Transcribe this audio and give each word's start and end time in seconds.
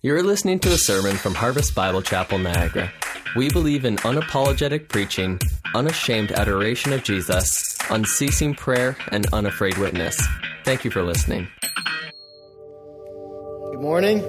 You're 0.00 0.22
listening 0.22 0.60
to 0.60 0.68
a 0.68 0.78
sermon 0.78 1.16
from 1.16 1.34
Harvest 1.34 1.74
Bible 1.74 2.02
Chapel, 2.02 2.38
Niagara. 2.38 2.92
We 3.34 3.50
believe 3.50 3.84
in 3.84 3.96
unapologetic 3.96 4.86
preaching, 4.88 5.40
unashamed 5.74 6.30
adoration 6.30 6.92
of 6.92 7.02
Jesus, 7.02 7.76
unceasing 7.90 8.54
prayer, 8.54 8.96
and 9.10 9.26
unafraid 9.32 9.76
witness. 9.76 10.16
Thank 10.64 10.84
you 10.84 10.92
for 10.92 11.02
listening. 11.02 11.48
Good 13.72 13.80
morning. 13.80 14.22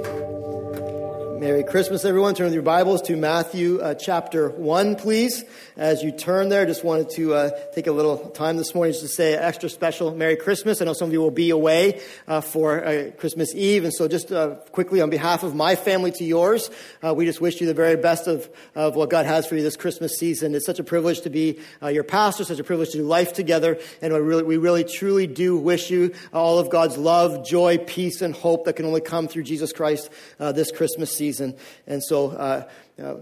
Merry 1.40 1.64
Christmas, 1.64 2.04
everyone. 2.04 2.36
Turn 2.36 2.52
your 2.52 2.62
Bibles 2.62 3.02
to 3.04 3.16
Matthew 3.16 3.80
uh, 3.80 3.94
chapter 3.94 4.50
1, 4.50 4.98
please. 4.98 5.46
As 5.78 6.04
you 6.04 6.12
turn 6.12 6.50
there, 6.50 6.66
just 6.66 6.84
wanted 6.84 7.12
to 7.12 7.34
uh, 7.34 7.52
take 7.74 7.88
a 7.88 7.94
little 7.94 8.18
time 8.32 8.58
this 8.58 8.76
morning 8.76 8.92
just 8.92 9.04
to 9.04 9.08
say 9.08 9.36
extra 9.36 9.70
special 9.70 10.14
Merry 10.14 10.36
Christmas. 10.36 10.82
I 10.82 10.86
know 10.86 10.92
some 10.92 11.08
of 11.08 11.14
you 11.14 11.22
will 11.22 11.32
be 11.32 11.52
away 11.52 12.02
uh, 12.28 12.42
for 12.42 12.84
uh, 12.84 13.12
Christmas 13.18 13.56
Eve, 13.56 13.86
and 13.86 13.94
so 13.94 14.10
just 14.10 14.34
uh, 14.34 14.56
quickly 14.74 15.00
on 15.00 15.10
behalf 15.10 15.44
of 15.44 15.56
my 15.56 15.78
family 15.78 16.12
to 16.12 16.26
yours, 16.26 16.70
uh, 17.02 17.14
we 17.14 17.24
just 17.24 17.40
wish 17.40 17.62
you 17.62 17.68
the 17.68 17.74
very 17.74 17.96
best 17.96 18.28
of, 18.28 18.50
of 18.76 18.98
what 18.98 19.10
God 19.10 19.26
has 19.26 19.48
for 19.48 19.56
you 19.56 19.64
this 19.64 19.78
Christmas 19.78 20.18
season. 20.18 20.54
It's 20.54 20.66
such 20.66 20.80
a 20.80 20.84
privilege 20.84 21.22
to 21.22 21.30
be 21.30 21.62
your 21.82 22.04
pastor, 22.04 22.44
such 22.44 22.60
a 22.60 22.66
privilege 22.66 22.90
to 22.90 22.98
do 22.98 23.06
life 23.06 23.32
together, 23.32 23.80
and 24.02 24.14
we 24.14 24.20
really, 24.20 24.44
we 24.44 24.58
really 24.58 24.84
truly 24.84 25.26
do 25.26 25.58
wish 25.58 25.90
you 25.90 26.14
all 26.34 26.60
of 26.60 26.70
God's 26.70 26.98
love, 26.98 27.48
joy, 27.48 27.78
peace, 27.78 28.22
and 28.22 28.36
hope 28.36 28.66
that 28.66 28.74
can 28.74 28.86
only 28.86 29.00
come 29.00 29.30
through 29.30 29.44
Jesus 29.44 29.72
Christ 29.72 30.10
this 30.38 30.70
Christmas 30.72 31.16
season 31.16 31.29
season. 31.30 31.56
And 31.86 32.04
so 32.04 32.32
uh, 32.32 32.68
uh, 33.02 33.16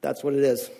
that's 0.00 0.22
what 0.22 0.34
it 0.34 0.44
is. 0.44 0.70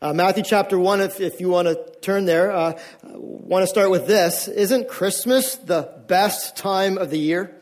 Uh, 0.00 0.12
Matthew 0.12 0.42
chapter 0.44 0.78
1, 0.78 1.00
if, 1.00 1.20
if 1.20 1.40
you 1.40 1.48
want 1.48 1.68
to 1.68 1.78
turn 2.00 2.24
there, 2.24 2.50
uh, 2.52 2.78
want 3.02 3.62
to 3.62 3.66
start 3.66 3.90
with 3.90 4.06
this. 4.06 4.48
Isn't 4.48 4.88
Christmas 4.88 5.56
the 5.56 5.92
best 6.06 6.56
time 6.56 6.96
of 6.98 7.10
the 7.10 7.18
year? 7.18 7.54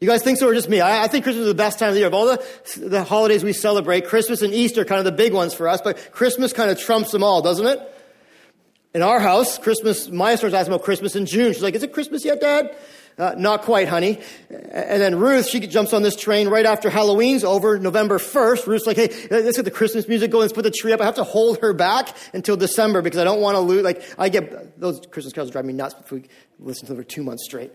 You 0.00 0.08
guys 0.08 0.22
think 0.22 0.38
so 0.38 0.48
or 0.48 0.54
just 0.54 0.68
me? 0.68 0.80
I, 0.80 1.04
I, 1.04 1.08
think 1.08 1.24
Christmas 1.24 1.42
is 1.42 1.48
the 1.48 1.54
best 1.54 1.78
time 1.78 1.88
of 1.88 1.94
the 1.94 2.00
year. 2.00 2.08
Of 2.08 2.14
all 2.14 2.26
the, 2.26 2.44
the 2.76 3.04
holidays 3.04 3.42
we 3.42 3.54
celebrate, 3.54 4.06
Christmas 4.06 4.42
and 4.42 4.52
Easter 4.52 4.82
are 4.82 4.84
kind 4.84 4.98
of 4.98 5.06
the 5.06 5.12
big 5.12 5.32
ones 5.32 5.54
for 5.54 5.68
us, 5.68 5.80
but 5.82 6.12
Christmas 6.12 6.52
kind 6.52 6.70
of 6.70 6.78
trumps 6.78 7.10
them 7.12 7.22
all, 7.22 7.40
doesn't 7.40 7.66
it? 7.66 7.80
In 8.94 9.02
our 9.02 9.20
house, 9.20 9.58
Christmas, 9.58 10.10
Maya 10.10 10.36
starts 10.36 10.54
asking 10.54 10.74
about 10.74 10.84
Christmas 10.84 11.16
in 11.16 11.24
June. 11.24 11.52
She's 11.52 11.62
like, 11.62 11.74
is 11.74 11.82
it 11.82 11.92
Christmas 11.92 12.24
yet, 12.24 12.40
Dad? 12.40 12.76
Uh, 13.16 13.32
not 13.38 13.62
quite, 13.62 13.86
honey. 13.86 14.18
And 14.50 15.00
then 15.00 15.20
Ruth, 15.20 15.48
she 15.48 15.60
jumps 15.60 15.92
on 15.92 16.02
this 16.02 16.16
train 16.16 16.48
right 16.48 16.66
after 16.66 16.90
Halloween's 16.90 17.44
over, 17.44 17.78
November 17.78 18.18
1st. 18.18 18.66
Ruth's 18.66 18.86
like, 18.86 18.96
hey, 18.96 19.08
let's 19.30 19.56
get 19.56 19.64
the 19.64 19.70
Christmas 19.70 20.08
music 20.08 20.32
going. 20.32 20.42
Let's 20.42 20.52
put 20.52 20.64
the 20.64 20.72
tree 20.72 20.92
up. 20.92 21.00
I 21.00 21.04
have 21.04 21.14
to 21.16 21.24
hold 21.24 21.60
her 21.60 21.72
back 21.72 22.16
until 22.32 22.56
December 22.56 23.02
because 23.02 23.20
I 23.20 23.24
don't 23.24 23.40
want 23.40 23.54
to 23.54 23.60
lose. 23.60 23.84
Like, 23.84 24.02
I 24.18 24.28
get, 24.30 24.80
those 24.80 25.00
Christmas 25.12 25.32
carols 25.32 25.52
drive 25.52 25.64
me 25.64 25.72
nuts 25.72 25.94
if 26.00 26.10
we 26.10 26.24
listen 26.58 26.86
to 26.86 26.94
them 26.94 27.02
for 27.02 27.08
two 27.08 27.22
months 27.22 27.44
straight. 27.44 27.72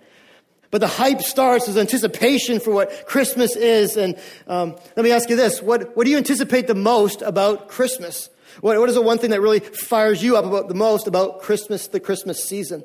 But 0.71 0.81
the 0.81 0.87
hype 0.87 1.21
starts 1.21 1.69
as 1.69 1.77
anticipation 1.77 2.59
for 2.59 2.71
what 2.71 3.07
Christmas 3.07 3.55
is. 3.55 3.95
And 3.95 4.17
um, 4.45 4.75
let 4.97 5.03
me 5.03 5.11
ask 5.11 5.29
you 5.29 5.37
this. 5.37 5.61
What, 5.61 5.95
what 5.95 6.03
do 6.03 6.11
you 6.11 6.17
anticipate 6.17 6.67
the 6.67 6.75
most 6.75 7.21
about 7.21 7.69
Christmas? 7.69 8.29
What, 8.59 8.77
what 8.77 8.89
is 8.89 8.95
the 8.95 9.01
one 9.01 9.19
thing 9.19 9.29
that 9.29 9.39
really 9.39 9.61
fires 9.61 10.21
you 10.21 10.35
up 10.35 10.43
about 10.43 10.67
the 10.67 10.75
most 10.75 11.07
about 11.07 11.41
Christmas, 11.41 11.87
the 11.87 12.01
Christmas 12.01 12.43
season? 12.43 12.83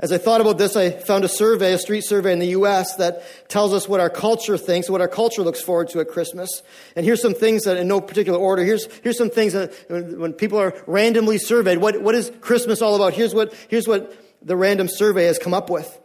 As 0.00 0.12
I 0.12 0.18
thought 0.18 0.40
about 0.40 0.58
this, 0.58 0.76
I 0.76 0.90
found 0.90 1.24
a 1.24 1.28
survey, 1.28 1.72
a 1.72 1.78
street 1.78 2.02
survey 2.02 2.32
in 2.32 2.38
the 2.38 2.48
US 2.48 2.94
that 2.96 3.22
tells 3.48 3.72
us 3.74 3.88
what 3.88 3.98
our 3.98 4.10
culture 4.10 4.56
thinks, 4.56 4.88
what 4.88 5.00
our 5.00 5.08
culture 5.08 5.42
looks 5.42 5.60
forward 5.60 5.88
to 5.88 6.00
at 6.00 6.08
Christmas. 6.08 6.62
And 6.94 7.04
here's 7.04 7.20
some 7.20 7.34
things 7.34 7.64
that, 7.64 7.76
in 7.76 7.88
no 7.88 8.00
particular 8.00 8.38
order, 8.38 8.62
here's, 8.62 8.86
here's 9.02 9.18
some 9.18 9.30
things 9.30 9.54
that 9.54 9.72
when 9.88 10.34
people 10.34 10.58
are 10.58 10.80
randomly 10.86 11.38
surveyed, 11.38 11.78
what, 11.78 12.00
what 12.00 12.14
is 12.14 12.30
Christmas 12.40 12.80
all 12.80 12.94
about? 12.94 13.12
Here's 13.12 13.34
what, 13.34 13.52
here's 13.68 13.88
what 13.88 14.16
the 14.40 14.56
random 14.56 14.86
survey 14.88 15.24
has 15.24 15.36
come 15.36 15.52
up 15.52 15.68
with 15.68 15.98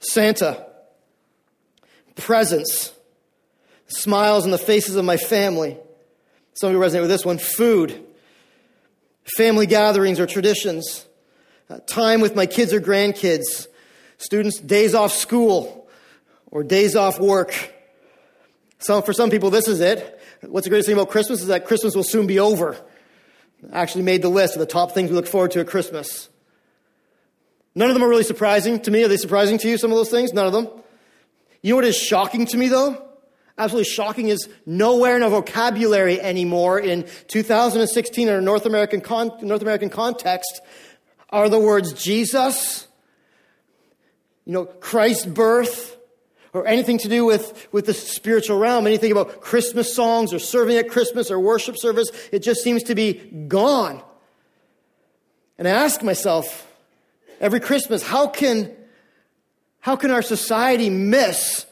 Santa, 0.00 0.66
presents, 2.16 2.92
smiles 3.86 4.44
on 4.44 4.50
the 4.50 4.58
faces 4.58 4.96
of 4.96 5.04
my 5.04 5.16
family. 5.16 5.78
Some 6.54 6.70
of 6.70 6.74
you 6.74 6.80
resonate 6.80 7.02
with 7.02 7.10
this 7.10 7.24
one 7.24 7.38
food, 7.38 8.04
family 9.36 9.66
gatherings 9.66 10.18
or 10.18 10.26
traditions 10.26 11.06
uh, 11.72 11.78
time 11.86 12.20
with 12.20 12.36
my 12.36 12.44
kids 12.44 12.72
or 12.72 12.80
grandkids, 12.80 13.66
students, 14.18 14.60
days 14.60 14.94
off 14.94 15.12
school 15.12 15.88
or 16.50 16.62
days 16.62 16.94
off 16.94 17.18
work. 17.18 17.72
So 18.78 19.00
for 19.00 19.14
some 19.14 19.30
people, 19.30 19.48
this 19.48 19.68
is 19.68 19.80
it. 19.80 20.20
What's 20.42 20.66
the 20.66 20.70
greatest 20.70 20.88
thing 20.88 20.98
about 20.98 21.08
Christmas 21.08 21.40
is 21.40 21.46
that 21.46 21.64
Christmas 21.64 21.94
will 21.94 22.04
soon 22.04 22.26
be 22.26 22.38
over. 22.38 22.76
I 23.72 23.80
actually 23.80 24.02
made 24.02 24.20
the 24.20 24.28
list 24.28 24.54
of 24.54 24.60
the 24.60 24.66
top 24.66 24.92
things 24.92 25.08
we 25.08 25.16
look 25.16 25.26
forward 25.26 25.52
to 25.52 25.60
at 25.60 25.66
Christmas. 25.66 26.28
None 27.74 27.88
of 27.88 27.94
them 27.94 28.02
are 28.02 28.08
really 28.08 28.24
surprising 28.24 28.80
to 28.80 28.90
me. 28.90 29.04
Are 29.04 29.08
they 29.08 29.16
surprising 29.16 29.56
to 29.58 29.68
you, 29.68 29.78
some 29.78 29.90
of 29.90 29.96
those 29.96 30.10
things? 30.10 30.32
None 30.34 30.46
of 30.46 30.52
them. 30.52 30.68
You 31.62 31.72
know 31.72 31.76
what 31.76 31.84
is 31.86 31.96
shocking 31.96 32.44
to 32.46 32.58
me, 32.58 32.68
though? 32.68 33.02
Absolutely 33.56 33.90
shocking 33.90 34.28
is 34.28 34.46
nowhere 34.66 35.16
in 35.16 35.22
our 35.22 35.30
vocabulary 35.30 36.20
anymore 36.20 36.78
in 36.80 37.06
2016 37.28 38.28
in 38.28 38.34
a 38.34 38.40
North 38.42 38.66
American, 38.66 39.00
con- 39.00 39.32
North 39.40 39.62
American 39.62 39.88
context 39.88 40.60
are 41.32 41.48
the 41.48 41.58
words 41.58 41.92
Jesus, 41.94 42.86
you 44.44 44.52
know, 44.52 44.66
Christ's 44.66 45.26
birth, 45.26 45.96
or 46.52 46.66
anything 46.66 46.98
to 46.98 47.08
do 47.08 47.24
with, 47.24 47.68
with 47.72 47.86
the 47.86 47.94
spiritual 47.94 48.58
realm, 48.58 48.86
anything 48.86 49.10
about 49.10 49.40
Christmas 49.40 49.94
songs 49.94 50.34
or 50.34 50.38
serving 50.38 50.76
at 50.76 50.88
Christmas 50.90 51.30
or 51.30 51.40
worship 51.40 51.78
service, 51.78 52.10
it 52.30 52.40
just 52.40 52.62
seems 52.62 52.82
to 52.84 52.94
be 52.94 53.14
gone. 53.48 54.02
And 55.58 55.66
I 55.66 55.70
ask 55.70 56.02
myself 56.02 56.66
every 57.40 57.60
Christmas, 57.60 58.02
how 58.02 58.26
can, 58.26 58.70
how 59.80 59.96
can 59.96 60.10
our 60.10 60.22
society 60.22 60.90
miss 60.90 61.64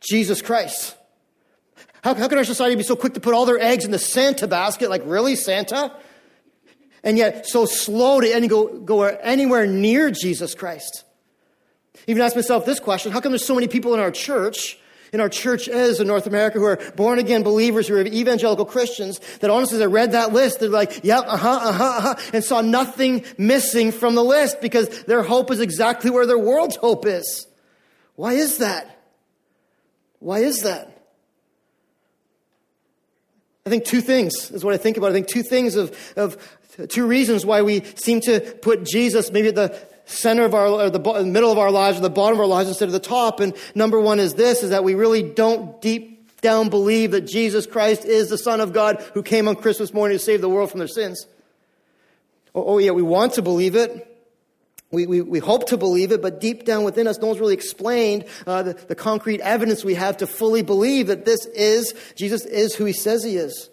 Jesus 0.00 0.42
Christ? 0.42 0.96
How, 2.02 2.14
how 2.14 2.26
can 2.26 2.38
our 2.38 2.44
society 2.44 2.74
be 2.74 2.82
so 2.82 2.96
quick 2.96 3.14
to 3.14 3.20
put 3.20 3.34
all 3.34 3.46
their 3.46 3.60
eggs 3.60 3.84
in 3.84 3.92
the 3.92 3.98
Santa 3.98 4.48
basket? 4.48 4.90
Like, 4.90 5.02
really, 5.04 5.36
Santa? 5.36 5.94
And 7.02 7.16
yet 7.16 7.46
so 7.46 7.64
slow 7.66 8.20
to 8.20 8.32
any, 8.32 8.48
go, 8.48 8.78
go 8.78 9.02
anywhere 9.02 9.66
near 9.66 10.10
Jesus 10.10 10.54
Christ. 10.54 11.04
Even 12.06 12.22
ask 12.22 12.34
myself 12.34 12.64
this 12.64 12.80
question 12.80 13.12
how 13.12 13.20
come 13.20 13.32
there's 13.32 13.44
so 13.44 13.54
many 13.54 13.68
people 13.68 13.94
in 13.94 14.00
our 14.00 14.10
church, 14.10 14.78
in 15.12 15.20
our 15.20 15.28
church 15.28 15.68
as 15.68 16.00
in 16.00 16.06
North 16.06 16.26
America, 16.26 16.58
who 16.58 16.64
are 16.64 16.78
born 16.96 17.18
again 17.18 17.42
believers, 17.42 17.88
who 17.88 17.96
are 17.96 18.02
evangelical 18.02 18.64
Christians, 18.64 19.18
that 19.40 19.50
honestly, 19.50 19.76
as 19.76 19.82
I 19.82 19.86
read 19.86 20.12
that 20.12 20.32
list, 20.32 20.60
they're 20.60 20.68
like, 20.68 21.04
yep, 21.04 21.24
uh 21.26 21.36
huh, 21.36 21.58
uh 21.62 21.72
huh, 21.72 21.84
uh 21.84 22.00
huh, 22.00 22.14
and 22.32 22.44
saw 22.44 22.60
nothing 22.60 23.24
missing 23.36 23.92
from 23.92 24.14
the 24.14 24.24
list 24.24 24.60
because 24.60 24.88
their 25.04 25.22
hope 25.22 25.50
is 25.50 25.60
exactly 25.60 26.10
where 26.10 26.26
their 26.26 26.38
world's 26.38 26.76
hope 26.76 27.06
is. 27.06 27.46
Why 28.16 28.34
is 28.34 28.58
that? 28.58 28.98
Why 30.20 30.40
is 30.40 30.62
that? 30.62 31.00
I 33.66 33.70
think 33.70 33.84
two 33.84 34.00
things 34.00 34.50
is 34.50 34.64
what 34.64 34.74
I 34.74 34.78
think 34.78 34.96
about. 34.96 35.10
I 35.10 35.12
think 35.12 35.26
two 35.26 35.42
things 35.42 35.76
of, 35.76 35.96
of 36.16 36.58
Two 36.88 37.06
reasons 37.06 37.44
why 37.44 37.62
we 37.62 37.84
seem 37.96 38.20
to 38.22 38.40
put 38.40 38.84
Jesus 38.84 39.30
maybe 39.30 39.48
at 39.48 39.54
the 39.54 39.78
center 40.06 40.44
of 40.44 40.54
our, 40.54 40.66
or 40.66 40.90
the 40.90 41.24
middle 41.24 41.52
of 41.52 41.58
our 41.58 41.70
lives, 41.70 41.98
or 41.98 42.02
the 42.02 42.10
bottom 42.10 42.34
of 42.34 42.40
our 42.40 42.46
lives 42.46 42.68
instead 42.68 42.88
of 42.88 42.92
the 42.92 43.00
top. 43.00 43.40
And 43.40 43.54
number 43.74 44.00
one 44.00 44.18
is 44.18 44.34
this, 44.34 44.62
is 44.62 44.70
that 44.70 44.84
we 44.84 44.94
really 44.94 45.22
don't 45.22 45.80
deep 45.80 46.40
down 46.40 46.70
believe 46.70 47.10
that 47.12 47.22
Jesus 47.22 47.66
Christ 47.66 48.04
is 48.04 48.28
the 48.28 48.38
Son 48.38 48.60
of 48.60 48.72
God 48.72 49.00
who 49.14 49.22
came 49.22 49.46
on 49.46 49.56
Christmas 49.56 49.92
morning 49.92 50.18
to 50.18 50.24
save 50.24 50.40
the 50.40 50.48
world 50.48 50.70
from 50.70 50.78
their 50.78 50.88
sins. 50.88 51.26
Oh, 52.54 52.64
oh 52.64 52.78
yeah, 52.78 52.92
we 52.92 53.02
want 53.02 53.34
to 53.34 53.42
believe 53.42 53.76
it. 53.76 54.06
We, 54.90 55.06
we, 55.06 55.20
we 55.20 55.38
hope 55.38 55.68
to 55.68 55.76
believe 55.76 56.10
it, 56.10 56.20
but 56.20 56.40
deep 56.40 56.64
down 56.64 56.82
within 56.82 57.06
us, 57.06 57.18
no 57.18 57.28
one's 57.28 57.38
really 57.38 57.54
explained 57.54 58.24
uh, 58.44 58.64
the, 58.64 58.72
the 58.72 58.96
concrete 58.96 59.40
evidence 59.40 59.84
we 59.84 59.94
have 59.94 60.16
to 60.16 60.26
fully 60.26 60.62
believe 60.62 61.06
that 61.06 61.24
this 61.24 61.46
is, 61.46 61.94
Jesus 62.16 62.44
is 62.44 62.74
who 62.74 62.86
he 62.86 62.92
says 62.92 63.22
he 63.22 63.36
is. 63.36 63.69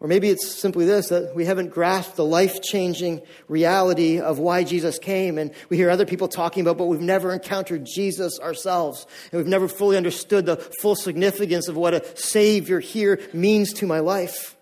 Or 0.00 0.08
maybe 0.08 0.30
it's 0.30 0.50
simply 0.50 0.86
this 0.86 1.08
that 1.08 1.36
we 1.36 1.44
haven't 1.44 1.68
grasped 1.68 2.16
the 2.16 2.24
life 2.24 2.62
changing 2.62 3.20
reality 3.48 4.18
of 4.18 4.38
why 4.38 4.64
Jesus 4.64 4.98
came. 4.98 5.36
And 5.36 5.52
we 5.68 5.76
hear 5.76 5.90
other 5.90 6.06
people 6.06 6.26
talking 6.26 6.62
about, 6.62 6.78
but 6.78 6.86
we've 6.86 7.00
never 7.00 7.34
encountered 7.34 7.84
Jesus 7.84 8.40
ourselves. 8.40 9.06
And 9.30 9.38
we've 9.38 9.46
never 9.46 9.68
fully 9.68 9.98
understood 9.98 10.46
the 10.46 10.56
full 10.80 10.96
significance 10.96 11.68
of 11.68 11.76
what 11.76 11.92
a 11.92 12.16
Savior 12.16 12.80
here 12.80 13.20
means 13.34 13.74
to 13.74 13.86
my 13.86 14.00
life. 14.00 14.56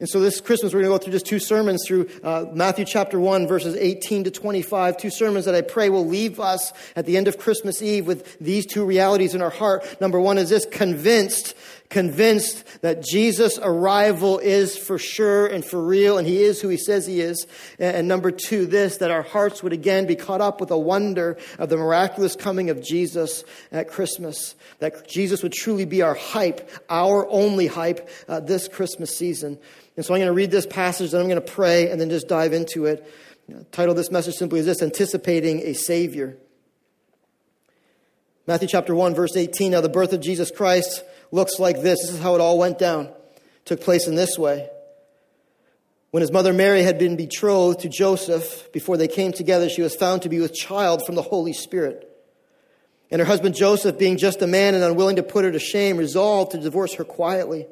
And 0.00 0.08
so 0.08 0.20
this 0.20 0.40
Christmas, 0.40 0.72
we're 0.72 0.82
going 0.82 0.92
to 0.92 0.98
go 0.98 1.04
through 1.04 1.14
just 1.14 1.26
two 1.26 1.40
sermons 1.40 1.82
through 1.84 2.08
uh, 2.22 2.44
Matthew 2.52 2.84
chapter 2.84 3.18
1, 3.18 3.48
verses 3.48 3.74
18 3.74 4.24
to 4.24 4.30
25. 4.30 4.96
Two 4.96 5.10
sermons 5.10 5.44
that 5.46 5.56
I 5.56 5.60
pray 5.60 5.88
will 5.88 6.06
leave 6.06 6.38
us 6.38 6.72
at 6.94 7.04
the 7.04 7.16
end 7.16 7.26
of 7.26 7.36
Christmas 7.36 7.82
Eve 7.82 8.06
with 8.06 8.38
these 8.38 8.64
two 8.64 8.84
realities 8.84 9.34
in 9.34 9.42
our 9.42 9.50
heart. 9.50 10.00
Number 10.00 10.20
one 10.20 10.38
is 10.38 10.50
this 10.50 10.66
convinced 10.66 11.56
convinced 11.88 12.82
that 12.82 13.02
Jesus' 13.02 13.58
arrival 13.62 14.38
is 14.38 14.76
for 14.76 14.98
sure 14.98 15.46
and 15.46 15.64
for 15.64 15.82
real, 15.82 16.18
and 16.18 16.26
he 16.26 16.42
is 16.42 16.60
who 16.60 16.68
he 16.68 16.76
says 16.76 17.06
he 17.06 17.20
is. 17.20 17.46
And 17.78 18.06
number 18.06 18.30
two, 18.30 18.66
this, 18.66 18.98
that 18.98 19.10
our 19.10 19.22
hearts 19.22 19.62
would 19.62 19.72
again 19.72 20.06
be 20.06 20.16
caught 20.16 20.40
up 20.40 20.60
with 20.60 20.68
the 20.68 20.78
wonder 20.78 21.38
of 21.58 21.68
the 21.70 21.76
miraculous 21.76 22.36
coming 22.36 22.68
of 22.68 22.82
Jesus 22.82 23.44
at 23.72 23.88
Christmas. 23.88 24.54
That 24.80 25.08
Jesus 25.08 25.42
would 25.42 25.52
truly 25.52 25.86
be 25.86 26.02
our 26.02 26.14
hype, 26.14 26.70
our 26.90 27.26
only 27.30 27.66
hype 27.66 28.08
uh, 28.28 28.40
this 28.40 28.68
Christmas 28.68 29.16
season. 29.16 29.58
And 29.96 30.04
so 30.04 30.14
I'm 30.14 30.20
going 30.20 30.28
to 30.28 30.34
read 30.34 30.50
this 30.50 30.66
passage, 30.66 31.12
and 31.12 31.22
I'm 31.22 31.28
going 31.28 31.42
to 31.42 31.52
pray, 31.52 31.90
and 31.90 32.00
then 32.00 32.10
just 32.10 32.28
dive 32.28 32.52
into 32.52 32.84
it. 32.84 33.10
Title 33.72 33.94
this 33.94 34.10
message 34.10 34.34
simply 34.34 34.60
is 34.60 34.66
this 34.66 34.82
Anticipating 34.82 35.60
a 35.60 35.72
Savior. 35.72 36.36
Matthew 38.46 38.68
chapter 38.68 38.94
1, 38.94 39.14
verse 39.14 39.36
18. 39.36 39.72
Now, 39.72 39.80
the 39.80 39.88
birth 39.88 40.12
of 40.12 40.20
Jesus 40.20 40.50
Christ 40.50 41.02
looks 41.30 41.58
like 41.58 41.82
this. 41.82 42.00
This 42.00 42.14
is 42.14 42.20
how 42.20 42.34
it 42.34 42.40
all 42.40 42.58
went 42.58 42.78
down. 42.78 43.06
It 43.06 43.64
took 43.64 43.80
place 43.80 44.06
in 44.06 44.14
this 44.14 44.38
way. 44.38 44.68
When 46.10 46.22
his 46.22 46.32
mother 46.32 46.54
Mary 46.54 46.82
had 46.82 46.98
been 46.98 47.16
betrothed 47.16 47.80
to 47.80 47.88
Joseph, 47.88 48.72
before 48.72 48.96
they 48.96 49.08
came 49.08 49.32
together, 49.32 49.68
she 49.68 49.82
was 49.82 49.94
found 49.94 50.22
to 50.22 50.30
be 50.30 50.40
with 50.40 50.54
child 50.54 51.04
from 51.04 51.16
the 51.16 51.22
Holy 51.22 51.52
Spirit. 51.52 52.04
And 53.10 53.20
her 53.20 53.26
husband 53.26 53.54
Joseph, 53.54 53.98
being 53.98 54.16
just 54.16 54.40
a 54.40 54.46
man 54.46 54.74
and 54.74 54.82
unwilling 54.82 55.16
to 55.16 55.22
put 55.22 55.44
her 55.44 55.52
to 55.52 55.58
shame, 55.58 55.96
resolved 55.96 56.52
to 56.52 56.58
divorce 56.58 56.94
her 56.94 57.04
quietly. 57.04 57.66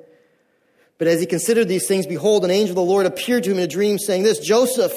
But 0.98 1.08
as 1.08 1.20
he 1.20 1.26
considered 1.26 1.68
these 1.68 1.86
things, 1.86 2.06
behold, 2.06 2.44
an 2.44 2.50
angel 2.50 2.70
of 2.70 2.76
the 2.76 2.92
Lord 2.92 3.06
appeared 3.06 3.44
to 3.44 3.50
him 3.50 3.58
in 3.58 3.64
a 3.64 3.68
dream, 3.68 3.98
saying 3.98 4.22
this 4.22 4.38
Joseph, 4.38 4.94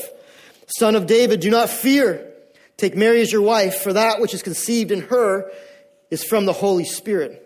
son 0.77 0.95
of 0.95 1.07
David, 1.07 1.39
do 1.39 1.49
not 1.49 1.69
fear. 1.69 2.25
Take 2.77 2.95
Mary 2.95 3.21
as 3.21 3.31
your 3.31 3.41
wife, 3.41 3.81
for 3.81 3.93
that 3.93 4.21
which 4.21 4.33
is 4.33 4.41
conceived 4.41 4.91
in 4.91 5.01
her 5.03 5.51
is 6.09 6.23
from 6.23 6.45
the 6.45 6.53
Holy 6.53 6.85
Spirit. 6.85 7.45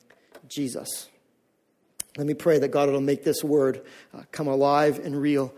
Jesus. 0.51 1.09
Let 2.17 2.27
me 2.27 2.33
pray 2.33 2.59
that 2.59 2.69
God 2.69 2.89
will 2.89 3.01
make 3.01 3.23
this 3.23 3.43
word 3.43 3.85
uh, 4.13 4.23
come 4.31 4.47
alive 4.47 4.99
and 4.99 5.19
real 5.19 5.53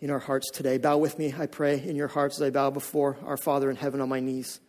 in 0.00 0.10
our 0.10 0.20
hearts 0.20 0.50
today. 0.50 0.78
Bow 0.78 0.98
with 0.98 1.18
me, 1.18 1.34
I 1.36 1.46
pray, 1.46 1.82
in 1.82 1.96
your 1.96 2.08
hearts 2.08 2.36
as 2.36 2.42
I 2.42 2.50
bow 2.50 2.70
before 2.70 3.16
our 3.24 3.36
Father 3.36 3.68
in 3.70 3.76
heaven 3.76 4.00
on 4.00 4.08
my 4.08 4.20
knees. 4.20 4.60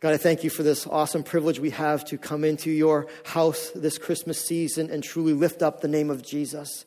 God, 0.00 0.14
I 0.14 0.16
thank 0.16 0.42
you 0.42 0.50
for 0.50 0.62
this 0.62 0.86
awesome 0.86 1.22
privilege 1.22 1.60
we 1.60 1.70
have 1.70 2.06
to 2.06 2.16
come 2.16 2.42
into 2.42 2.70
your 2.70 3.06
house 3.24 3.70
this 3.74 3.98
Christmas 3.98 4.44
season 4.44 4.90
and 4.90 5.04
truly 5.04 5.34
lift 5.34 5.62
up 5.62 5.82
the 5.82 5.88
name 5.88 6.10
of 6.10 6.22
Jesus. 6.22 6.86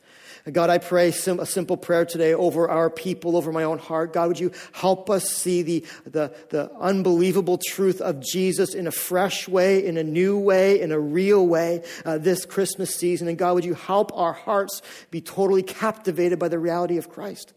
God, 0.51 0.69
I 0.69 0.77
pray 0.77 1.09
a 1.09 1.45
simple 1.45 1.77
prayer 1.77 2.05
today 2.05 2.33
over 2.33 2.69
our 2.69 2.89
people, 2.89 3.37
over 3.37 3.51
my 3.51 3.63
own 3.63 3.77
heart. 3.77 4.13
God, 4.13 4.27
would 4.27 4.39
you 4.39 4.51
help 4.71 5.09
us 5.09 5.29
see 5.29 5.61
the, 5.61 5.85
the, 6.05 6.35
the 6.49 6.71
unbelievable 6.79 7.59
truth 7.65 8.01
of 8.01 8.19
Jesus 8.19 8.73
in 8.73 8.87
a 8.87 8.91
fresh 8.91 9.47
way, 9.47 9.85
in 9.85 9.97
a 9.97 10.03
new 10.03 10.37
way, 10.37 10.81
in 10.81 10.91
a 10.91 10.99
real 10.99 11.47
way 11.47 11.83
uh, 12.05 12.17
this 12.17 12.45
Christmas 12.45 12.95
season? 12.95 13.27
And 13.27 13.37
God, 13.37 13.55
would 13.55 13.65
you 13.65 13.73
help 13.73 14.11
our 14.17 14.33
hearts 14.33 14.81
be 15.11 15.21
totally 15.21 15.63
captivated 15.63 16.39
by 16.39 16.47
the 16.47 16.59
reality 16.59 16.97
of 16.97 17.09
Christ? 17.09 17.53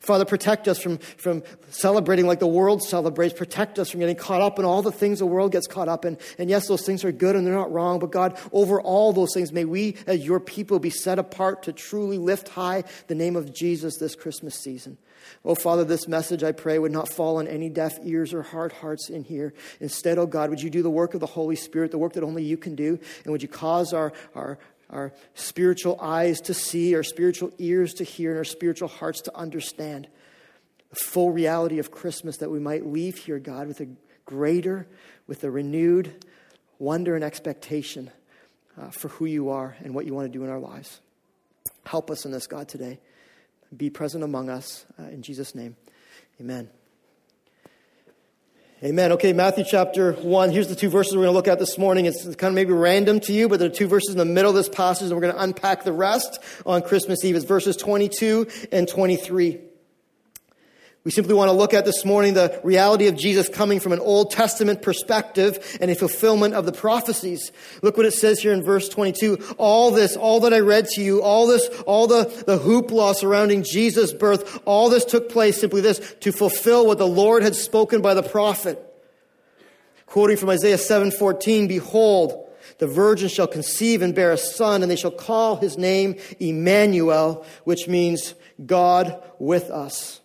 Father, 0.00 0.24
protect 0.24 0.68
us 0.68 0.78
from, 0.78 0.98
from 0.98 1.42
celebrating 1.70 2.26
like 2.26 2.40
the 2.40 2.46
world 2.46 2.82
celebrates. 2.82 3.34
Protect 3.34 3.78
us 3.78 3.90
from 3.90 4.00
getting 4.00 4.16
caught 4.16 4.40
up 4.40 4.58
in 4.58 4.64
all 4.64 4.82
the 4.82 4.92
things 4.92 5.18
the 5.18 5.26
world 5.26 5.52
gets 5.52 5.66
caught 5.66 5.88
up 5.88 6.04
in. 6.04 6.18
And 6.38 6.50
yes, 6.50 6.68
those 6.68 6.84
things 6.84 7.04
are 7.04 7.12
good 7.12 7.36
and 7.36 7.46
they're 7.46 7.54
not 7.54 7.72
wrong, 7.72 7.98
but 7.98 8.10
God, 8.10 8.38
over 8.52 8.80
all 8.80 9.12
those 9.12 9.32
things, 9.34 9.52
may 9.52 9.64
we 9.64 9.96
as 10.06 10.24
your 10.24 10.40
people 10.40 10.78
be 10.78 10.90
set 10.90 11.18
apart 11.18 11.64
to 11.64 11.72
truly 11.72 12.18
lift 12.18 12.48
high 12.48 12.84
the 13.06 13.14
name 13.14 13.36
of 13.36 13.52
Jesus 13.52 13.96
this 13.96 14.14
Christmas 14.14 14.54
season. 14.54 14.98
Oh, 15.44 15.54
Father, 15.54 15.84
this 15.84 16.08
message, 16.08 16.42
I 16.42 16.52
pray, 16.52 16.78
would 16.78 16.92
not 16.92 17.08
fall 17.08 17.38
on 17.38 17.48
any 17.48 17.68
deaf 17.68 17.98
ears 18.02 18.32
or 18.32 18.42
hard 18.42 18.72
hearts 18.72 19.08
in 19.08 19.24
here. 19.24 19.54
Instead, 19.80 20.18
oh 20.18 20.26
God, 20.26 20.50
would 20.50 20.62
you 20.62 20.70
do 20.70 20.82
the 20.82 20.90
work 20.90 21.14
of 21.14 21.20
the 21.20 21.26
Holy 21.26 21.56
Spirit, 21.56 21.90
the 21.90 21.98
work 21.98 22.14
that 22.14 22.22
only 22.22 22.44
you 22.44 22.56
can 22.56 22.74
do? 22.74 22.98
And 23.24 23.32
would 23.32 23.42
you 23.42 23.48
cause 23.48 23.92
our, 23.92 24.12
our, 24.34 24.58
our 24.90 25.12
spiritual 25.34 25.98
eyes 26.00 26.40
to 26.42 26.54
see, 26.54 26.94
our 26.94 27.02
spiritual 27.02 27.52
ears 27.58 27.94
to 27.94 28.04
hear, 28.04 28.30
and 28.30 28.38
our 28.38 28.44
spiritual 28.44 28.88
hearts 28.88 29.20
to 29.22 29.36
understand 29.36 30.08
the 30.90 30.96
full 30.96 31.32
reality 31.32 31.78
of 31.78 31.90
Christmas 31.90 32.38
that 32.38 32.50
we 32.50 32.60
might 32.60 32.86
leave 32.86 33.18
here, 33.18 33.38
God, 33.38 33.66
with 33.66 33.80
a 33.80 33.88
greater, 34.24 34.86
with 35.26 35.42
a 35.44 35.50
renewed 35.50 36.24
wonder 36.78 37.14
and 37.14 37.24
expectation 37.24 38.10
uh, 38.80 38.90
for 38.90 39.08
who 39.08 39.24
you 39.24 39.48
are 39.48 39.76
and 39.82 39.94
what 39.94 40.06
you 40.06 40.14
want 40.14 40.30
to 40.30 40.38
do 40.38 40.44
in 40.44 40.50
our 40.50 40.60
lives. 40.60 41.00
Help 41.84 42.10
us 42.10 42.24
in 42.24 42.32
this, 42.32 42.46
God, 42.46 42.68
today. 42.68 43.00
Be 43.76 43.90
present 43.90 44.22
among 44.22 44.48
us. 44.48 44.84
Uh, 44.98 45.04
in 45.04 45.22
Jesus' 45.22 45.54
name, 45.54 45.76
amen. 46.40 46.70
Amen. 48.84 49.12
Okay, 49.12 49.32
Matthew 49.32 49.64
chapter 49.66 50.12
1. 50.12 50.50
Here's 50.50 50.68
the 50.68 50.74
two 50.74 50.90
verses 50.90 51.14
we're 51.14 51.22
going 51.22 51.32
to 51.32 51.36
look 51.36 51.48
at 51.48 51.58
this 51.58 51.78
morning. 51.78 52.04
It's 52.04 52.22
kind 52.36 52.50
of 52.50 52.52
maybe 52.52 52.74
random 52.74 53.20
to 53.20 53.32
you, 53.32 53.48
but 53.48 53.58
there 53.58 53.70
are 53.70 53.74
two 53.74 53.86
verses 53.86 54.10
in 54.10 54.18
the 54.18 54.26
middle 54.26 54.50
of 54.50 54.54
this 54.54 54.68
passage, 54.68 55.06
and 55.06 55.14
we're 55.14 55.22
going 55.22 55.34
to 55.34 55.42
unpack 55.42 55.84
the 55.84 55.94
rest 55.94 56.38
on 56.66 56.82
Christmas 56.82 57.24
Eve. 57.24 57.36
It's 57.36 57.46
verses 57.46 57.78
22 57.78 58.46
and 58.72 58.86
23. 58.86 59.60
We 61.06 61.12
simply 61.12 61.34
want 61.34 61.50
to 61.50 61.56
look 61.56 61.72
at 61.72 61.84
this 61.84 62.04
morning 62.04 62.34
the 62.34 62.60
reality 62.64 63.06
of 63.06 63.16
Jesus 63.16 63.48
coming 63.48 63.78
from 63.78 63.92
an 63.92 64.00
Old 64.00 64.32
Testament 64.32 64.82
perspective 64.82 65.78
and 65.80 65.88
a 65.88 65.94
fulfillment 65.94 66.54
of 66.54 66.66
the 66.66 66.72
prophecies. 66.72 67.52
Look 67.80 67.96
what 67.96 68.06
it 68.06 68.12
says 68.12 68.40
here 68.40 68.52
in 68.52 68.64
verse 68.64 68.88
22. 68.88 69.54
All 69.56 69.92
this, 69.92 70.16
all 70.16 70.40
that 70.40 70.52
I 70.52 70.58
read 70.58 70.86
to 70.94 71.00
you, 71.00 71.22
all 71.22 71.46
this, 71.46 71.68
all 71.86 72.08
the, 72.08 72.24
the 72.44 72.58
hoopla 72.58 73.14
surrounding 73.14 73.62
Jesus' 73.62 74.12
birth, 74.12 74.60
all 74.64 74.90
this 74.90 75.04
took 75.04 75.28
place 75.28 75.60
simply 75.60 75.80
this, 75.80 76.00
to 76.22 76.32
fulfill 76.32 76.88
what 76.88 76.98
the 76.98 77.06
Lord 77.06 77.44
had 77.44 77.54
spoken 77.54 78.02
by 78.02 78.14
the 78.14 78.24
prophet. 78.24 78.82
Quoting 80.06 80.38
from 80.38 80.50
Isaiah 80.50 80.76
7:14, 80.76 81.68
behold, 81.68 82.48
the 82.78 82.88
virgin 82.88 83.28
shall 83.28 83.46
conceive 83.46 84.02
and 84.02 84.12
bear 84.12 84.32
a 84.32 84.36
son, 84.36 84.82
and 84.82 84.90
they 84.90 84.96
shall 84.96 85.12
call 85.12 85.54
his 85.54 85.78
name 85.78 86.16
Emmanuel, 86.40 87.46
which 87.62 87.86
means 87.86 88.34
God 88.66 89.22
with 89.38 89.70
us. 89.70 90.20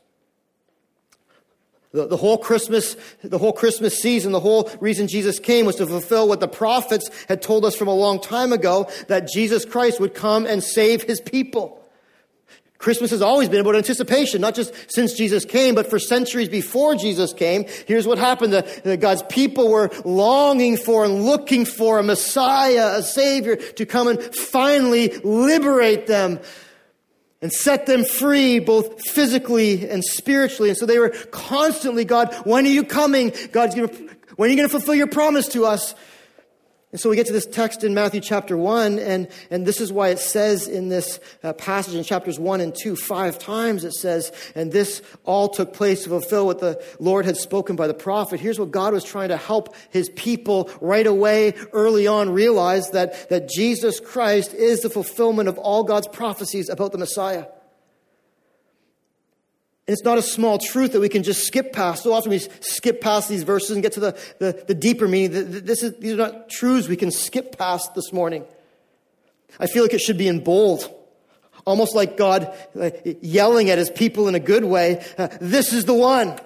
The, 1.93 2.07
the, 2.07 2.17
whole 2.17 2.37
Christmas, 2.37 2.95
the 3.21 3.37
whole 3.37 3.51
Christmas 3.51 4.01
season, 4.01 4.31
the 4.31 4.39
whole 4.39 4.69
reason 4.79 5.09
Jesus 5.09 5.39
came 5.39 5.65
was 5.65 5.75
to 5.75 5.85
fulfill 5.85 6.29
what 6.29 6.39
the 6.39 6.47
prophets 6.47 7.09
had 7.27 7.41
told 7.41 7.65
us 7.65 7.75
from 7.75 7.89
a 7.89 7.93
long 7.93 8.21
time 8.21 8.53
ago, 8.53 8.89
that 9.07 9.27
Jesus 9.27 9.65
Christ 9.65 9.99
would 9.99 10.13
come 10.13 10.45
and 10.45 10.63
save 10.63 11.03
his 11.03 11.19
people. 11.19 11.81
Christmas 12.81 13.11
has 13.11 13.21
always 13.21 13.47
been 13.47 13.59
about 13.61 13.75
anticipation, 13.75 14.41
not 14.41 14.55
just 14.55 14.73
since 14.87 15.13
Jesus 15.13 15.45
came, 15.45 15.75
but 15.75 15.87
for 15.87 15.99
centuries 15.99 16.49
before 16.49 16.95
Jesus 16.95 17.31
came. 17.31 17.65
Here's 17.85 18.07
what 18.07 18.17
happened. 18.17 18.53
The, 18.53 18.97
God's 18.97 19.23
people 19.23 19.69
were 19.69 19.91
longing 20.03 20.77
for 20.77 21.05
and 21.05 21.23
looking 21.23 21.65
for 21.65 21.99
a 21.99 22.03
Messiah, 22.03 22.97
a 22.97 23.03
Savior 23.03 23.55
to 23.55 23.85
come 23.85 24.07
and 24.07 24.19
finally 24.35 25.09
liberate 25.23 26.07
them 26.07 26.39
and 27.41 27.51
set 27.51 27.85
them 27.85 28.03
free 28.03 28.59
both 28.59 29.01
physically 29.01 29.89
and 29.89 30.03
spiritually. 30.03 30.69
And 30.69 30.77
so 30.77 30.85
they 30.85 30.99
were 30.99 31.09
constantly, 31.31 32.05
God, 32.05 32.33
when 32.45 32.65
are 32.65 32.69
you 32.69 32.83
coming? 32.83 33.33
God's 33.51 33.75
going 33.75 33.89
to, 33.89 34.09
when 34.35 34.47
are 34.47 34.51
you 34.51 34.57
going 34.57 34.69
to 34.69 34.71
fulfill 34.71 34.95
your 34.95 35.07
promise 35.07 35.47
to 35.49 35.65
us? 35.65 35.95
And 36.91 36.99
so 36.99 37.09
we 37.09 37.15
get 37.15 37.27
to 37.27 37.33
this 37.33 37.45
text 37.45 37.85
in 37.85 37.93
Matthew 37.93 38.19
chapter 38.19 38.57
1, 38.57 38.99
and, 38.99 39.29
and 39.49 39.65
this 39.65 39.79
is 39.79 39.93
why 39.93 40.09
it 40.09 40.19
says 40.19 40.67
in 40.67 40.89
this 40.89 41.21
uh, 41.41 41.53
passage 41.53 41.95
in 41.95 42.03
chapters 42.03 42.37
1 42.37 42.59
and 42.59 42.75
2, 42.75 42.97
five 42.97 43.39
times 43.39 43.85
it 43.85 43.93
says, 43.93 44.33
and 44.55 44.73
this 44.73 45.01
all 45.23 45.47
took 45.47 45.73
place 45.73 46.03
to 46.03 46.09
fulfill 46.09 46.45
what 46.45 46.59
the 46.59 46.83
Lord 46.99 47.23
had 47.25 47.37
spoken 47.37 47.77
by 47.77 47.87
the 47.87 47.93
prophet. 47.93 48.41
Here's 48.41 48.59
what 48.59 48.71
God 48.71 48.93
was 48.93 49.05
trying 49.05 49.29
to 49.29 49.37
help 49.37 49.73
his 49.89 50.09
people 50.09 50.69
right 50.81 51.07
away, 51.07 51.53
early 51.71 52.07
on, 52.07 52.29
realize 52.29 52.91
that, 52.91 53.29
that 53.29 53.47
Jesus 53.47 54.01
Christ 54.01 54.53
is 54.53 54.81
the 54.81 54.89
fulfillment 54.89 55.47
of 55.47 55.57
all 55.57 55.85
God's 55.85 56.09
prophecies 56.09 56.67
about 56.67 56.91
the 56.91 56.97
Messiah. 56.97 57.45
And 59.91 59.97
it's 59.97 60.05
not 60.05 60.17
a 60.17 60.21
small 60.21 60.57
truth 60.57 60.93
that 60.93 61.01
we 61.01 61.09
can 61.09 61.21
just 61.21 61.45
skip 61.45 61.73
past. 61.73 62.03
So 62.03 62.13
often 62.13 62.29
we 62.29 62.39
skip 62.39 63.01
past 63.01 63.27
these 63.27 63.43
verses 63.43 63.71
and 63.71 63.83
get 63.83 63.91
to 63.91 63.99
the, 63.99 64.17
the, 64.39 64.63
the 64.65 64.73
deeper 64.73 65.05
meaning. 65.05 65.51
This 65.65 65.83
is, 65.83 65.97
these 65.97 66.13
are 66.13 66.15
not 66.15 66.49
truths 66.49 66.87
we 66.87 66.95
can 66.95 67.11
skip 67.11 67.57
past 67.57 67.93
this 67.93 68.13
morning. 68.13 68.45
I 69.59 69.67
feel 69.67 69.83
like 69.83 69.93
it 69.93 69.99
should 69.99 70.17
be 70.17 70.29
in 70.29 70.45
bold. 70.45 70.89
Almost 71.65 71.93
like 71.93 72.15
God 72.15 72.55
yelling 73.19 73.69
at 73.69 73.79
his 73.79 73.89
people 73.89 74.29
in 74.29 74.35
a 74.35 74.39
good 74.39 74.63
way. 74.63 75.03
Uh, 75.17 75.27
this 75.41 75.73
is 75.73 75.83
the 75.83 75.93
one. 75.93 76.39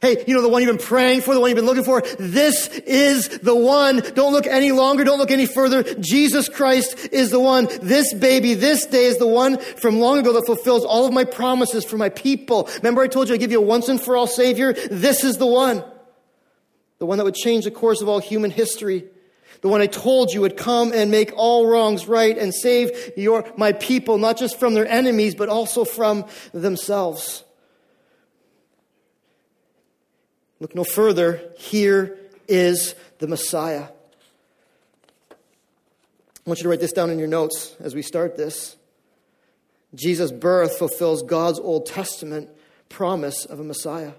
Hey, 0.00 0.24
you 0.28 0.34
know, 0.34 0.42
the 0.42 0.48
one 0.48 0.62
you've 0.62 0.76
been 0.76 0.86
praying 0.86 1.22
for, 1.22 1.34
the 1.34 1.40
one 1.40 1.50
you've 1.50 1.56
been 1.56 1.66
looking 1.66 1.82
for. 1.82 2.02
This 2.18 2.68
is 2.68 3.40
the 3.40 3.54
one. 3.54 4.00
Don't 4.14 4.32
look 4.32 4.46
any 4.46 4.70
longer. 4.70 5.02
Don't 5.02 5.18
look 5.18 5.32
any 5.32 5.46
further. 5.46 5.82
Jesus 5.94 6.48
Christ 6.48 7.08
is 7.10 7.30
the 7.30 7.40
one. 7.40 7.66
This 7.82 8.14
baby, 8.14 8.54
this 8.54 8.86
day 8.86 9.06
is 9.06 9.18
the 9.18 9.26
one 9.26 9.58
from 9.58 9.98
long 9.98 10.18
ago 10.18 10.32
that 10.34 10.46
fulfills 10.46 10.84
all 10.84 11.04
of 11.04 11.12
my 11.12 11.24
promises 11.24 11.84
for 11.84 11.96
my 11.96 12.10
people. 12.10 12.68
Remember 12.76 13.02
I 13.02 13.08
told 13.08 13.28
you 13.28 13.34
I 13.34 13.38
give 13.38 13.50
you 13.50 13.58
a 13.58 13.64
once 13.64 13.88
and 13.88 14.00
for 14.00 14.16
all 14.16 14.28
Savior? 14.28 14.72
This 14.72 15.24
is 15.24 15.38
the 15.38 15.46
one. 15.46 15.82
The 16.98 17.06
one 17.06 17.18
that 17.18 17.24
would 17.24 17.34
change 17.34 17.64
the 17.64 17.72
course 17.72 18.00
of 18.00 18.08
all 18.08 18.20
human 18.20 18.52
history. 18.52 19.04
The 19.62 19.68
one 19.68 19.80
I 19.80 19.86
told 19.86 20.32
you 20.32 20.42
would 20.42 20.56
come 20.56 20.92
and 20.92 21.10
make 21.10 21.32
all 21.34 21.66
wrongs 21.66 22.06
right 22.06 22.38
and 22.38 22.54
save 22.54 23.12
your, 23.16 23.52
my 23.56 23.72
people, 23.72 24.18
not 24.18 24.36
just 24.36 24.60
from 24.60 24.74
their 24.74 24.86
enemies, 24.86 25.34
but 25.34 25.48
also 25.48 25.84
from 25.84 26.24
themselves. 26.52 27.42
Look 30.60 30.74
no 30.74 30.84
further. 30.84 31.40
Here 31.56 32.18
is 32.48 32.94
the 33.18 33.28
Messiah. 33.28 33.84
I 35.30 36.50
want 36.50 36.58
you 36.60 36.64
to 36.64 36.68
write 36.68 36.80
this 36.80 36.92
down 36.92 37.10
in 37.10 37.18
your 37.18 37.28
notes 37.28 37.76
as 37.80 37.94
we 37.94 38.02
start 38.02 38.36
this. 38.36 38.76
Jesus' 39.94 40.32
birth 40.32 40.78
fulfills 40.78 41.22
God's 41.22 41.58
Old 41.58 41.86
Testament 41.86 42.48
promise 42.88 43.44
of 43.44 43.60
a 43.60 43.64
Messiah. 43.64 44.12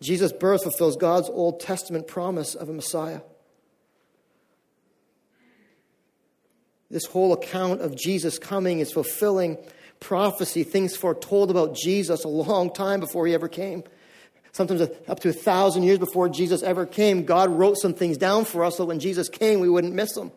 Jesus' 0.00 0.32
birth 0.32 0.62
fulfills 0.62 0.96
God's 0.96 1.28
Old 1.28 1.60
Testament 1.60 2.06
promise 2.06 2.54
of 2.54 2.68
a 2.68 2.72
Messiah. 2.72 3.20
This 6.90 7.04
whole 7.04 7.32
account 7.32 7.82
of 7.82 7.96
Jesus 7.96 8.38
coming 8.38 8.80
is 8.80 8.90
fulfilling 8.90 9.58
prophecy, 10.00 10.64
things 10.64 10.96
foretold 10.96 11.50
about 11.50 11.76
Jesus 11.76 12.24
a 12.24 12.28
long 12.28 12.72
time 12.72 13.00
before 13.00 13.26
he 13.26 13.34
ever 13.34 13.48
came. 13.48 13.84
Sometimes 14.52 14.82
up 15.08 15.20
to 15.20 15.28
a 15.28 15.32
thousand 15.32 15.84
years 15.84 15.98
before 15.98 16.28
Jesus 16.28 16.62
ever 16.62 16.84
came, 16.86 17.24
God 17.24 17.50
wrote 17.50 17.78
some 17.78 17.94
things 17.94 18.18
down 18.18 18.44
for 18.44 18.64
us 18.64 18.76
so 18.76 18.84
when 18.84 18.98
Jesus 18.98 19.28
came, 19.28 19.60
we 19.60 19.68
wouldn't 19.68 19.94
miss 19.94 20.14
them. 20.14 20.32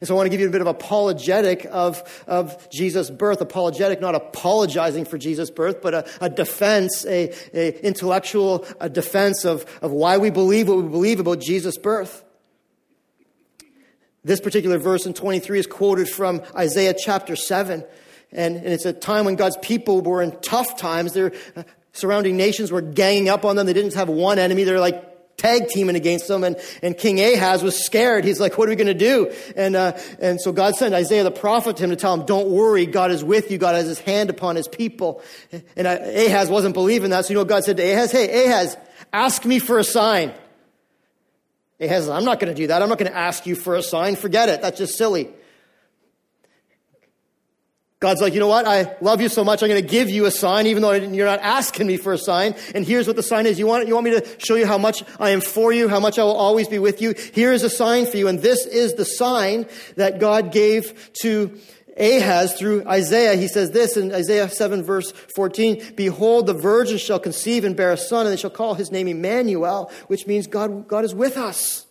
And 0.00 0.08
so 0.08 0.14
I 0.14 0.16
want 0.16 0.26
to 0.26 0.30
give 0.30 0.40
you 0.40 0.48
a 0.48 0.50
bit 0.50 0.62
of 0.62 0.66
apologetic 0.66 1.64
of, 1.70 2.24
of 2.26 2.68
Jesus' 2.70 3.08
birth. 3.08 3.40
Apologetic, 3.40 4.00
not 4.00 4.16
apologizing 4.16 5.04
for 5.04 5.16
Jesus' 5.16 5.48
birth, 5.48 5.80
but 5.80 5.94
a, 5.94 6.08
a 6.20 6.28
defense, 6.28 7.06
a, 7.06 7.32
a 7.54 7.86
intellectual 7.86 8.66
a 8.80 8.88
defense 8.88 9.44
of, 9.44 9.64
of 9.80 9.92
why 9.92 10.18
we 10.18 10.30
believe 10.30 10.66
what 10.66 10.78
we 10.78 10.88
believe 10.88 11.20
about 11.20 11.38
Jesus' 11.38 11.78
birth. 11.78 12.24
This 14.24 14.40
particular 14.40 14.78
verse 14.78 15.06
in 15.06 15.14
23 15.14 15.60
is 15.60 15.66
quoted 15.68 16.08
from 16.08 16.42
Isaiah 16.56 16.94
chapter 16.98 17.36
7. 17.36 17.84
And, 18.32 18.56
and 18.56 18.66
it's 18.66 18.86
a 18.86 18.92
time 18.92 19.24
when 19.24 19.36
God's 19.36 19.58
people 19.58 20.00
were 20.00 20.20
in 20.20 20.36
tough 20.40 20.76
times. 20.76 21.12
Their 21.12 21.32
uh, 21.54 21.62
surrounding 21.92 22.36
nations 22.36 22.70
were 22.70 22.80
ganging 22.80 23.28
up 23.28 23.44
on 23.44 23.56
them. 23.56 23.66
They 23.66 23.72
didn't 23.72 23.94
have 23.94 24.08
one 24.08 24.38
enemy. 24.38 24.64
They're 24.64 24.80
like 24.80 25.36
tag 25.36 25.68
teaming 25.68 25.96
against 25.96 26.28
them. 26.28 26.44
And, 26.44 26.56
and 26.82 26.96
King 26.96 27.20
Ahaz 27.20 27.62
was 27.62 27.84
scared. 27.84 28.24
He's 28.24 28.40
like, 28.40 28.56
what 28.56 28.68
are 28.68 28.70
we 28.70 28.76
going 28.76 28.86
to 28.86 28.94
do? 28.94 29.32
And, 29.56 29.76
uh, 29.76 29.98
and 30.20 30.40
so 30.40 30.52
God 30.52 30.76
sent 30.76 30.94
Isaiah 30.94 31.24
the 31.24 31.30
prophet 31.30 31.76
to 31.78 31.84
him 31.84 31.90
to 31.90 31.96
tell 31.96 32.14
him, 32.14 32.26
don't 32.26 32.48
worry. 32.48 32.86
God 32.86 33.10
is 33.10 33.24
with 33.24 33.50
you. 33.50 33.58
God 33.58 33.74
has 33.74 33.86
his 33.86 33.98
hand 33.98 34.30
upon 34.30 34.56
his 34.56 34.68
people. 34.68 35.22
And 35.76 35.86
Ahaz 35.86 36.48
wasn't 36.48 36.74
believing 36.74 37.10
that. 37.10 37.26
So 37.26 37.30
you 37.30 37.34
know 37.34 37.40
what 37.40 37.48
God 37.48 37.64
said 37.64 37.76
to 37.78 37.82
Ahaz? 37.82 38.12
Hey, 38.12 38.46
Ahaz, 38.46 38.76
ask 39.12 39.44
me 39.44 39.58
for 39.58 39.78
a 39.78 39.84
sign. 39.84 40.32
Ahaz, 41.80 42.08
I'm 42.08 42.24
not 42.24 42.38
going 42.38 42.54
to 42.54 42.60
do 42.60 42.68
that. 42.68 42.80
I'm 42.80 42.88
not 42.88 42.98
going 42.98 43.10
to 43.10 43.18
ask 43.18 43.44
you 43.46 43.56
for 43.56 43.74
a 43.74 43.82
sign. 43.82 44.16
Forget 44.16 44.48
it. 44.48 44.62
That's 44.62 44.78
just 44.78 44.96
silly. 44.96 45.28
God's 48.02 48.20
like, 48.20 48.34
you 48.34 48.40
know 48.40 48.48
what? 48.48 48.66
I 48.66 48.96
love 49.00 49.20
you 49.20 49.28
so 49.28 49.44
much. 49.44 49.62
I'm 49.62 49.68
going 49.68 49.80
to 49.80 49.88
give 49.88 50.10
you 50.10 50.26
a 50.26 50.30
sign, 50.32 50.66
even 50.66 50.82
though 50.82 50.90
you're 50.90 51.24
not 51.24 51.38
asking 51.38 51.86
me 51.86 51.96
for 51.96 52.12
a 52.12 52.18
sign. 52.18 52.56
And 52.74 52.84
here's 52.84 53.06
what 53.06 53.14
the 53.14 53.22
sign 53.22 53.46
is. 53.46 53.60
You 53.60 53.68
want, 53.68 53.86
you 53.86 53.94
want 53.94 54.06
me 54.06 54.10
to 54.18 54.26
show 54.38 54.56
you 54.56 54.66
how 54.66 54.76
much 54.76 55.04
I 55.20 55.30
am 55.30 55.40
for 55.40 55.72
you, 55.72 55.86
how 55.86 56.00
much 56.00 56.18
I 56.18 56.24
will 56.24 56.34
always 56.34 56.66
be 56.66 56.80
with 56.80 57.00
you. 57.00 57.14
Here 57.32 57.52
is 57.52 57.62
a 57.62 57.70
sign 57.70 58.06
for 58.06 58.16
you. 58.16 58.26
And 58.26 58.40
this 58.40 58.66
is 58.66 58.94
the 58.94 59.04
sign 59.04 59.66
that 59.94 60.18
God 60.18 60.50
gave 60.50 61.12
to 61.22 61.56
Ahaz 61.96 62.54
through 62.54 62.88
Isaiah. 62.88 63.36
He 63.36 63.46
says 63.46 63.70
this 63.70 63.96
in 63.96 64.12
Isaiah 64.12 64.48
7 64.48 64.82
verse 64.82 65.12
14, 65.36 65.92
Behold, 65.94 66.48
the 66.48 66.54
virgin 66.54 66.98
shall 66.98 67.20
conceive 67.20 67.62
and 67.62 67.76
bear 67.76 67.92
a 67.92 67.96
son, 67.96 68.26
and 68.26 68.32
they 68.32 68.40
shall 68.40 68.50
call 68.50 68.74
his 68.74 68.90
name 68.90 69.06
Emmanuel, 69.06 69.92
which 70.08 70.26
means 70.26 70.48
God, 70.48 70.88
God 70.88 71.04
is 71.04 71.14
with 71.14 71.36
us. 71.36 71.81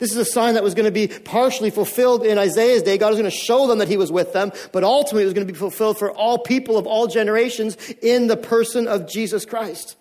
This 0.00 0.10
is 0.10 0.16
a 0.16 0.24
sign 0.24 0.54
that 0.54 0.64
was 0.64 0.74
going 0.74 0.86
to 0.86 0.90
be 0.90 1.06
partially 1.06 1.70
fulfilled 1.70 2.24
in 2.24 2.38
Isaiah's 2.38 2.82
day. 2.82 2.98
God 2.98 3.10
was 3.10 3.18
going 3.18 3.30
to 3.30 3.36
show 3.36 3.66
them 3.66 3.78
that 3.78 3.88
he 3.88 3.98
was 3.98 4.10
with 4.10 4.32
them, 4.32 4.50
but 4.72 4.82
ultimately 4.82 5.22
it 5.22 5.26
was 5.26 5.34
going 5.34 5.46
to 5.46 5.52
be 5.52 5.58
fulfilled 5.58 5.98
for 5.98 6.10
all 6.10 6.38
people 6.38 6.78
of 6.78 6.86
all 6.86 7.06
generations 7.06 7.76
in 8.02 8.26
the 8.26 8.36
person 8.36 8.88
of 8.88 9.06
Jesus 9.06 9.44
Christ. 9.44 9.96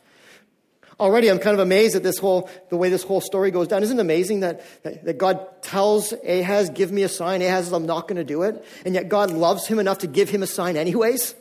Already, 0.99 1.29
I'm 1.29 1.39
kind 1.39 1.53
of 1.53 1.59
amazed 1.59 1.95
at 1.95 2.03
this 2.03 2.17
whole, 2.17 2.49
the 2.69 2.77
way 2.77 2.89
this 2.89 3.03
whole 3.03 3.21
story 3.21 3.51
goes 3.51 3.67
down. 3.67 3.83
Isn't 3.83 3.99
it 3.99 4.01
amazing 4.01 4.41
that, 4.41 4.61
that, 4.83 5.17
God 5.17 5.61
tells 5.61 6.11
Ahaz, 6.11 6.69
give 6.69 6.91
me 6.91 7.03
a 7.03 7.09
sign. 7.09 7.41
Ahaz 7.41 7.65
says, 7.65 7.73
I'm 7.73 7.85
not 7.85 8.07
going 8.07 8.17
to 8.17 8.25
do 8.25 8.43
it. 8.43 8.65
And 8.85 8.95
yet 8.95 9.07
God 9.07 9.31
loves 9.31 9.67
him 9.67 9.79
enough 9.79 9.99
to 9.99 10.07
give 10.07 10.29
him 10.29 10.43
a 10.43 10.47
sign 10.47 10.75
anyways. 10.75 11.35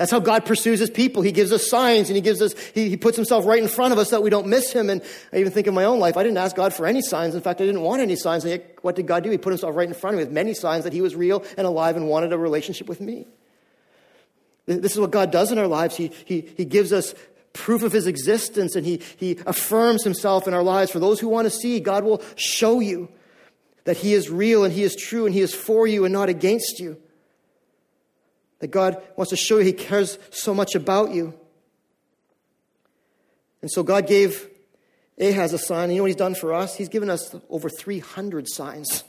That's 0.00 0.10
how 0.10 0.18
God 0.18 0.46
pursues 0.46 0.80
his 0.80 0.88
people. 0.88 1.20
He 1.20 1.30
gives 1.30 1.52
us 1.52 1.68
signs 1.68 2.08
and 2.08 2.16
he 2.16 2.22
gives 2.22 2.40
us, 2.40 2.54
he, 2.74 2.88
he 2.88 2.96
puts 2.96 3.16
himself 3.16 3.44
right 3.44 3.62
in 3.62 3.68
front 3.68 3.92
of 3.92 3.98
us 3.98 4.08
that 4.08 4.22
we 4.22 4.30
don't 4.30 4.46
miss 4.46 4.72
him. 4.72 4.88
And 4.88 5.02
I 5.30 5.40
even 5.40 5.52
think 5.52 5.66
in 5.66 5.74
my 5.74 5.84
own 5.84 5.98
life, 5.98 6.16
I 6.16 6.22
didn't 6.22 6.38
ask 6.38 6.56
God 6.56 6.72
for 6.72 6.86
any 6.86 7.02
signs. 7.02 7.34
In 7.34 7.42
fact, 7.42 7.60
I 7.60 7.66
didn't 7.66 7.82
want 7.82 8.00
any 8.00 8.16
signs. 8.16 8.44
And 8.44 8.52
yet, 8.52 8.78
what 8.80 8.96
did 8.96 9.06
God 9.06 9.24
do? 9.24 9.30
He 9.30 9.36
put 9.36 9.50
himself 9.50 9.76
right 9.76 9.86
in 9.86 9.92
front 9.92 10.14
of 10.14 10.18
me 10.20 10.24
with 10.24 10.32
many 10.32 10.54
signs 10.54 10.84
that 10.84 10.94
he 10.94 11.02
was 11.02 11.14
real 11.14 11.44
and 11.58 11.66
alive 11.66 11.96
and 11.96 12.08
wanted 12.08 12.32
a 12.32 12.38
relationship 12.38 12.88
with 12.88 12.98
me. 12.98 13.26
This 14.64 14.92
is 14.92 14.98
what 14.98 15.10
God 15.10 15.30
does 15.30 15.52
in 15.52 15.58
our 15.58 15.66
lives. 15.66 15.96
He, 15.96 16.10
he, 16.24 16.48
he 16.56 16.64
gives 16.64 16.94
us 16.94 17.14
proof 17.52 17.82
of 17.82 17.92
his 17.92 18.06
existence 18.06 18.76
and 18.76 18.86
he, 18.86 19.02
he 19.18 19.38
affirms 19.44 20.02
himself 20.02 20.48
in 20.48 20.54
our 20.54 20.62
lives. 20.62 20.90
For 20.90 20.98
those 20.98 21.20
who 21.20 21.28
want 21.28 21.44
to 21.44 21.50
see, 21.50 21.78
God 21.78 22.04
will 22.04 22.22
show 22.36 22.80
you 22.80 23.10
that 23.84 23.98
he 23.98 24.14
is 24.14 24.30
real 24.30 24.64
and 24.64 24.72
he 24.72 24.82
is 24.82 24.96
true 24.96 25.26
and 25.26 25.34
he 25.34 25.42
is 25.42 25.54
for 25.54 25.86
you 25.86 26.06
and 26.06 26.12
not 26.14 26.30
against 26.30 26.80
you. 26.80 26.96
That 28.60 28.68
God 28.68 29.02
wants 29.16 29.30
to 29.30 29.36
show 29.36 29.58
you 29.58 29.64
He 29.64 29.72
cares 29.72 30.18
so 30.30 30.54
much 30.54 30.74
about 30.74 31.12
you. 31.12 31.34
And 33.62 33.70
so 33.70 33.82
God 33.82 34.06
gave 34.06 34.48
Ahaz 35.18 35.52
a 35.52 35.58
sign. 35.58 35.84
And 35.84 35.92
you 35.92 35.98
know 35.98 36.04
what 36.04 36.08
He's 36.08 36.16
done 36.16 36.34
for 36.34 36.52
us? 36.54 36.76
He's 36.76 36.88
given 36.88 37.10
us 37.10 37.34
over 37.48 37.68
300 37.68 38.46
signs 38.48 39.04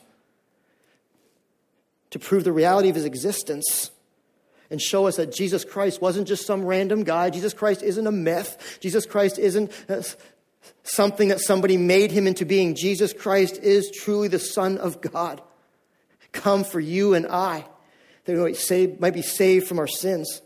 to 2.10 2.20
prove 2.20 2.44
the 2.44 2.52
reality 2.52 2.90
of 2.90 2.96
His 2.96 3.06
existence 3.06 3.92
and 4.70 4.82
show 4.82 5.06
us 5.06 5.18
that 5.18 5.34
Jesus 5.34 5.66
Christ 5.66 6.02
wasn't 6.02 6.28
just 6.28 6.46
some 6.46 6.64
random 6.64 7.04
guy. 7.04 7.30
Jesus 7.30 7.54
Christ 7.54 7.84
isn't 7.84 8.08
a 8.08 8.12
myth. 8.12 8.80
Jesus 8.80 9.06
Christ 9.06 9.38
isn't 9.38 9.72
uh, 9.90 10.02
something 10.84 11.28
that 11.28 11.42
somebody 11.42 11.76
made 11.76 12.12
him 12.12 12.26
into 12.26 12.46
being. 12.46 12.74
Jesus 12.76 13.12
Christ 13.12 13.58
is 13.58 13.92
truly 13.92 14.30
the 14.30 14.40
Son 14.40 14.78
of 14.78 15.02
God, 15.02 15.42
come 16.32 16.64
for 16.64 16.80
you 16.80 17.14
and 17.14 17.28
I 17.28 17.66
that 18.26 18.36
we 18.36 18.42
might, 18.42 18.58
save, 18.58 19.00
might 19.00 19.14
be 19.14 19.22
saved 19.22 19.68
from 19.68 19.80
our 19.80 19.88
sins. 19.88 20.42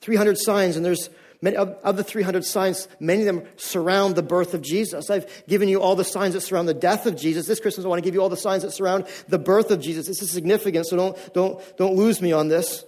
300 0.00 0.38
signs, 0.38 0.76
and 0.76 0.84
there's 0.84 1.10
many, 1.42 1.56
of, 1.56 1.68
of 1.82 1.96
the 1.96 2.04
300 2.04 2.44
signs, 2.44 2.88
many 2.98 3.20
of 3.22 3.26
them 3.26 3.46
surround 3.56 4.16
the 4.16 4.22
birth 4.22 4.54
of 4.54 4.62
Jesus. 4.62 5.10
I've 5.10 5.44
given 5.46 5.68
you 5.68 5.80
all 5.80 5.96
the 5.96 6.04
signs 6.04 6.34
that 6.34 6.40
surround 6.40 6.68
the 6.68 6.74
death 6.74 7.06
of 7.06 7.16
Jesus. 7.16 7.46
This 7.46 7.60
Christmas, 7.60 7.84
I 7.84 7.88
want 7.88 8.02
to 8.02 8.04
give 8.04 8.14
you 8.14 8.22
all 8.22 8.28
the 8.28 8.36
signs 8.36 8.62
that 8.62 8.72
surround 8.72 9.06
the 9.28 9.38
birth 9.38 9.70
of 9.70 9.80
Jesus. 9.80 10.06
This 10.06 10.22
is 10.22 10.30
significant, 10.30 10.86
so 10.86 10.96
don't, 10.96 11.34
don't, 11.34 11.76
don't 11.76 11.96
lose 11.96 12.20
me 12.22 12.32
on 12.32 12.48
this. 12.48 12.84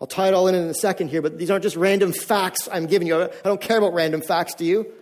I'll 0.00 0.06
tie 0.06 0.28
it 0.28 0.34
all 0.34 0.48
in 0.48 0.54
in 0.54 0.64
a 0.64 0.74
second 0.74 1.08
here, 1.08 1.22
but 1.22 1.38
these 1.38 1.50
aren't 1.50 1.62
just 1.62 1.76
random 1.76 2.12
facts 2.12 2.68
I'm 2.70 2.86
giving 2.86 3.06
you. 3.06 3.22
I 3.22 3.30
don't 3.44 3.60
care 3.60 3.78
about 3.78 3.94
random 3.94 4.20
facts, 4.20 4.54
do 4.54 4.64
you? 4.64 4.92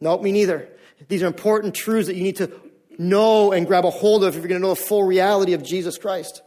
No, 0.00 0.16
me 0.18 0.32
neither. 0.32 0.68
These 1.08 1.22
are 1.22 1.26
important 1.26 1.74
truths 1.74 2.06
that 2.06 2.14
you 2.14 2.22
need 2.22 2.36
to 2.36 2.52
know 2.98 3.52
and 3.52 3.66
grab 3.66 3.84
a 3.84 3.90
hold 3.90 4.24
of 4.24 4.36
if 4.36 4.42
you're 4.42 4.48
going 4.48 4.60
to 4.60 4.66
know 4.66 4.74
the 4.74 4.80
full 4.80 5.04
reality 5.04 5.52
of 5.52 5.62
Jesus 5.62 5.98
Christ. 5.98 6.42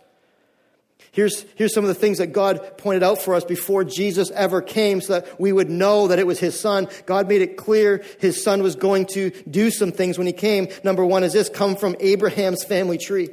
Here's, 1.11 1.43
here's 1.55 1.73
some 1.73 1.83
of 1.83 1.87
the 1.87 1.95
things 1.95 2.19
that 2.19 2.27
God 2.27 2.77
pointed 2.77 3.01
out 3.01 3.21
for 3.21 3.33
us 3.33 3.43
before 3.43 3.83
Jesus 3.83 4.29
ever 4.31 4.61
came 4.61 5.01
so 5.01 5.13
that 5.13 5.39
we 5.39 5.51
would 5.51 5.69
know 5.69 6.07
that 6.07 6.19
it 6.19 6.27
was 6.27 6.39
his 6.39 6.59
son. 6.59 6.87
God 7.05 7.27
made 7.27 7.41
it 7.41 7.57
clear 7.57 8.03
his 8.19 8.43
son 8.43 8.61
was 8.61 8.75
going 8.75 9.07
to 9.07 9.31
do 9.49 9.71
some 9.71 9.91
things 9.91 10.17
when 10.17 10.27
he 10.27 10.33
came. 10.33 10.67
Number 10.83 11.03
one 11.03 11.23
is 11.23 11.33
this 11.33 11.49
come 11.49 11.75
from 11.75 11.95
Abraham's 11.99 12.63
family 12.63 12.97
tree. 12.97 13.29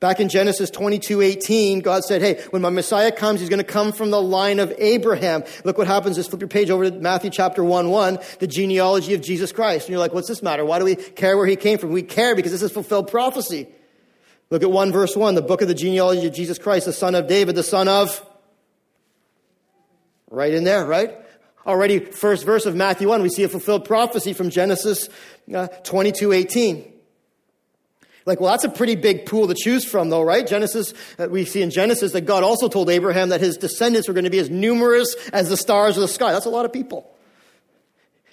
Back 0.00 0.18
in 0.18 0.30
Genesis 0.30 0.70
22, 0.70 1.20
18, 1.20 1.80
God 1.80 2.04
said, 2.04 2.22
Hey, 2.22 2.42
when 2.48 2.62
my 2.62 2.70
Messiah 2.70 3.12
comes, 3.12 3.40
he's 3.40 3.50
going 3.50 3.58
to 3.58 3.64
come 3.64 3.92
from 3.92 4.10
the 4.10 4.20
line 4.20 4.58
of 4.58 4.72
Abraham. 4.78 5.44
Look 5.62 5.76
what 5.76 5.86
happens. 5.86 6.16
Just 6.16 6.30
flip 6.30 6.40
your 6.40 6.48
page 6.48 6.70
over 6.70 6.88
to 6.88 6.96
Matthew 6.98 7.28
chapter 7.28 7.62
1, 7.62 7.90
1, 7.90 8.18
the 8.38 8.46
genealogy 8.46 9.12
of 9.12 9.20
Jesus 9.20 9.52
Christ. 9.52 9.84
And 9.84 9.90
you're 9.90 9.98
like, 9.98 10.14
what's 10.14 10.26
this 10.26 10.42
matter? 10.42 10.64
Why 10.64 10.78
do 10.78 10.86
we 10.86 10.96
care 10.96 11.36
where 11.36 11.46
he 11.46 11.54
came 11.54 11.76
from? 11.76 11.92
We 11.92 12.02
care 12.02 12.34
because 12.34 12.50
this 12.50 12.62
is 12.62 12.72
fulfilled 12.72 13.08
prophecy. 13.08 13.68
Look 14.50 14.64
at 14.64 14.70
1 14.70 14.92
verse 14.92 15.16
1, 15.16 15.36
the 15.36 15.42
book 15.42 15.62
of 15.62 15.68
the 15.68 15.74
genealogy 15.74 16.26
of 16.26 16.34
Jesus 16.34 16.58
Christ, 16.58 16.86
the 16.86 16.92
son 16.92 17.14
of 17.14 17.28
David, 17.28 17.54
the 17.54 17.62
son 17.62 17.88
of. 17.88 18.26
Right 20.28 20.52
in 20.52 20.64
there, 20.64 20.84
right? 20.84 21.16
Already, 21.66 21.98
first 21.98 22.44
verse 22.44 22.66
of 22.66 22.74
Matthew 22.74 23.08
1, 23.08 23.22
we 23.22 23.28
see 23.28 23.44
a 23.44 23.48
fulfilled 23.48 23.84
prophecy 23.84 24.32
from 24.32 24.50
Genesis 24.50 25.08
uh, 25.54 25.68
22 25.84 26.32
18. 26.32 26.92
Like, 28.26 28.40
well, 28.40 28.50
that's 28.50 28.64
a 28.64 28.68
pretty 28.68 28.96
big 28.96 29.26
pool 29.26 29.48
to 29.48 29.54
choose 29.54 29.84
from, 29.84 30.10
though, 30.10 30.22
right? 30.22 30.46
Genesis, 30.46 30.92
uh, 31.18 31.28
we 31.28 31.44
see 31.44 31.62
in 31.62 31.70
Genesis 31.70 32.12
that 32.12 32.22
God 32.22 32.42
also 32.42 32.68
told 32.68 32.90
Abraham 32.90 33.30
that 33.30 33.40
his 33.40 33.56
descendants 33.56 34.08
were 34.08 34.14
going 34.14 34.24
to 34.24 34.30
be 34.30 34.38
as 34.38 34.50
numerous 34.50 35.14
as 35.32 35.48
the 35.48 35.56
stars 35.56 35.96
of 35.96 36.02
the 36.02 36.08
sky. 36.08 36.32
That's 36.32 36.46
a 36.46 36.50
lot 36.50 36.64
of 36.64 36.72
people. 36.72 37.12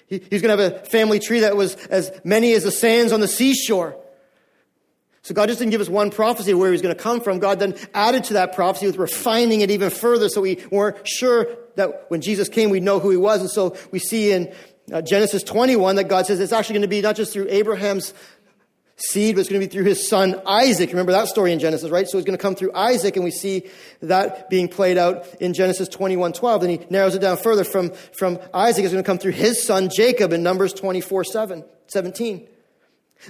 He, 0.06 0.22
he's 0.30 0.42
going 0.42 0.56
to 0.56 0.62
have 0.62 0.72
a 0.72 0.78
family 0.86 1.18
tree 1.18 1.40
that 1.40 1.56
was 1.56 1.74
as 1.86 2.12
many 2.22 2.52
as 2.52 2.64
the 2.64 2.70
sands 2.70 3.12
on 3.12 3.20
the 3.20 3.28
seashore. 3.28 3.96
So 5.28 5.34
God 5.34 5.50
just 5.50 5.58
didn't 5.58 5.72
give 5.72 5.82
us 5.82 5.90
one 5.90 6.10
prophecy 6.10 6.52
of 6.52 6.58
where 6.58 6.70
he 6.70 6.72
was 6.72 6.80
going 6.80 6.96
to 6.96 7.02
come 7.02 7.20
from. 7.20 7.38
God 7.38 7.58
then 7.58 7.74
added 7.92 8.24
to 8.24 8.32
that 8.32 8.54
prophecy 8.54 8.86
with 8.86 8.96
refining 8.96 9.60
it 9.60 9.70
even 9.70 9.90
further 9.90 10.30
so 10.30 10.40
we 10.40 10.64
weren't 10.70 11.06
sure 11.06 11.46
that 11.76 12.06
when 12.08 12.22
Jesus 12.22 12.48
came, 12.48 12.70
we'd 12.70 12.82
know 12.82 12.98
who 12.98 13.10
he 13.10 13.18
was. 13.18 13.42
And 13.42 13.50
so 13.50 13.76
we 13.90 13.98
see 13.98 14.32
in 14.32 14.50
uh, 14.90 15.02
Genesis 15.02 15.42
21 15.42 15.96
that 15.96 16.08
God 16.08 16.24
says 16.24 16.40
it's 16.40 16.50
actually 16.50 16.76
going 16.76 16.82
to 16.82 16.88
be 16.88 17.02
not 17.02 17.14
just 17.14 17.34
through 17.34 17.46
Abraham's 17.50 18.14
seed, 18.96 19.34
but 19.34 19.42
it's 19.42 19.50
going 19.50 19.60
to 19.60 19.66
be 19.66 19.70
through 19.70 19.84
his 19.84 20.08
son 20.08 20.40
Isaac. 20.46 20.88
Remember 20.88 21.12
that 21.12 21.28
story 21.28 21.52
in 21.52 21.58
Genesis, 21.58 21.90
right? 21.90 22.08
So 22.08 22.16
it's 22.16 22.24
going 22.24 22.38
to 22.38 22.42
come 22.42 22.54
through 22.54 22.72
Isaac, 22.72 23.16
and 23.16 23.22
we 23.22 23.30
see 23.30 23.68
that 24.00 24.48
being 24.48 24.66
played 24.66 24.96
out 24.96 25.26
in 25.42 25.52
Genesis 25.52 25.90
21 25.90 26.32
12. 26.32 26.60
Then 26.62 26.70
he 26.70 26.80
narrows 26.88 27.14
it 27.14 27.18
down 27.18 27.36
further 27.36 27.64
from, 27.64 27.90
from 28.16 28.38
Isaac, 28.54 28.82
it's 28.82 28.94
going 28.94 29.04
to 29.04 29.06
come 29.06 29.18
through 29.18 29.32
his 29.32 29.66
son 29.66 29.90
Jacob 29.94 30.32
in 30.32 30.42
Numbers 30.42 30.72
24 30.72 31.24
7, 31.24 31.64
17. 31.88 32.48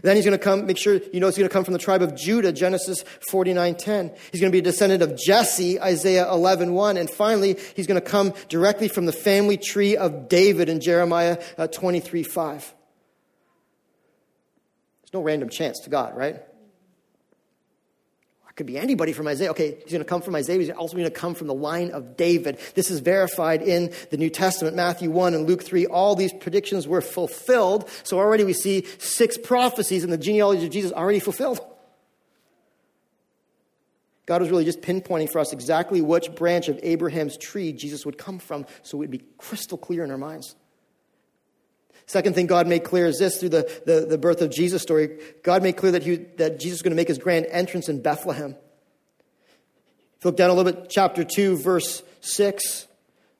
Then 0.02 0.16
he's 0.16 0.24
going 0.24 0.38
to 0.38 0.42
come, 0.42 0.66
make 0.66 0.76
sure 0.76 0.94
you 1.12 1.20
know 1.20 1.26
he's 1.26 1.38
going 1.38 1.48
to 1.48 1.52
come 1.52 1.64
from 1.64 1.72
the 1.72 1.78
tribe 1.78 2.02
of 2.02 2.14
Judah, 2.14 2.52
Genesis 2.52 3.02
49 3.30 3.74
10. 3.74 4.12
He's 4.32 4.40
going 4.40 4.50
to 4.50 4.54
be 4.54 4.60
a 4.60 4.62
descendant 4.62 5.02
of 5.02 5.18
Jesse, 5.18 5.80
Isaiah 5.80 6.30
11 6.30 6.72
1. 6.74 6.96
And 6.96 7.08
finally, 7.08 7.58
he's 7.74 7.86
going 7.86 8.00
to 8.00 8.06
come 8.06 8.34
directly 8.48 8.88
from 8.88 9.06
the 9.06 9.12
family 9.12 9.56
tree 9.56 9.96
of 9.96 10.28
David 10.28 10.68
in 10.68 10.80
Jeremiah 10.80 11.42
uh, 11.56 11.66
23 11.66 12.22
5. 12.22 12.74
There's 15.02 15.14
no 15.14 15.22
random 15.22 15.48
chance 15.48 15.80
to 15.80 15.90
God, 15.90 16.16
right? 16.16 16.42
Could 18.58 18.66
be 18.66 18.76
anybody 18.76 19.12
from 19.12 19.28
Isaiah. 19.28 19.52
Okay, 19.52 19.78
he's 19.84 19.92
going 19.92 20.00
to 20.00 20.04
come 20.04 20.20
from 20.20 20.34
Isaiah. 20.34 20.58
He's 20.58 20.70
also 20.70 20.96
going 20.96 21.04
to 21.04 21.12
come 21.12 21.36
from 21.36 21.46
the 21.46 21.54
line 21.54 21.92
of 21.92 22.16
David. 22.16 22.58
This 22.74 22.90
is 22.90 22.98
verified 22.98 23.62
in 23.62 23.92
the 24.10 24.16
New 24.16 24.30
Testament, 24.30 24.74
Matthew 24.74 25.12
1 25.12 25.32
and 25.32 25.46
Luke 25.46 25.62
3. 25.62 25.86
All 25.86 26.16
these 26.16 26.32
predictions 26.32 26.88
were 26.88 27.00
fulfilled. 27.00 27.88
So 28.02 28.18
already 28.18 28.42
we 28.42 28.54
see 28.54 28.84
six 28.98 29.38
prophecies 29.38 30.02
in 30.02 30.10
the 30.10 30.18
genealogy 30.18 30.64
of 30.66 30.72
Jesus 30.72 30.90
already 30.90 31.20
fulfilled. 31.20 31.60
God 34.26 34.40
was 34.40 34.50
really 34.50 34.64
just 34.64 34.80
pinpointing 34.80 35.30
for 35.30 35.38
us 35.38 35.52
exactly 35.52 36.00
which 36.00 36.34
branch 36.34 36.68
of 36.68 36.80
Abraham's 36.82 37.36
tree 37.36 37.72
Jesus 37.72 38.04
would 38.04 38.18
come 38.18 38.40
from 38.40 38.66
so 38.82 38.96
it 38.96 39.02
would 39.02 39.10
be 39.12 39.22
crystal 39.38 39.78
clear 39.78 40.02
in 40.02 40.10
our 40.10 40.18
minds. 40.18 40.56
Second 42.08 42.34
thing 42.34 42.46
God 42.46 42.66
made 42.66 42.84
clear 42.84 43.04
is 43.04 43.18
this 43.18 43.38
through 43.38 43.50
the, 43.50 43.82
the, 43.84 44.06
the 44.06 44.16
birth 44.16 44.40
of 44.40 44.50
Jesus 44.50 44.80
story. 44.80 45.18
God 45.42 45.62
made 45.62 45.76
clear 45.76 45.92
that, 45.92 46.02
he, 46.02 46.16
that 46.38 46.58
Jesus 46.58 46.78
is 46.78 46.82
going 46.82 46.92
to 46.92 46.96
make 46.96 47.06
his 47.06 47.18
grand 47.18 47.44
entrance 47.50 47.90
in 47.90 48.00
Bethlehem. 48.00 48.52
If 50.16 50.24
you 50.24 50.30
look 50.30 50.36
down 50.38 50.48
a 50.48 50.54
little 50.54 50.72
bit, 50.72 50.88
chapter 50.88 51.22
2, 51.22 51.58
verse 51.58 52.02
6, 52.22 52.88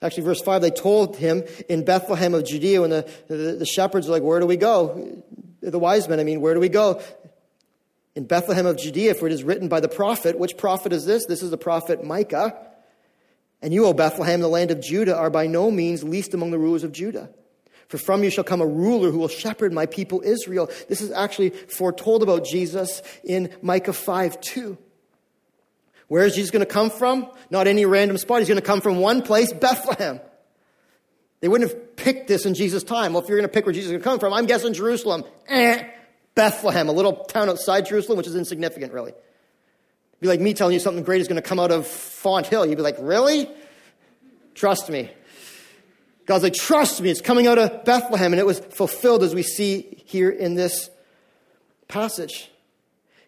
actually, 0.03 0.25
verse 0.25 0.43
5, 0.43 0.61
they 0.61 0.71
told 0.71 1.17
him 1.17 1.45
in 1.71 1.87
Bethlehem 1.87 2.35
of 2.35 2.45
Judea 2.45 2.83
when 2.83 2.91
the, 2.91 3.11
the, 3.27 3.57
the 3.59 3.65
shepherds 3.65 4.07
are 4.07 4.13
like, 4.13 4.23
Where 4.23 4.39
do 4.39 4.45
we 4.45 4.59
go? 4.59 5.25
The 5.63 5.79
wise 5.79 6.07
men, 6.07 6.21
I 6.21 6.25
mean, 6.25 6.43
where 6.43 6.53
do 6.53 6.61
we 6.61 6.69
go? 6.69 7.01
In 8.17 8.27
Bethlehem 8.27 8.67
of 8.67 8.77
Judea, 8.77 9.15
for 9.15 9.27
it 9.27 9.33
is 9.33 9.45
written 9.45 9.69
by 9.69 9.81
the 9.81 9.89
prophet. 9.89 10.39
Which 10.39 10.59
prophet 10.59 10.93
is 10.93 11.07
this? 11.07 11.25
This 11.25 11.43
is 11.43 11.51
the 11.51 11.57
prophet 11.57 12.05
Micah. 12.05 12.55
And 13.63 13.73
you, 13.73 13.87
O 13.87 13.95
Bethlehem, 13.95 14.43
the 14.43 14.49
land 14.49 14.71
of 14.71 14.83
Judah, 14.83 15.17
are 15.17 15.31
by 15.31 15.47
no 15.47 15.71
means 15.71 16.05
least 16.05 16.35
among 16.35 16.51
the 16.51 16.59
rulers 16.59 16.85
of 16.85 16.93
Judah. 16.93 17.31
For 17.89 17.99
from 17.99 18.23
you 18.23 18.31
shall 18.31 18.45
come 18.45 18.61
a 18.61 18.67
ruler 18.67 19.11
who 19.11 19.19
will 19.19 19.29
shepherd 19.29 19.73
my 19.73 19.87
people 19.87 20.23
Israel. 20.23 20.71
This 20.89 21.01
is 21.01 21.11
actually 21.11 21.51
foretold 21.51 22.23
about 22.23 22.45
Jesus 22.45 23.03
in 23.25 23.55
Micah 23.63 23.95
5 23.95 24.41
2. 24.41 24.79
Where 26.09 26.25
is 26.25 26.35
Jesus 26.35 26.51
going 26.51 26.65
to 26.65 26.73
come 26.73 26.91
from? 26.91 27.31
Not 27.51 27.67
any 27.67 27.85
random 27.85 28.17
spot. 28.19 28.41
He's 28.41 28.49
going 28.49 28.61
to 28.61 28.67
come 28.67 28.81
from 28.81 28.99
one 28.99 29.23
place, 29.23 29.53
Bethlehem. 29.53 30.21
They 31.41 31.49
wouldn't 31.49 31.71
have 31.71 31.97
picked 31.97 32.29
this 32.29 32.47
in 32.47 32.55
Jesus' 32.55 32.83
time. 32.83 33.13
Well, 33.13 33.23
if 33.23 33.29
you're 33.29 33.39
going 33.39 33.49
to 33.49 33.53
pick 33.53 33.65
where 33.65 33.73
Jesus 33.73 33.87
is 33.87 33.93
going 33.93 34.03
to 34.03 34.09
come 34.09 34.19
from, 34.19 34.33
I'm 34.33 34.47
guessing 34.47 34.73
Jerusalem. 34.73 35.25
Eh, 35.47 35.87
Bethlehem, 36.35 36.89
a 36.89 36.93
little 36.93 37.25
town 37.25 37.49
outside 37.49 37.87
Jerusalem, 37.87 38.17
which 38.19 38.27
is 38.27 38.37
insignificant, 38.37 38.93
really. 38.93 39.11
It'd 39.11 40.21
be 40.21 40.29
like 40.29 40.41
me 40.41 40.55
telling 40.55 40.75
you 40.75 40.81
something 40.81 41.05
great 41.05 41.21
is 41.21 41.29
going 41.29 41.41
to 41.41 41.49
come 41.49 41.61
out 41.61 41.71
of 41.71 41.87
Fonthill. 41.87 42.67
You'd 42.67 42.77
be 42.77 42.83
like, 42.83 42.97
really? 42.99 43.49
Trust 44.55 44.91
me. 44.91 45.11
God's 46.29 46.45
like, 46.45 46.53
trust 46.53 47.01
me, 47.01 47.09
it's 47.09 47.23
coming 47.23 47.47
out 47.47 47.57
of 47.57 47.87
Bethlehem. 47.87 48.35
And 48.35 48.39
it 48.39 48.45
was 48.45 48.61
fulfilled 48.61 49.23
as 49.23 49.35
we 49.35 49.43
see 49.43 50.03
here 50.05 50.29
in 50.29 50.57
this 50.57 50.91
passage. 51.89 52.51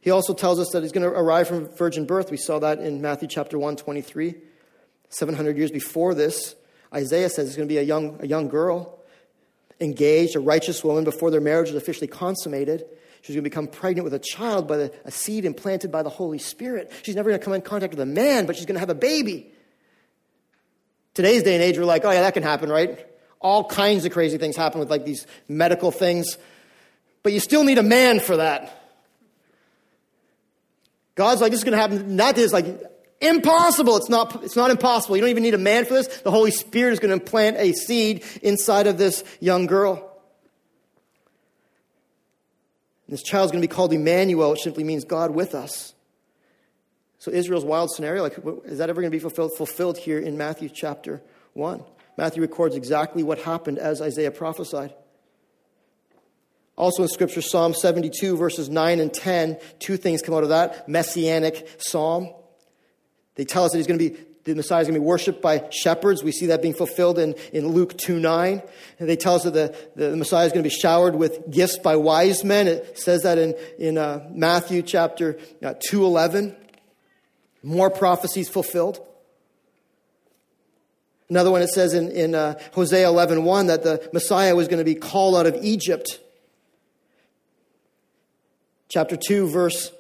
He 0.03 0.11
also 0.11 0.35
tells 0.35 0.61
us 0.61 0.69
that 0.73 0.83
he's 0.83 0.93
going 0.93 1.11
to 1.11 1.19
arrive 1.19 1.49
from 1.49 1.67
virgin 1.69 2.05
birth. 2.05 2.31
We 2.31 2.37
saw 2.37 2.59
that 2.59 2.79
in 2.79 3.01
Matthew 3.01 3.27
chapter 3.27 3.59
1, 3.59 3.77
23. 3.77 4.35
700 5.09 5.57
years 5.57 5.71
before 5.71 6.13
this, 6.13 6.55
Isaiah 6.95 7.31
says 7.31 7.49
it's 7.49 7.57
going 7.57 7.67
to 7.67 7.73
be 7.73 7.79
a 7.79 7.83
young, 7.83 8.19
a 8.21 8.27
young 8.27 8.49
girl, 8.49 8.99
engaged, 9.81 10.37
a 10.37 10.41
righteous 10.41 10.85
woman 10.85 11.03
before 11.03 11.31
their 11.31 11.41
marriage 11.41 11.71
is 11.71 11.77
officially 11.77 12.07
consummated. 12.07 12.85
She's 13.23 13.35
going 13.35 13.45
to 13.45 13.51
become 13.51 13.67
pregnant 13.67 14.05
with 14.05 14.13
a 14.13 14.19
child 14.19 14.69
by 14.69 14.77
the, 14.77 14.93
a 15.07 15.11
seed 15.11 15.47
implanted 15.47 15.91
by 15.91 16.03
the 16.03 16.11
Holy 16.11 16.39
Spirit. 16.39 16.93
She's 17.03 17.17
never 17.17 17.31
going 17.31 17.41
to 17.41 17.45
come 17.45 17.55
in 17.55 17.63
contact 17.63 17.95
with 17.95 18.01
a 18.01 18.07
man, 18.07 18.45
but 18.45 18.57
she's 18.57 18.67
going 18.67 18.75
to 18.75 18.81
have 18.81 18.91
a 18.91 18.95
baby. 18.95 19.55
Today's 21.21 21.43
day 21.43 21.53
and 21.53 21.63
age, 21.63 21.77
we're 21.77 21.85
like, 21.85 22.07
oh 22.07 22.11
yeah, 22.11 22.23
that 22.23 22.33
can 22.33 22.43
happen, 22.43 22.71
right? 22.71 23.07
All 23.41 23.63
kinds 23.63 24.07
of 24.07 24.13
crazy 24.13 24.39
things 24.39 24.57
happen 24.57 24.81
with 24.81 24.89
like 24.89 25.05
these 25.05 25.27
medical 25.49 25.91
things. 25.91 26.39
But 27.23 27.35
you 27.35 27.41
still 27.41 27.63
need 27.63 27.77
a 27.77 27.83
man 27.83 28.21
for 28.21 28.39
that. 28.39 28.75
God's 31.17 31.43
like, 31.43 31.51
this 31.51 31.61
is 31.61 31.65
going 31.65 31.73
to 31.73 31.79
happen. 31.79 32.17
Not 32.17 32.37
this, 32.37 32.55
like, 32.55 32.65
impossible. 33.21 33.99
It's 33.99 34.09
not, 34.09 34.43
it's 34.43 34.57
not 34.57 34.71
impossible. 34.71 35.15
You 35.15 35.21
don't 35.21 35.29
even 35.29 35.43
need 35.43 35.53
a 35.53 35.59
man 35.59 35.85
for 35.85 35.93
this. 35.93 36.07
The 36.07 36.31
Holy 36.31 36.53
Spirit 36.53 36.95
is 36.95 37.01
going 37.01 37.11
to 37.11 37.23
implant 37.23 37.59
a 37.59 37.75
seed 37.75 38.25
inside 38.41 38.87
of 38.87 38.97
this 38.97 39.23
young 39.41 39.67
girl. 39.67 40.19
This 43.11 43.23
child's 43.23 43.53
going 43.53 43.61
to 43.61 43.69
be 43.69 43.75
called 43.75 43.93
Emmanuel, 43.93 44.53
which 44.53 44.63
simply 44.63 44.85
means 44.85 45.05
God 45.05 45.33
with 45.33 45.55
us. 45.55 45.93
So 47.21 47.31
Israel's 47.31 47.67
wild 47.67 47.91
scenario, 47.91 48.23
like, 48.23 48.39
is 48.65 48.79
that 48.79 48.89
ever 48.89 49.03
going 49.03 49.13
to 49.13 49.15
be 49.15 49.21
fulfilled? 49.21 49.53
Fulfilled 49.55 49.99
here 49.99 50.19
in 50.19 50.39
Matthew 50.39 50.71
chapter 50.71 51.23
1. 51.53 51.85
Matthew 52.17 52.41
records 52.41 52.75
exactly 52.75 53.23
what 53.23 53.39
happened 53.39 53.79
as 53.79 54.01
Isaiah 54.01 54.31
prophesied. 54.31 54.95
Also 56.77 57.03
in 57.03 57.11
Scripture, 57.11 57.43
Psalm 57.43 57.75
72, 57.75 58.39
verses 58.39 58.71
9 58.71 59.01
and 59.01 59.13
10, 59.13 59.59
two 59.79 59.99
things 59.99 60.23
come 60.23 60.35
out 60.35 60.45
of 60.45 60.49
that 60.49 60.89
messianic 60.89 61.69
psalm. 61.77 62.33
They 63.35 63.45
tell 63.45 63.65
us 63.65 63.73
that 63.73 63.79
he's 63.79 63.87
going 63.87 63.99
to 63.99 64.11
be, 64.11 64.17
the 64.45 64.55
Messiah 64.55 64.81
is 64.81 64.87
going 64.87 64.95
to 64.95 65.01
be 65.01 65.07
worshipped 65.07 65.43
by 65.43 65.69
shepherds. 65.71 66.23
We 66.23 66.33
see 66.33 66.47
that 66.47 66.63
being 66.63 66.73
fulfilled 66.73 67.19
in, 67.19 67.35
in 67.53 67.69
Luke 67.69 67.99
2 67.99 68.19
9. 68.19 68.63
And 68.99 69.09
they 69.09 69.17
tell 69.17 69.35
us 69.35 69.43
that 69.43 69.53
the, 69.53 69.77
the 69.95 70.17
Messiah 70.17 70.47
is 70.47 70.53
going 70.53 70.65
to 70.65 70.71
be 70.71 70.75
showered 70.75 71.15
with 71.15 71.51
gifts 71.51 71.79
by 71.79 71.97
wise 71.97 72.45
men. 72.45 72.67
It 72.67 72.99
says 72.99 73.25
that 73.25 73.37
in, 73.37 73.55
in 73.79 73.99
uh, 73.99 74.27
Matthew 74.33 74.81
chapter 74.81 75.39
uh, 75.63 75.75
2 75.87 76.03
11. 76.03 76.57
More 77.63 77.91
prophecies 77.91 78.49
fulfilled. 78.49 79.07
Another 81.29 81.51
one, 81.51 81.63
it 81.63 81.69
says 81.69 81.95
in, 81.95 82.11
in 82.11 82.35
uh, 82.35 82.59
Hosea 82.73 83.07
11 83.07 83.45
1 83.45 83.67
that 83.69 83.85
the 83.85 84.09
Messiah 84.13 84.57
was 84.57 84.67
going 84.67 84.79
to 84.79 84.85
be 84.85 84.97
called 84.97 85.37
out 85.37 85.47
of 85.47 85.57
Egypt. 85.63 86.19
Chapter 88.89 89.17
2, 89.17 89.49
verse 89.49 89.93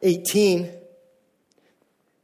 18. 0.00 0.70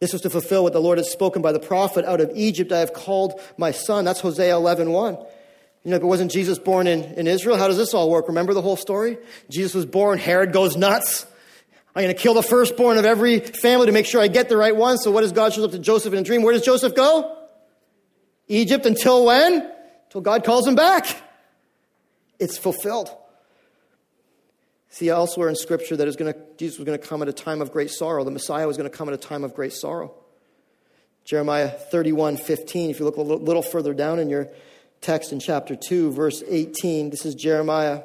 This 0.01 0.13
was 0.13 0.23
to 0.23 0.31
fulfill 0.31 0.63
what 0.63 0.73
the 0.73 0.81
Lord 0.81 0.99
had 0.99 1.07
spoken 1.07 1.43
by 1.43 1.53
the 1.53 1.61
prophet 1.61 2.05
out 2.05 2.21
of 2.21 2.31
Egypt, 2.35 2.73
I 2.73 2.81
have 2.81 2.93
called 2.93 3.41
my 3.59 3.71
son. 3.71 4.05
That's 4.05 4.21
Hosea 4.21 4.55
11 4.55 4.91
1. 4.91 5.15
You 5.15 5.91
know, 5.91 5.97
if 5.97 6.03
it 6.03 6.07
wasn't 6.07 6.33
Jesus 6.33 6.59
born 6.59 6.87
in, 6.87 7.05
in 7.15 7.27
Israel, 7.27 7.57
how 7.57 7.69
does 7.69 7.77
this 7.77 7.95
all 7.95 8.11
work? 8.11 8.29
Remember 8.29 8.55
the 8.55 8.63
whole 8.63 8.77
story? 8.77 9.19
Jesus 9.51 9.75
was 9.75 9.87
born, 9.87 10.19
Herod 10.19 10.53
goes 10.53 10.77
nuts. 10.77 11.27
I'm 11.97 12.03
going 12.03 12.15
to 12.15 12.23
kill 12.23 12.35
the 12.35 12.43
firstborn 12.43 12.99
of 12.99 13.07
every 13.07 13.41
family 13.41 13.87
to 13.87 13.93
make 13.93 14.05
sure 14.05 14.21
I 14.21 14.29
get 14.29 14.51
the 14.51 14.57
right 14.59 14.77
one. 14.77 14.99
So 14.99 15.11
what 15.11 15.23
does 15.23 15.33
God 15.33 15.55
show 15.55 15.65
up 15.65 15.71
to 15.71 15.79
Joseph 15.79 16.13
in 16.13 16.19
a 16.19 16.23
dream? 16.23 16.43
Where 16.43 16.53
does 16.53 16.63
Joseph 16.63 16.95
go? 16.95 17.39
Egypt 18.49 18.85
until 18.85 19.25
when? 19.25 19.73
Until 20.05 20.21
God 20.21 20.45
calls 20.45 20.69
him 20.69 20.75
back. 20.75 21.07
It's 22.39 22.59
fulfilled. 22.59 23.09
See 24.91 25.09
elsewhere 25.09 25.49
in 25.49 25.57
Scripture 25.57 25.97
that 25.97 26.07
is 26.07 26.17
going 26.17 26.35
to, 26.35 26.39
Jesus 26.59 26.79
was 26.79 26.85
going 26.85 27.01
to 27.01 27.07
come 27.07 27.23
at 27.23 27.29
a 27.29 27.33
time 27.33 27.63
of 27.63 27.73
great 27.73 27.91
sorrow. 27.91 28.25
The 28.25 28.31
Messiah 28.31 28.67
was 28.67 28.77
going 28.77 28.91
to 28.91 28.95
come 28.95 29.09
at 29.09 29.15
a 29.15 29.19
time 29.19 29.43
of 29.43 29.55
great 29.55 29.73
sorrow. 29.73 30.13
Jeremiah 31.25 31.71
31, 31.71 32.37
15. 32.37 32.91
If 32.91 32.99
you 32.99 33.07
look 33.07 33.17
a 33.17 33.23
little 33.23 33.63
further 33.63 33.95
down 33.95 34.19
in 34.19 34.29
your 34.29 34.49
text 35.01 35.33
in 35.33 35.41
chapter 35.41 35.75
2, 35.75 36.13
verse 36.13 36.43
18, 36.47 37.09
this 37.09 37.25
is 37.25 37.35
Jeremiah 37.35 38.03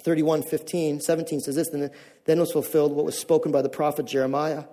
31, 0.00 0.42
15, 0.42 1.00
17 1.00 1.40
says 1.40 1.56
this, 1.56 1.68
then, 1.68 1.90
then 2.24 2.38
was 2.38 2.52
fulfilled 2.52 2.92
what 2.92 3.04
was 3.04 3.18
spoken 3.18 3.52
by 3.52 3.62
the 3.62 3.68
prophet 3.68 4.06
Jeremiah. 4.06 4.64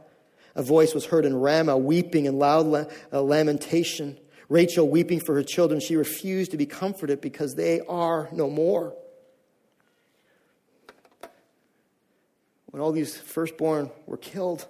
A 0.56 0.64
voice 0.64 0.94
was 0.94 1.06
heard 1.06 1.26
in 1.26 1.36
Ramah, 1.36 1.78
weeping 1.78 2.28
and 2.28 2.38
loud 2.38 2.92
uh, 3.12 3.22
lamentation. 3.22 4.18
Rachel 4.50 4.90
weeping 4.90 5.20
for 5.20 5.36
her 5.36 5.44
children. 5.44 5.80
She 5.80 5.96
refused 5.96 6.52
to 6.52 6.58
be 6.58 6.66
comforted 6.66 7.22
because 7.22 7.56
they 7.56 7.82
are 7.82 8.30
no 8.32 8.50
more. 8.50 8.96
When 12.72 12.82
all 12.82 12.92
these 12.92 13.16
firstborn 13.16 13.92
were 14.06 14.18
killed, 14.18 14.68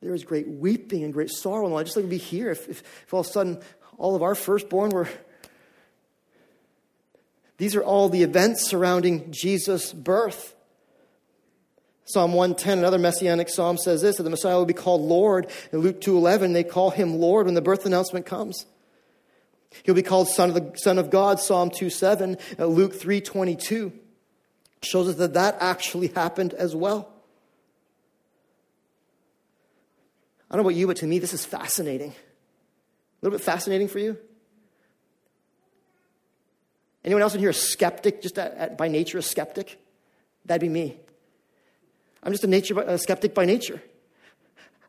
there 0.00 0.12
was 0.12 0.24
great 0.24 0.48
weeping 0.48 1.04
and 1.04 1.12
great 1.12 1.30
sorrow. 1.30 1.66
And 1.66 1.76
I 1.76 1.82
just 1.82 1.96
like 1.96 2.06
to 2.06 2.10
be 2.10 2.16
here 2.16 2.50
if, 2.50 2.68
if, 2.68 2.82
if 3.06 3.14
all 3.14 3.20
of 3.20 3.26
a 3.26 3.30
sudden 3.30 3.60
all 3.98 4.16
of 4.16 4.22
our 4.22 4.34
firstborn 4.34 4.90
were 4.90 5.08
these 7.58 7.76
are 7.76 7.82
all 7.82 8.08
the 8.08 8.22
events 8.22 8.66
surrounding 8.66 9.30
Jesus' 9.30 9.92
birth. 9.92 10.54
Psalm 12.12 12.32
110, 12.32 12.78
another 12.78 12.98
messianic 12.98 13.48
psalm 13.48 13.78
says 13.78 14.02
this, 14.02 14.16
that 14.16 14.24
the 14.24 14.30
Messiah 14.30 14.56
will 14.56 14.66
be 14.66 14.72
called 14.74 15.02
Lord. 15.02 15.48
In 15.72 15.80
Luke 15.80 16.00
2.11, 16.00 16.52
they 16.52 16.64
call 16.64 16.90
him 16.90 17.18
Lord 17.18 17.46
when 17.46 17.54
the 17.54 17.62
birth 17.62 17.86
announcement 17.86 18.26
comes. 18.26 18.66
He'll 19.84 19.94
be 19.94 20.02
called 20.02 20.28
Son 20.28 20.50
of, 20.50 20.54
the, 20.54 20.72
Son 20.76 20.98
of 20.98 21.10
God, 21.10 21.38
Psalm 21.38 21.70
2.7, 21.70 22.40
uh, 22.58 22.66
Luke 22.66 22.94
3.22. 22.94 23.92
Shows 24.82 25.08
us 25.08 25.16
that 25.16 25.34
that 25.34 25.56
actually 25.60 26.08
happened 26.08 26.54
as 26.54 26.74
well. 26.74 27.12
I 30.50 30.56
don't 30.56 30.64
know 30.64 30.68
about 30.68 30.78
you, 30.78 30.86
but 30.86 30.96
to 30.98 31.06
me, 31.06 31.18
this 31.18 31.32
is 31.32 31.44
fascinating. 31.44 32.10
A 32.10 32.14
little 33.22 33.38
bit 33.38 33.44
fascinating 33.44 33.86
for 33.86 34.00
you? 34.00 34.18
Anyone 37.04 37.22
else 37.22 37.34
in 37.34 37.40
here 37.40 37.50
a 37.50 37.54
skeptic, 37.54 38.20
just 38.20 38.38
at, 38.38 38.54
at, 38.54 38.78
by 38.78 38.88
nature 38.88 39.18
a 39.18 39.22
skeptic? 39.22 39.80
That'd 40.44 40.60
be 40.60 40.68
me. 40.68 40.98
I'm 42.22 42.32
just 42.32 42.44
a, 42.44 42.46
nature, 42.46 42.78
a 42.80 42.98
skeptic 42.98 43.34
by 43.34 43.44
nature. 43.44 43.82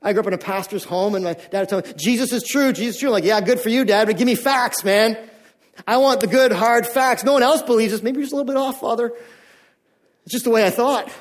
I 0.01 0.13
grew 0.13 0.21
up 0.21 0.27
in 0.27 0.33
a 0.33 0.37
pastor's 0.37 0.83
home, 0.83 1.15
and 1.15 1.23
my 1.23 1.33
dad 1.33 1.69
told 1.69 1.85
me, 1.85 1.93
Jesus 1.95 2.33
is 2.33 2.43
true, 2.43 2.73
Jesus 2.73 2.95
is 2.95 2.99
true. 2.99 3.09
I'm 3.09 3.13
like, 3.13 3.23
yeah, 3.23 3.39
good 3.39 3.59
for 3.59 3.69
you, 3.69 3.85
Dad, 3.85 4.07
but 4.07 4.17
give 4.17 4.25
me 4.25 4.35
facts, 4.35 4.83
man. 4.83 5.17
I 5.87 5.97
want 5.97 6.21
the 6.21 6.27
good, 6.27 6.51
hard 6.51 6.87
facts. 6.87 7.23
No 7.23 7.33
one 7.33 7.43
else 7.43 7.61
believes 7.61 7.91
this. 7.91 8.01
Maybe 8.01 8.17
you're 8.17 8.23
just 8.23 8.33
a 8.33 8.35
little 8.35 8.51
bit 8.51 8.57
off, 8.57 8.79
Father. 8.79 9.13
It's 10.23 10.31
just 10.31 10.43
the 10.43 10.49
way 10.49 10.65
I 10.65 10.69
thought. 10.69 11.11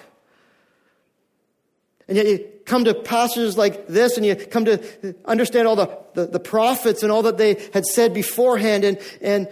And 2.08 2.16
yet 2.16 2.26
you 2.26 2.50
come 2.64 2.84
to 2.84 2.94
passages 2.94 3.56
like 3.56 3.86
this 3.86 4.16
and 4.16 4.26
you 4.26 4.34
come 4.34 4.64
to 4.64 5.14
understand 5.24 5.68
all 5.68 5.76
the, 5.76 5.98
the, 6.14 6.26
the 6.26 6.40
prophets 6.40 7.02
and 7.02 7.12
all 7.12 7.22
that 7.22 7.36
they 7.36 7.54
had 7.72 7.84
said 7.84 8.14
beforehand, 8.14 8.84
and, 8.84 8.98
and 9.20 9.48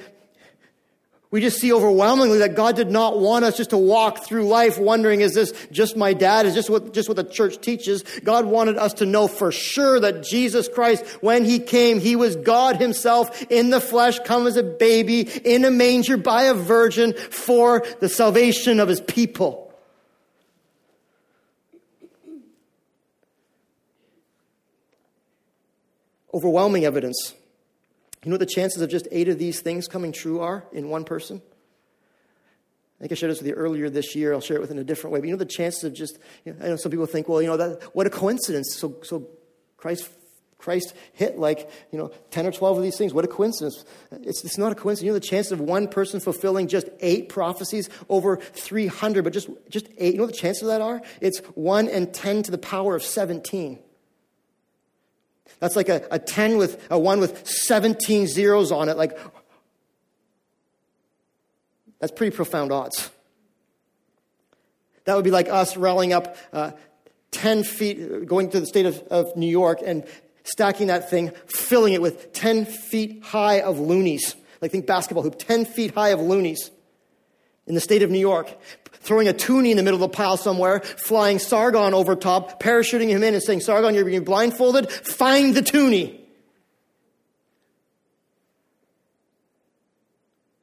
we 1.30 1.42
just 1.42 1.60
see 1.60 1.74
overwhelmingly 1.74 2.38
that 2.38 2.54
God 2.54 2.74
did 2.74 2.90
not 2.90 3.18
want 3.18 3.44
us 3.44 3.58
just 3.58 3.70
to 3.70 3.76
walk 3.76 4.24
through 4.24 4.48
life 4.48 4.78
wondering, 4.78 5.20
is 5.20 5.34
this 5.34 5.52
just 5.70 5.94
my 5.94 6.14
dad? 6.14 6.46
Is 6.46 6.54
this 6.54 6.70
what, 6.70 6.94
just 6.94 7.06
what 7.06 7.16
the 7.16 7.24
church 7.24 7.60
teaches? 7.60 8.02
God 8.24 8.46
wanted 8.46 8.78
us 8.78 8.94
to 8.94 9.06
know 9.06 9.28
for 9.28 9.52
sure 9.52 10.00
that 10.00 10.22
Jesus 10.22 10.68
Christ, 10.68 11.04
when 11.20 11.44
he 11.44 11.58
came, 11.58 12.00
he 12.00 12.16
was 12.16 12.34
God 12.34 12.76
himself 12.76 13.42
in 13.50 13.68
the 13.68 13.80
flesh, 13.80 14.18
come 14.20 14.46
as 14.46 14.56
a 14.56 14.62
baby 14.62 15.20
in 15.20 15.66
a 15.66 15.70
manger 15.70 16.16
by 16.16 16.44
a 16.44 16.54
virgin 16.54 17.12
for 17.12 17.84
the 18.00 18.08
salvation 18.08 18.80
of 18.80 18.88
his 18.88 19.02
people. 19.02 19.66
Overwhelming 26.32 26.86
evidence 26.86 27.34
you 28.24 28.30
know 28.30 28.34
what 28.34 28.40
the 28.40 28.46
chances 28.46 28.82
of 28.82 28.90
just 28.90 29.06
eight 29.10 29.28
of 29.28 29.38
these 29.38 29.60
things 29.60 29.86
coming 29.86 30.12
true 30.12 30.40
are 30.40 30.64
in 30.72 30.88
one 30.88 31.04
person? 31.04 31.40
I 32.98 33.02
think 33.02 33.12
I 33.12 33.14
shared 33.14 33.30
this 33.30 33.38
with 33.38 33.46
you 33.46 33.54
earlier 33.54 33.88
this 33.88 34.16
year. 34.16 34.32
I'll 34.32 34.40
share 34.40 34.56
it 34.56 34.60
with 34.60 34.72
in 34.72 34.78
a 34.78 34.84
different 34.84 35.14
way. 35.14 35.20
But 35.20 35.28
you 35.28 35.34
know 35.34 35.38
the 35.38 35.46
chances 35.46 35.84
of 35.84 35.94
just, 35.94 36.18
you 36.44 36.52
know, 36.52 36.64
I 36.64 36.68
know 36.68 36.76
some 36.76 36.90
people 36.90 37.06
think, 37.06 37.28
well, 37.28 37.40
you 37.40 37.46
know, 37.46 37.56
that, 37.56 37.82
what 37.94 38.08
a 38.08 38.10
coincidence. 38.10 38.74
So, 38.74 38.96
so 39.04 39.28
Christ, 39.76 40.10
Christ 40.58 40.94
hit 41.12 41.38
like, 41.38 41.70
you 41.92 41.98
know, 41.98 42.10
10 42.32 42.46
or 42.46 42.50
12 42.50 42.78
of 42.78 42.82
these 42.82 42.98
things. 42.98 43.14
What 43.14 43.24
a 43.24 43.28
coincidence. 43.28 43.84
It's, 44.10 44.44
it's 44.44 44.58
not 44.58 44.72
a 44.72 44.74
coincidence. 44.74 45.06
You 45.06 45.12
know 45.12 45.18
the 45.18 45.20
chances 45.20 45.52
of 45.52 45.60
one 45.60 45.86
person 45.86 46.18
fulfilling 46.18 46.66
just 46.66 46.88
eight 46.98 47.28
prophecies 47.28 47.88
over 48.08 48.38
300, 48.38 49.22
but 49.22 49.32
just, 49.32 49.48
just 49.68 49.86
eight. 49.96 50.14
You 50.14 50.18
know 50.18 50.24
what 50.24 50.32
the 50.32 50.40
chances 50.40 50.62
of 50.62 50.68
that 50.68 50.80
are? 50.80 51.00
It's 51.20 51.38
1 51.54 51.88
and 51.88 52.12
10 52.12 52.42
to 52.44 52.50
the 52.50 52.58
power 52.58 52.96
of 52.96 53.04
17. 53.04 53.78
That's 55.60 55.76
like 55.76 55.88
a, 55.88 56.06
a 56.10 56.18
10 56.18 56.56
with 56.56 56.86
a 56.90 56.98
1 56.98 57.20
with 57.20 57.46
17 57.46 58.26
zeros 58.26 58.70
on 58.70 58.88
it. 58.88 58.96
Like, 58.96 59.18
that's 62.00 62.12
pretty 62.12 62.34
profound 62.34 62.72
odds. 62.72 63.10
That 65.04 65.16
would 65.16 65.24
be 65.24 65.30
like 65.30 65.48
us 65.48 65.76
rallying 65.76 66.12
up 66.12 66.36
uh, 66.52 66.72
10 67.32 67.64
feet, 67.64 68.26
going 68.26 68.50
to 68.50 68.60
the 68.60 68.66
state 68.66 68.86
of, 68.86 68.98
of 69.10 69.36
New 69.36 69.48
York 69.48 69.80
and 69.84 70.06
stacking 70.44 70.88
that 70.88 71.10
thing, 71.10 71.32
filling 71.46 71.92
it 71.92 72.02
with 72.02 72.32
10 72.32 72.64
feet 72.66 73.22
high 73.24 73.60
of 73.60 73.78
loonies. 73.78 74.36
Like, 74.60 74.70
think 74.70 74.86
basketball 74.86 75.22
hoop, 75.22 75.38
10 75.38 75.64
feet 75.64 75.94
high 75.94 76.10
of 76.10 76.20
loonies 76.20 76.70
in 77.68 77.74
the 77.74 77.80
state 77.80 78.02
of 78.02 78.10
New 78.10 78.18
York, 78.18 78.52
throwing 78.94 79.28
a 79.28 79.32
toonie 79.32 79.70
in 79.70 79.76
the 79.76 79.82
middle 79.82 80.02
of 80.02 80.10
the 80.10 80.16
pile 80.16 80.36
somewhere, 80.36 80.80
flying 80.80 81.38
Sargon 81.38 81.94
over 81.94 82.16
top, 82.16 82.60
parachuting 82.62 83.08
him 83.08 83.22
in 83.22 83.34
and 83.34 83.42
saying, 83.42 83.60
Sargon, 83.60 83.94
you're 83.94 84.04
being 84.04 84.24
blindfolded, 84.24 84.90
find 84.90 85.54
the 85.54 85.62
toonie. 85.62 86.24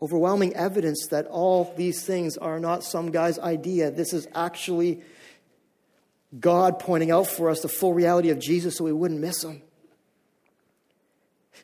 Overwhelming 0.02 0.56
evidence 0.56 1.08
that 1.12 1.26
all 1.28 1.74
these 1.78 2.04
things 2.04 2.38
are 2.38 2.60
not 2.60 2.84
some 2.84 3.12
guy's 3.12 3.40
idea. 3.40 3.90
This 3.90 4.14
is 4.14 4.28
actually 4.36 5.02
God 6.40 6.80
pointing 6.80 7.12
out 7.12 7.28
for 7.28 7.50
us 7.50 7.62
the 7.62 7.70
full 7.70 7.94
reality 7.94 8.30
of 8.30 8.40
Jesus 8.40 8.78
so 8.78 8.84
we 8.84 8.92
wouldn't 8.92 9.22
miss 9.22 9.44
him. 9.44 9.62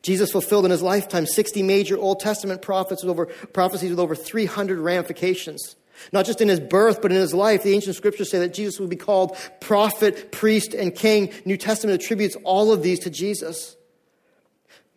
Jesus 0.00 0.32
fulfilled 0.32 0.64
in 0.64 0.70
his 0.70 0.82
lifetime 0.82 1.26
60 1.26 1.62
major 1.62 1.98
Old 1.98 2.20
Testament 2.20 2.62
prophets 2.62 3.02
with 3.02 3.10
over, 3.10 3.26
prophecies 3.26 3.90
with 3.90 4.00
over 4.00 4.14
300 4.14 4.78
ramifications. 4.78 5.76
Not 6.10 6.26
just 6.26 6.40
in 6.40 6.48
his 6.48 6.58
birth, 6.58 7.02
but 7.02 7.12
in 7.12 7.18
his 7.18 7.34
life. 7.34 7.62
The 7.62 7.74
ancient 7.74 7.94
scriptures 7.94 8.30
say 8.30 8.38
that 8.40 8.54
Jesus 8.54 8.80
would 8.80 8.90
be 8.90 8.96
called 8.96 9.36
prophet, 9.60 10.32
priest, 10.32 10.74
and 10.74 10.94
king. 10.94 11.32
New 11.44 11.56
Testament 11.56 12.02
attributes 12.02 12.36
all 12.42 12.72
of 12.72 12.82
these 12.82 12.98
to 13.00 13.10
Jesus. 13.10 13.76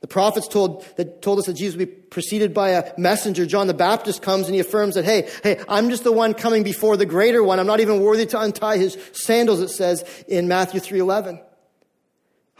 The 0.01 0.07
prophets 0.07 0.47
told, 0.47 0.85
that 0.97 1.21
told 1.21 1.39
us 1.39 1.45
that 1.45 1.53
Jesus 1.53 1.75
would 1.77 1.87
be 1.87 1.91
preceded 1.91 2.53
by 2.53 2.69
a 2.71 2.93
messenger. 2.99 3.45
John 3.45 3.67
the 3.67 3.73
Baptist 3.73 4.21
comes 4.21 4.45
and 4.45 4.53
he 4.53 4.61
affirms 4.61 4.95
that, 4.95 5.05
hey, 5.05 5.29
hey, 5.43 5.63
I'm 5.67 5.89
just 5.89 6.03
the 6.03 6.11
one 6.11 6.33
coming 6.33 6.63
before 6.63 6.97
the 6.97 7.05
greater 7.05 7.43
one. 7.43 7.59
I'm 7.59 7.67
not 7.67 7.79
even 7.79 8.01
worthy 8.01 8.25
to 8.27 8.39
untie 8.39 8.77
his 8.77 8.97
sandals, 9.13 9.61
it 9.61 9.69
says 9.69 10.03
in 10.27 10.47
Matthew 10.47 10.79
3.11. 10.79 11.41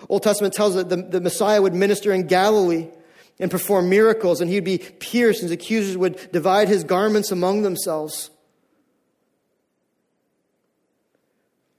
Old 0.10 0.24
Testament 0.24 0.54
tells 0.54 0.76
us 0.76 0.84
that 0.84 0.90
the, 0.90 1.02
the 1.02 1.22
Messiah 1.22 1.62
would 1.62 1.74
minister 1.74 2.12
in 2.12 2.28
Galilee 2.28 2.90
and 3.40 3.52
perform 3.52 3.90
miracles, 3.90 4.42
and 4.42 4.50
he'd 4.50 4.64
be 4.64 4.78
pierced, 4.78 5.42
and 5.42 5.50
his 5.50 5.54
accusers 5.54 5.98
would 5.98 6.32
divide 6.32 6.68
his 6.68 6.84
garments 6.84 7.32
among 7.32 7.64
themselves. 7.64 8.30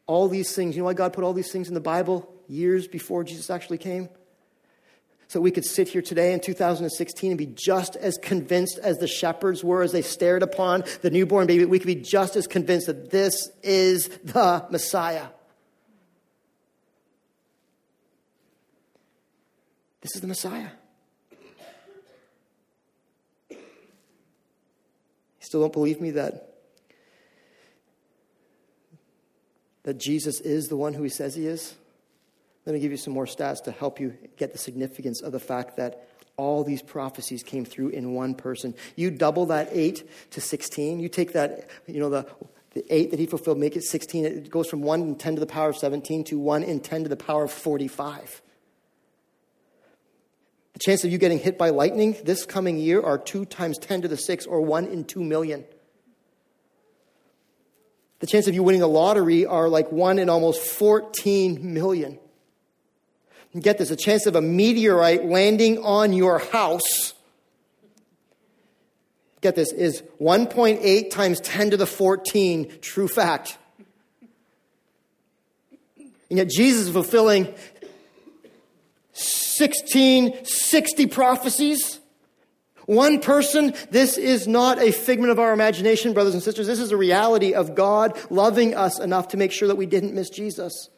All 0.07 0.29
these 0.29 0.55
things, 0.55 0.77
you 0.77 0.83
know 0.83 0.87
why 0.87 0.95
God 0.95 1.13
put 1.13 1.25
all 1.25 1.33
these 1.33 1.51
things 1.51 1.69
in 1.69 1.75
the 1.75 1.81
Bible 1.81 2.33
years 2.49 2.87
before 2.87 3.25
Jesus 3.25 3.51
actually 3.51 3.79
came? 3.79 4.09
So 5.29 5.41
we 5.41 5.51
could 5.51 5.65
sit 5.65 5.89
here 5.89 6.03
today 6.03 6.33
in 6.33 6.41
2016 6.41 7.33
and 7.33 7.39
be 7.39 7.47
just 7.47 7.97
as 7.97 8.17
convinced 8.17 8.79
as 8.79 8.99
the 8.99 9.09
shepherds 9.09 9.65
were 9.65 9.83
as 9.83 9.91
they 9.91 10.03
stared 10.03 10.45
upon 10.45 10.85
the 11.03 11.11
newborn 11.11 11.49
baby. 11.49 11.65
We 11.65 11.81
could 11.81 11.87
be 11.87 11.97
just 11.97 12.37
as 12.37 12.47
convinced 12.47 12.87
that 12.87 13.11
this 13.11 13.51
is 13.63 14.09
the 14.23 14.65
Messiah. 14.71 15.27
This 20.07 20.15
is 20.15 20.21
the 20.21 20.29
Messiah. 20.29 20.69
You 23.51 23.57
still 25.41 25.63
don't 25.63 25.73
believe 25.73 26.01
me 26.01 26.13
that, 26.13 26.55
that 29.83 29.99
Jesus 29.99 30.41
is 30.41 30.69
the 30.69 30.77
one 30.77 30.93
who 30.93 31.03
he 31.03 31.09
says 31.09 31.35
he 31.35 31.49
is? 31.49 31.75
Let 32.67 32.75
me 32.75 32.79
give 32.79 32.93
you 32.93 32.97
some 32.97 33.15
more 33.15 33.27
stats 33.27 33.65
to 33.65 33.73
help 33.73 33.99
you 33.99 34.17
get 34.37 34.53
the 34.53 34.59
significance 34.59 35.23
of 35.23 35.33
the 35.33 35.41
fact 35.41 35.77
that 35.79 36.07
all 36.37 36.63
these 36.63 36.83
prophecies 36.83 37.43
came 37.43 37.65
through 37.65 37.89
in 37.89 38.15
one 38.15 38.37
person. 38.37 38.77
You 38.95 39.11
double 39.11 39.47
that 39.47 39.71
8 39.73 40.09
to 40.31 40.41
16. 40.41 41.01
You 41.01 41.09
take 41.09 41.33
that, 41.33 41.69
you 41.89 41.99
know, 41.99 42.11
the, 42.11 42.29
the 42.75 42.85
8 42.89 43.11
that 43.11 43.19
he 43.19 43.27
fulfilled, 43.27 43.59
make 43.59 43.75
it 43.75 43.83
16. 43.83 44.25
It 44.25 44.51
goes 44.51 44.69
from 44.69 44.83
1 44.83 45.01
in 45.01 45.17
10 45.17 45.35
to 45.35 45.41
the 45.41 45.47
power 45.47 45.71
of 45.71 45.77
17 45.77 46.23
to 46.27 46.39
1 46.39 46.63
in 46.63 46.79
10 46.79 47.03
to 47.03 47.09
the 47.09 47.17
power 47.17 47.43
of 47.43 47.51
45. 47.51 48.43
The 50.77 50.81
chance 50.81 51.05
of 51.05 51.11
you 51.11 51.17
getting 51.17 51.39
hit 51.39 51.57
by 51.57 51.71
lightning 51.71 52.19
this 52.23 52.45
coming 52.45 52.77
year 52.77 53.01
are 53.01 53.17
2 53.17 53.47
times 53.47 53.79
10 53.79 54.03
to 54.03 54.09
the 54.09 54.19
6 54.19 54.45
or 54.45 54.61
1 54.61 54.85
in 54.89 55.05
2 55.05 55.25
million. 55.25 55.65
The 58.19 58.27
chance 58.27 58.47
of 58.47 58.55
you 58.55 58.63
winning 58.63 58.83
the 58.83 58.87
lottery 58.87 59.47
are 59.47 59.71
like 59.71 59.91
1 59.91 60.19
in 60.19 60.29
almost 60.29 60.61
14 60.61 61.73
million. 61.73 62.19
And 63.55 63.63
get 63.63 63.79
this, 63.79 63.89
the 63.89 63.97
chance 63.97 64.27
of 64.27 64.37
a 64.37 64.43
meteorite 64.43 65.25
landing 65.25 65.83
on 65.83 66.13
your 66.13 66.41
house 66.41 67.15
get 69.47 69.55
this, 69.55 69.73
is 69.73 70.03
1.8 70.21 71.11
times 71.11 71.41
10 71.41 71.71
to 71.71 71.77
the 71.77 71.87
14, 71.87 72.81
true 72.81 73.07
fact. 73.07 73.57
And 76.29 76.39
yet 76.39 76.49
Jesus 76.49 76.87
is 76.87 76.93
fulfilling 76.93 77.55
1660 79.59 81.07
prophecies. 81.07 82.01
One 82.87 83.21
person, 83.21 83.75
this 83.91 84.17
is 84.17 84.47
not 84.47 84.81
a 84.81 84.93
figment 84.93 85.33
of 85.33 85.41
our 85.41 85.53
imagination, 85.53 86.13
brothers 86.13 86.35
and 86.35 86.43
sisters. 86.43 86.69
This 86.69 86.79
is 86.79 86.93
a 86.93 86.97
reality 86.97 87.53
of 87.53 87.75
God 87.75 88.17
loving 88.31 88.75
us 88.75 89.01
enough 89.01 89.29
to 89.29 89.37
make 89.37 89.51
sure 89.51 89.67
that 89.69 89.77
we 89.77 89.87
didn't 89.87 90.15
miss 90.15 90.31
Jesus. 90.31 90.89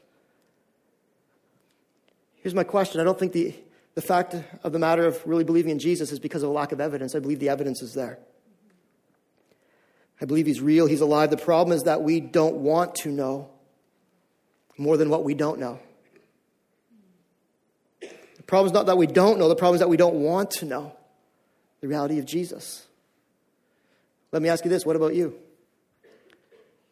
Here's 2.36 2.54
my 2.54 2.64
question 2.64 3.00
I 3.00 3.04
don't 3.04 3.18
think 3.18 3.32
the, 3.32 3.54
the 3.94 4.02
fact 4.02 4.36
of 4.62 4.72
the 4.72 4.78
matter 4.78 5.06
of 5.06 5.26
really 5.26 5.44
believing 5.44 5.72
in 5.72 5.78
Jesus 5.78 6.12
is 6.12 6.18
because 6.18 6.42
of 6.42 6.50
a 6.50 6.52
lack 6.52 6.72
of 6.72 6.80
evidence. 6.80 7.14
I 7.14 7.20
believe 7.20 7.40
the 7.40 7.48
evidence 7.48 7.80
is 7.80 7.94
there. 7.94 8.18
I 10.20 10.26
believe 10.26 10.46
he's 10.46 10.60
real, 10.60 10.86
he's 10.86 11.00
alive. 11.00 11.30
The 11.30 11.36
problem 11.36 11.74
is 11.74 11.84
that 11.84 12.02
we 12.02 12.20
don't 12.20 12.56
want 12.56 12.96
to 12.96 13.10
know 13.10 13.50
more 14.76 14.96
than 14.96 15.08
what 15.08 15.24
we 15.24 15.34
don't 15.34 15.58
know 15.58 15.80
problem 18.48 18.66
is 18.66 18.72
not 18.72 18.86
that 18.86 18.98
we 18.98 19.06
don't 19.06 19.38
know, 19.38 19.48
the 19.48 19.54
problem 19.54 19.76
is 19.76 19.80
that 19.80 19.88
we 19.88 19.96
don't 19.96 20.16
want 20.16 20.50
to 20.50 20.64
know 20.64 20.92
the 21.80 21.86
reality 21.86 22.18
of 22.18 22.26
Jesus. 22.26 22.84
Let 24.32 24.42
me 24.42 24.48
ask 24.48 24.64
you 24.64 24.70
this 24.70 24.84
what 24.84 24.96
about 24.96 25.14
you? 25.14 25.38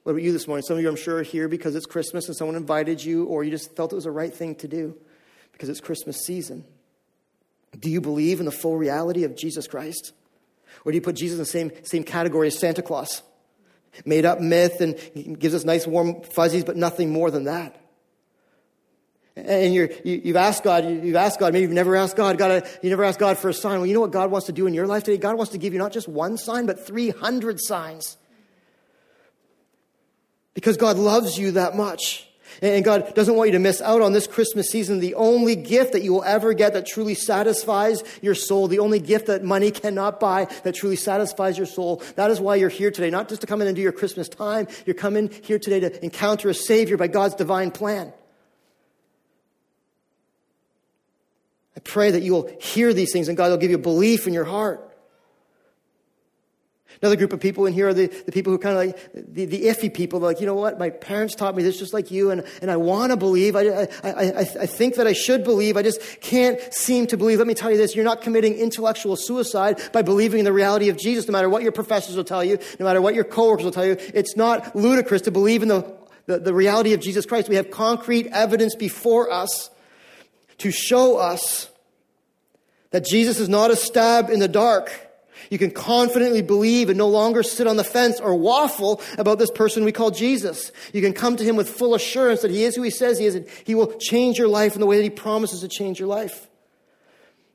What 0.05 0.13
about 0.13 0.23
you 0.23 0.33
this 0.33 0.47
morning? 0.47 0.63
Some 0.63 0.77
of 0.77 0.83
you, 0.83 0.89
I'm 0.89 0.95
sure, 0.95 1.19
are 1.19 1.23
here 1.25 1.49
because 1.49 1.75
it's 1.75 1.87
Christmas 1.87 2.29
and 2.29 2.37
someone 2.37 2.55
invited 2.57 3.05
you, 3.05 3.25
or 3.25 3.43
you 3.43 3.51
just 3.51 3.75
felt 3.75 3.91
it 3.91 3.97
was 3.97 4.05
the 4.05 4.13
right 4.13 4.33
thing 4.33 4.55
to 4.57 4.69
do. 4.69 4.97
because 5.51 5.69
it's 5.71 5.81
Christmas 5.81 6.19
season. 6.25 6.65
Do 7.79 7.91
you 7.91 8.01
believe 8.03 8.41
in 8.41 8.47
the 8.47 8.53
full 8.53 8.77
reality 8.77 9.25
of 9.25 9.35
Jesus 9.35 9.67
Christ? 9.67 10.13
Or 10.85 10.93
do 10.93 10.97
you 10.97 11.03
put 11.03 11.17
Jesus 11.17 11.37
in 11.37 11.39
the 11.39 11.47
same, 11.47 11.85
same 11.85 12.05
category 12.05 12.49
as 12.49 12.59
Santa 12.59 12.83
Claus? 12.83 13.23
Made 14.05 14.27
up 14.27 14.41
myth 14.41 14.83
and 14.83 15.39
gives 15.39 15.55
us 15.55 15.65
nice 15.65 15.87
warm 15.87 16.23
fuzzies, 16.23 16.65
but 16.65 16.77
nothing 16.77 17.11
more 17.11 17.31
than 17.31 17.45
that. 17.45 17.81
And 19.37 19.75
you're, 19.75 19.91
you, 20.03 20.33
have 20.33 20.37
asked 20.37 20.65
God, 20.65 20.87
you, 20.87 21.15
have 21.15 21.17
asked 21.17 21.39
God, 21.39 21.53
maybe 21.53 21.65
you've 21.65 21.73
never 21.73 21.95
asked 21.95 22.17
God, 22.17 22.39
God, 22.39 22.67
you 22.83 22.89
never 22.89 23.05
asked 23.05 23.19
God 23.19 23.37
for 23.37 23.51
a 23.51 23.55
sign. 23.55 23.79
Well, 23.79 23.87
you 23.87 23.93
know 23.93 24.01
what 24.01 24.11
God 24.11 24.31
wants 24.31 24.47
to 24.47 24.53
do 24.53 24.67
in 24.67 24.73
your 24.73 24.87
life 24.87 25.05
today? 25.05 25.19
God 25.19 25.37
wants 25.37 25.53
to 25.53 25.59
give 25.59 25.75
you 25.75 25.79
not 25.79 25.93
just 25.93 26.09
one 26.09 26.39
sign, 26.39 26.65
but 26.65 26.87
300 26.87 27.61
signs. 27.61 28.17
Because 30.55 30.79
God 30.79 30.97
loves 30.97 31.39
you 31.39 31.53
that 31.53 31.77
much. 31.77 32.27
And 32.63 32.83
God 32.83 33.15
doesn't 33.15 33.35
want 33.35 33.49
you 33.49 33.53
to 33.53 33.59
miss 33.59 33.83
out 33.83 34.01
on 34.01 34.15
this 34.15 34.27
Christmas 34.27 34.71
season. 34.71 35.01
The 35.01 35.15
only 35.17 35.55
gift 35.55 35.93
that 35.93 36.03
you 36.03 36.15
will 36.15 36.25
ever 36.25 36.55
get 36.55 36.73
that 36.73 36.87
truly 36.87 37.15
satisfies 37.15 38.03
your 38.23 38.35
soul, 38.35 38.69
the 38.69 38.79
only 38.79 39.01
gift 39.01 39.27
that 39.27 39.45
money 39.45 39.71
cannot 39.71 40.19
buy 40.19 40.47
that 40.63 40.75
truly 40.75 40.97
satisfies 40.97 41.59
your 41.59 41.67
soul. 41.67 42.03
That 42.15 42.31
is 42.31 42.41
why 42.41 42.55
you're 42.55 42.71
here 42.71 42.91
today. 42.91 43.11
Not 43.11 43.29
just 43.29 43.43
to 43.43 43.47
come 43.47 43.61
in 43.61 43.67
and 43.67 43.77
do 43.77 43.83
your 43.83 43.93
Christmas 43.93 44.31
time. 44.31 44.67
You're 44.87 44.95
coming 44.95 45.31
here 45.43 45.59
today 45.59 45.81
to 45.81 46.03
encounter 46.03 46.49
a 46.49 46.55
Savior 46.55 46.97
by 46.97 47.09
God's 47.09 47.35
divine 47.35 47.71
plan. 47.71 48.15
I 51.77 51.81
pray 51.81 52.11
that 52.11 52.23
you 52.23 52.33
will 52.33 52.51
hear 52.61 52.95
these 52.95 53.13
things 53.13 53.29
and 53.29 53.37
God 53.37 53.51
will 53.51 53.59
give 53.59 53.71
you 53.71 53.79
belief 53.79 54.27
in 54.27 54.33
your 54.33 54.45
heart. 54.45 54.83
Another 57.03 57.17
group 57.17 57.35
of 57.35 57.41
people 57.41 57.67
in 57.67 57.75
here 57.75 57.89
are 57.89 57.95
the, 57.95 58.07
the 58.07 58.33
people 58.33 58.53
who 58.53 58.59
kind 58.59 58.77
of 58.77 58.87
like 58.87 59.35
the, 59.35 59.45
the 59.45 59.65
iffy 59.65 59.93
people. 59.93 60.19
Like, 60.19 60.41
you 60.41 60.47
know 60.47 60.55
what? 60.55 60.79
My 60.79 60.89
parents 60.89 61.35
taught 61.35 61.55
me 61.55 61.63
this 61.63 61.79
just 61.79 61.93
like 61.93 62.11
you, 62.11 62.31
and, 62.31 62.43
and 62.63 62.71
I 62.71 62.77
want 62.77 63.13
to 63.13 63.19
believe. 63.19 63.55
I, 63.55 63.61
I, 63.63 63.89
I, 64.03 64.39
I 64.39 64.67
think 64.67 64.95
that 64.95 65.07
I 65.07 65.13
should 65.13 65.45
believe. 65.45 65.77
I 65.77 65.83
just 65.83 66.01
can't 66.23 66.59
seem 66.73 67.07
to 67.09 67.19
believe. 67.19 67.37
Let 67.37 67.47
me 67.47 67.55
tell 67.55 67.71
you 67.71 67.77
this 67.77 67.95
you're 67.95 68.05
not 68.05 68.23
committing 68.23 68.55
intellectual 68.55 69.15
suicide 69.17 69.81
by 69.93 70.01
believing 70.01 70.39
in 70.39 70.47
the 70.47 70.55
reality 70.55 70.89
of 70.89 70.97
Jesus, 70.97 71.29
no 71.29 71.33
matter 71.33 71.51
what 71.51 71.63
your 71.63 71.73
professors 71.73 72.17
will 72.17 72.25
tell 72.25 72.43
you, 72.43 72.59
no 72.81 72.87
matter 72.87 73.03
what 73.03 73.15
your 73.15 73.25
coworkers 73.25 73.65
will 73.65 73.73
tell 73.73 73.87
you. 73.87 73.97
It's 74.15 74.35
not 74.35 74.75
ludicrous 74.75 75.23
to 75.23 75.31
believe 75.31 75.63
in 75.63 75.69
the, 75.69 75.95
the, 76.25 76.39
the 76.39 76.55
reality 76.55 76.95
of 76.95 77.01
Jesus 77.01 77.27
Christ. 77.27 77.51
We 77.51 77.57
have 77.57 77.71
concrete 77.71 78.29
evidence 78.29 78.75
before 78.75 79.31
us 79.31 79.69
to 80.59 80.71
show 80.71 81.17
us 81.17 81.71
that 82.91 83.05
Jesus 83.05 83.39
is 83.41 83.49
not 83.49 83.71
a 83.71 83.77
stab 83.77 84.31
in 84.31 84.39
the 84.39 84.49
dark. 84.49 85.07
You 85.51 85.59
can 85.59 85.71
confidently 85.71 86.43
believe 86.43 86.89
and 86.89 86.99
no 86.99 87.09
longer 87.09 87.43
sit 87.43 87.67
on 87.67 87.77
the 87.77 87.85
fence 87.85 88.21
or 88.21 88.35
waffle 88.35 89.01
about 89.19 89.39
this 89.39 89.51
person 89.51 89.85
we 89.85 89.93
call 89.93 90.11
Jesus. 90.11 90.73
You 90.93 91.03
can 91.03 91.13
come 91.13 91.37
to 91.37 91.45
him 91.45 91.57
with 91.57 91.69
full 91.69 91.95
assurance 91.95 92.43
that 92.43 92.51
he 92.51 92.65
is 92.65 92.75
who 92.75 92.83
he 92.83 92.91
says 92.91 93.19
he 93.19 93.27
is 93.27 93.35
and 93.35 93.47
he 93.65 93.75
will 93.75 93.93
change 93.99 94.39
your 94.39 94.49
life 94.49 94.75
in 94.75 94.81
the 94.81 94.87
way 94.87 94.97
that 94.97 95.03
he 95.03 95.11
promises 95.11 95.61
to 95.61 95.69
change 95.69 95.99
your 95.99 96.09
life. 96.09 96.49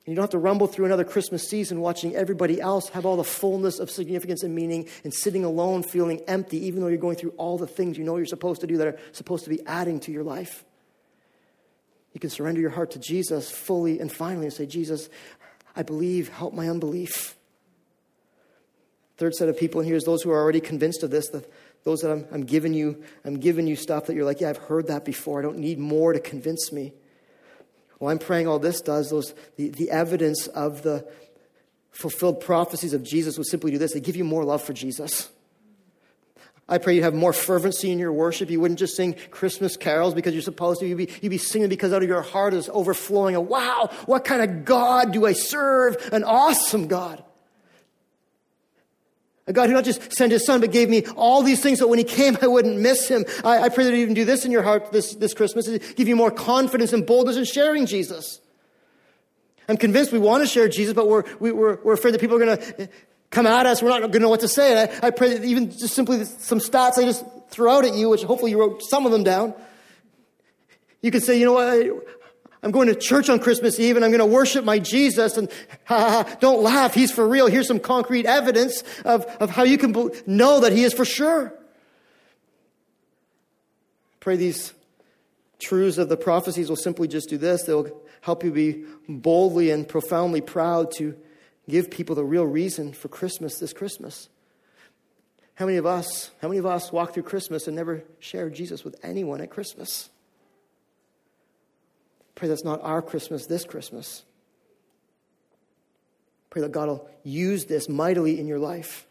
And 0.05 0.13
you 0.13 0.15
don't 0.15 0.23
have 0.23 0.31
to 0.31 0.39
rumble 0.39 0.67
through 0.67 0.85
another 0.85 1.03
Christmas 1.03 1.47
season 1.47 1.79
watching 1.79 2.15
everybody 2.15 2.59
else 2.59 2.89
have 2.89 3.05
all 3.05 3.17
the 3.17 3.23
fullness 3.23 3.77
of 3.79 3.91
significance 3.91 4.41
and 4.41 4.55
meaning 4.55 4.87
and 5.03 5.13
sitting 5.13 5.43
alone 5.43 5.83
feeling 5.83 6.21
empty, 6.27 6.65
even 6.65 6.81
though 6.81 6.87
you're 6.87 6.97
going 6.97 7.17
through 7.17 7.31
all 7.31 7.57
the 7.57 7.67
things 7.67 7.97
you 7.97 8.03
know 8.03 8.17
you're 8.17 8.25
supposed 8.25 8.61
to 8.61 8.67
do 8.67 8.77
that 8.77 8.87
are 8.87 8.99
supposed 9.11 9.43
to 9.43 9.49
be 9.49 9.59
adding 9.67 9.99
to 10.01 10.11
your 10.11 10.23
life. 10.23 10.65
You 12.13 12.19
can 12.19 12.29
surrender 12.29 12.59
your 12.61 12.69
heart 12.71 12.91
to 12.91 12.99
Jesus 12.99 13.49
fully 13.49 13.99
and 13.99 14.11
finally 14.11 14.45
and 14.45 14.53
say, 14.53 14.65
Jesus, 14.65 15.09
I 15.75 15.83
believe, 15.83 16.29
help 16.29 16.53
my 16.53 16.69
unbelief. 16.69 17.35
Third 19.17 19.35
set 19.35 19.49
of 19.49 19.57
people 19.57 19.81
in 19.81 19.87
here 19.87 19.95
is 19.95 20.03
those 20.03 20.23
who 20.23 20.31
are 20.31 20.41
already 20.41 20.59
convinced 20.59 21.03
of 21.03 21.11
this, 21.11 21.29
the, 21.29 21.45
those 21.83 22.01
that 22.01 22.11
I'm, 22.11 22.25
I'm 22.31 22.41
giving 22.41 22.73
you, 22.73 23.03
I'm 23.23 23.39
giving 23.39 23.67
you 23.67 23.75
stuff 23.75 24.07
that 24.07 24.15
you're 24.15 24.25
like, 24.25 24.41
yeah, 24.41 24.49
I've 24.49 24.57
heard 24.57 24.87
that 24.87 25.05
before. 25.05 25.39
I 25.39 25.41
don't 25.43 25.59
need 25.59 25.79
more 25.79 26.13
to 26.13 26.19
convince 26.19 26.71
me. 26.71 26.93
Well, 27.99 28.09
I'm 28.09 28.19
praying 28.19 28.47
all 28.47 28.59
this 28.59 28.81
does, 28.81 29.11
those 29.11 29.33
the, 29.57 29.69
the 29.69 29.91
evidence 29.91 30.47
of 30.47 30.81
the 30.81 31.07
fulfilled 31.91 32.41
prophecies 32.41 32.93
of 32.93 33.03
Jesus 33.03 33.37
would 33.37 33.47
simply 33.47 33.71
do 33.71 33.77
this. 33.77 33.93
They 33.93 33.99
give 33.99 34.15
you 34.15 34.23
more 34.23 34.43
love 34.43 34.63
for 34.63 34.73
Jesus. 34.73 35.29
I 36.69 36.77
pray 36.77 36.95
you'd 36.95 37.03
have 37.03 37.13
more 37.13 37.33
fervency 37.33 37.91
in 37.91 37.99
your 37.99 38.13
worship. 38.13 38.49
You 38.49 38.61
wouldn't 38.61 38.79
just 38.79 38.95
sing 38.95 39.15
Christmas 39.29 39.75
carols 39.75 40.13
because 40.13 40.33
you're 40.33 40.41
supposed 40.41 40.79
to. 40.79 40.87
You'd 40.87 40.97
be, 40.97 41.09
you'd 41.21 41.29
be 41.29 41.37
singing 41.37 41.67
because 41.67 41.91
out 41.91 42.01
of 42.01 42.07
your 42.07 42.21
heart 42.21 42.53
is 42.53 42.69
overflowing. 42.71 43.35
A, 43.35 43.41
wow, 43.41 43.89
what 44.05 44.23
kind 44.23 44.41
of 44.41 44.63
God 44.63 45.11
do 45.11 45.25
I 45.25 45.33
serve? 45.33 45.97
An 46.13 46.23
awesome 46.23 46.87
God. 46.87 47.23
A 49.47 49.53
God 49.53 49.67
who 49.67 49.73
not 49.73 49.83
just 49.83 50.13
sent 50.13 50.31
his 50.31 50.45
son, 50.45 50.61
but 50.61 50.71
gave 50.71 50.87
me 50.87 51.03
all 51.17 51.43
these 51.43 51.61
things 51.61 51.79
so 51.79 51.87
when 51.87 51.97
he 51.97 52.05
came, 52.05 52.37
I 52.41 52.47
wouldn't 52.47 52.79
miss 52.79 53.07
him. 53.07 53.25
I, 53.43 53.63
I 53.63 53.69
pray 53.69 53.83
that 53.83 53.93
he'd 53.93 54.03
even 54.03 54.13
do 54.13 54.23
this 54.23 54.45
in 54.45 54.51
your 54.51 54.63
heart 54.63 54.91
this, 54.91 55.15
this 55.15 55.33
Christmas, 55.33 55.67
give 55.67 56.07
you 56.07 56.15
more 56.15 56.31
confidence 56.31 56.93
and 56.93 57.05
boldness 57.05 57.35
in 57.37 57.43
sharing 57.43 57.85
Jesus. 57.85 58.39
I'm 59.67 59.77
convinced 59.77 60.11
we 60.11 60.19
want 60.19 60.43
to 60.43 60.47
share 60.47 60.69
Jesus, 60.69 60.93
but 60.93 61.07
we're, 61.07 61.23
we, 61.39 61.49
are 61.49 61.53
we 61.53 61.75
we're 61.83 61.93
afraid 61.93 62.13
that 62.13 62.21
people 62.21 62.37
are 62.37 62.45
going 62.45 62.57
to 62.57 62.89
come 63.31 63.47
at 63.47 63.65
us. 63.65 63.81
We're 63.81 63.89
not 63.89 64.01
going 64.01 64.11
to 64.11 64.19
know 64.19 64.29
what 64.29 64.41
to 64.41 64.47
say. 64.47 64.71
And 64.71 64.91
I, 65.03 65.07
I 65.07 65.09
pray 65.09 65.33
that 65.33 65.43
even 65.43 65.71
just 65.71 65.95
simply 65.95 66.23
some 66.25 66.59
stats 66.59 66.97
I 66.97 67.03
just 67.03 67.25
threw 67.49 67.69
out 67.69 67.85
at 67.85 67.95
you, 67.95 68.09
which 68.09 68.23
hopefully 68.23 68.51
you 68.51 68.59
wrote 68.59 68.83
some 68.83 69.05
of 69.05 69.11
them 69.11 69.23
down. 69.23 69.53
You 71.01 71.09
can 71.09 71.21
say, 71.21 71.39
you 71.39 71.45
know 71.45 71.53
what? 71.53 72.07
I'm 72.63 72.71
going 72.71 72.87
to 72.87 72.95
church 72.95 73.27
on 73.29 73.39
Christmas 73.39 73.79
Eve 73.79 73.95
and 73.95 74.05
I'm 74.05 74.11
going 74.11 74.19
to 74.19 74.25
worship 74.25 74.63
my 74.63 74.77
Jesus 74.77 75.35
and 75.35 75.49
ha, 75.85 76.23
ha, 76.23 76.37
don't 76.39 76.61
laugh. 76.61 76.93
He's 76.93 77.11
for 77.11 77.27
real. 77.27 77.47
Here's 77.47 77.67
some 77.67 77.79
concrete 77.79 78.27
evidence 78.27 78.83
of, 79.03 79.25
of 79.39 79.49
how 79.49 79.63
you 79.63 79.79
can 79.79 79.93
be- 79.93 80.09
know 80.27 80.59
that 80.59 80.71
he 80.71 80.83
is 80.83 80.93
for 80.93 81.05
sure. 81.05 81.53
Pray 84.19 84.35
these 84.35 84.73
truths 85.57 85.97
of 85.97 86.09
the 86.09 86.17
prophecies 86.17 86.69
will 86.69 86.75
simply 86.75 87.07
just 87.07 87.29
do 87.29 87.37
this. 87.37 87.63
They'll 87.63 87.89
help 88.21 88.43
you 88.43 88.51
be 88.51 88.85
boldly 89.09 89.71
and 89.71 89.87
profoundly 89.87 90.41
proud 90.41 90.91
to 90.97 91.15
give 91.71 91.89
people 91.89 92.15
the 92.15 92.23
real 92.23 92.45
reason 92.45 92.93
for 92.93 93.07
Christmas 93.07 93.57
this 93.57 93.73
Christmas. 93.73 94.29
How 95.55 95.65
many 95.65 95.77
of 95.77 95.85
us, 95.85 96.31
how 96.41 96.47
many 96.47 96.59
of 96.59 96.65
us 96.65 96.91
walk 96.91 97.13
through 97.13 97.23
Christmas 97.23 97.67
and 97.67 97.75
never 97.75 98.03
share 98.19 98.49
Jesus 98.49 98.83
with 98.83 98.95
anyone 99.03 99.41
at 99.41 99.49
Christmas? 99.49 100.09
Pray 102.35 102.47
that's 102.47 102.63
not 102.63 102.81
our 102.83 103.01
Christmas 103.01 103.45
this 103.45 103.63
Christmas. 103.63 104.23
Pray 106.49 106.61
that 106.61 106.71
God 106.71 106.87
will 106.89 107.09
use 107.23 107.65
this 107.65 107.87
mightily 107.87 108.39
in 108.39 108.47
your 108.47 108.59
life. 108.59 109.05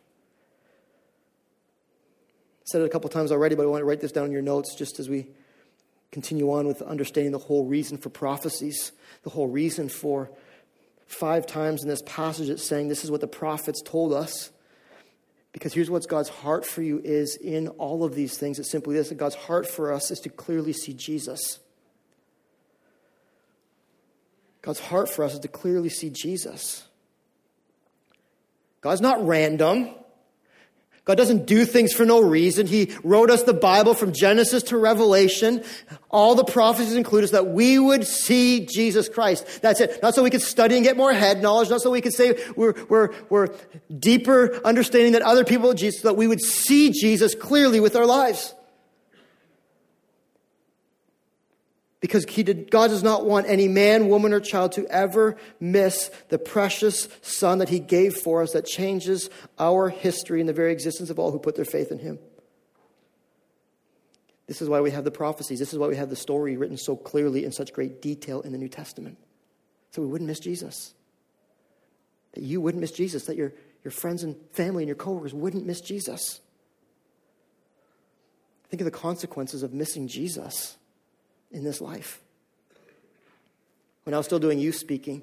I 2.60 2.64
said 2.66 2.80
it 2.82 2.84
a 2.84 2.90
couple 2.90 3.08
times 3.10 3.32
already, 3.32 3.54
but 3.54 3.62
I 3.62 3.66
want 3.66 3.80
to 3.80 3.86
write 3.86 4.00
this 4.00 4.12
down 4.12 4.26
in 4.26 4.32
your 4.32 4.42
notes 4.42 4.74
just 4.74 5.00
as 5.00 5.08
we 5.08 5.28
continue 6.12 6.52
on 6.52 6.66
with 6.66 6.82
understanding 6.82 7.32
the 7.32 7.38
whole 7.38 7.64
reason 7.64 7.96
for 7.96 8.10
prophecies, 8.10 8.92
the 9.22 9.30
whole 9.30 9.48
reason 9.48 9.88
for 9.88 10.30
five 11.10 11.44
times 11.44 11.82
in 11.82 11.88
this 11.88 12.02
passage 12.06 12.48
it's 12.48 12.64
saying 12.64 12.88
this 12.88 13.04
is 13.04 13.10
what 13.10 13.20
the 13.20 13.26
prophets 13.26 13.82
told 13.82 14.12
us. 14.12 14.50
Because 15.52 15.74
here's 15.74 15.90
what 15.90 16.06
God's 16.06 16.28
heart 16.28 16.64
for 16.64 16.80
you 16.80 17.00
is 17.02 17.36
in 17.36 17.68
all 17.68 18.04
of 18.04 18.14
these 18.14 18.38
things. 18.38 18.60
It's 18.60 18.70
simply 18.70 18.94
this 18.94 19.08
that 19.08 19.16
God's 19.16 19.34
heart 19.34 19.68
for 19.68 19.92
us 19.92 20.12
is 20.12 20.20
to 20.20 20.28
clearly 20.28 20.72
see 20.72 20.94
Jesus. 20.94 21.58
God's 24.62 24.78
heart 24.78 25.08
for 25.08 25.24
us 25.24 25.34
is 25.34 25.40
to 25.40 25.48
clearly 25.48 25.88
see 25.88 26.10
Jesus. 26.10 26.84
God's 28.80 29.00
not 29.00 29.26
random. 29.26 29.90
God 31.10 31.16
doesn't 31.16 31.46
do 31.46 31.64
things 31.64 31.92
for 31.92 32.06
no 32.06 32.20
reason. 32.20 32.68
He 32.68 32.92
wrote 33.02 33.30
us 33.30 33.42
the 33.42 33.52
Bible 33.52 33.94
from 33.94 34.12
Genesis 34.12 34.62
to 34.64 34.76
Revelation. 34.76 35.64
All 36.08 36.36
the 36.36 36.44
prophecies 36.44 36.94
include 36.94 37.24
us 37.24 37.32
that 37.32 37.48
we 37.48 37.80
would 37.80 38.06
see 38.06 38.64
Jesus 38.64 39.08
Christ. 39.08 39.60
That's 39.60 39.80
it. 39.80 40.00
Not 40.04 40.14
so 40.14 40.22
we 40.22 40.30
could 40.30 40.40
study 40.40 40.76
and 40.76 40.84
get 40.84 40.96
more 40.96 41.12
head 41.12 41.42
knowledge. 41.42 41.68
Not 41.68 41.80
so 41.80 41.90
we 41.90 42.00
could 42.00 42.14
say 42.14 42.38
we're, 42.54 42.74
we're, 42.88 43.12
we're 43.28 43.48
deeper 43.98 44.60
understanding 44.64 45.10
than 45.10 45.24
other 45.24 45.44
people 45.44 45.70
of 45.70 45.76
Jesus, 45.78 46.02
so 46.02 46.08
that 46.08 46.14
we 46.14 46.28
would 46.28 46.40
see 46.40 46.92
Jesus 46.92 47.34
clearly 47.34 47.80
with 47.80 47.96
our 47.96 48.06
lives. 48.06 48.54
Because 52.00 52.24
did, 52.24 52.70
God 52.70 52.88
does 52.88 53.02
not 53.02 53.26
want 53.26 53.46
any 53.46 53.68
man, 53.68 54.08
woman, 54.08 54.32
or 54.32 54.40
child 54.40 54.72
to 54.72 54.86
ever 54.86 55.36
miss 55.60 56.10
the 56.30 56.38
precious 56.38 57.08
Son 57.20 57.58
that 57.58 57.68
He 57.68 57.78
gave 57.78 58.14
for 58.16 58.42
us 58.42 58.52
that 58.52 58.64
changes 58.64 59.28
our 59.58 59.90
history 59.90 60.40
and 60.40 60.48
the 60.48 60.54
very 60.54 60.72
existence 60.72 61.10
of 61.10 61.18
all 61.18 61.30
who 61.30 61.38
put 61.38 61.56
their 61.56 61.66
faith 61.66 61.92
in 61.92 61.98
Him. 61.98 62.18
This 64.46 64.62
is 64.62 64.68
why 64.68 64.80
we 64.80 64.90
have 64.90 65.04
the 65.04 65.10
prophecies. 65.10 65.58
This 65.58 65.72
is 65.72 65.78
why 65.78 65.88
we 65.88 65.96
have 65.96 66.08
the 66.08 66.16
story 66.16 66.56
written 66.56 66.78
so 66.78 66.96
clearly 66.96 67.44
in 67.44 67.52
such 67.52 67.72
great 67.72 68.00
detail 68.00 68.40
in 68.40 68.50
the 68.50 68.58
New 68.58 68.68
Testament. 68.68 69.18
So 69.90 70.00
we 70.00 70.08
wouldn't 70.08 70.26
miss 70.26 70.40
Jesus. 70.40 70.94
That 72.32 72.42
you 72.42 72.60
wouldn't 72.60 72.80
miss 72.80 72.92
Jesus. 72.92 73.26
That 73.26 73.36
your, 73.36 73.52
your 73.84 73.92
friends 73.92 74.24
and 74.24 74.36
family 74.52 74.82
and 74.82 74.88
your 74.88 74.96
coworkers 74.96 75.34
wouldn't 75.34 75.66
miss 75.66 75.80
Jesus. 75.80 76.40
Think 78.70 78.80
of 78.80 78.86
the 78.86 78.90
consequences 78.90 79.62
of 79.62 79.74
missing 79.74 80.08
Jesus 80.08 80.78
in 81.50 81.64
this 81.64 81.80
life. 81.80 82.20
When 84.04 84.14
I 84.14 84.16
was 84.16 84.26
still 84.26 84.38
doing 84.38 84.58
youth 84.58 84.76
speaking, 84.76 85.22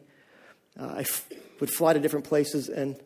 uh, 0.80 0.94
I 0.98 1.00
f- 1.02 1.28
would 1.60 1.70
fly 1.72 1.94
to 1.94 2.00
different 2.00 2.26
places 2.26 2.70
and 2.70 3.00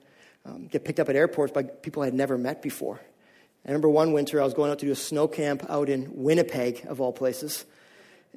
um, 0.45 0.67
get 0.67 0.83
picked 0.83 0.99
up 0.99 1.09
at 1.09 1.15
airports 1.15 1.53
by 1.53 1.63
people 1.63 2.01
I 2.01 2.05
had 2.05 2.13
never 2.13 2.37
met 2.37 2.61
before. 2.61 2.99
I 3.65 3.69
remember 3.69 3.89
one 3.89 4.11
winter 4.11 4.41
I 4.41 4.43
was 4.43 4.53
going 4.53 4.71
out 4.71 4.79
to 4.79 4.85
do 4.85 4.91
a 4.91 4.95
snow 4.95 5.27
camp 5.27 5.65
out 5.69 5.87
in 5.87 6.09
Winnipeg, 6.13 6.85
of 6.87 6.99
all 6.99 7.13
places. 7.13 7.63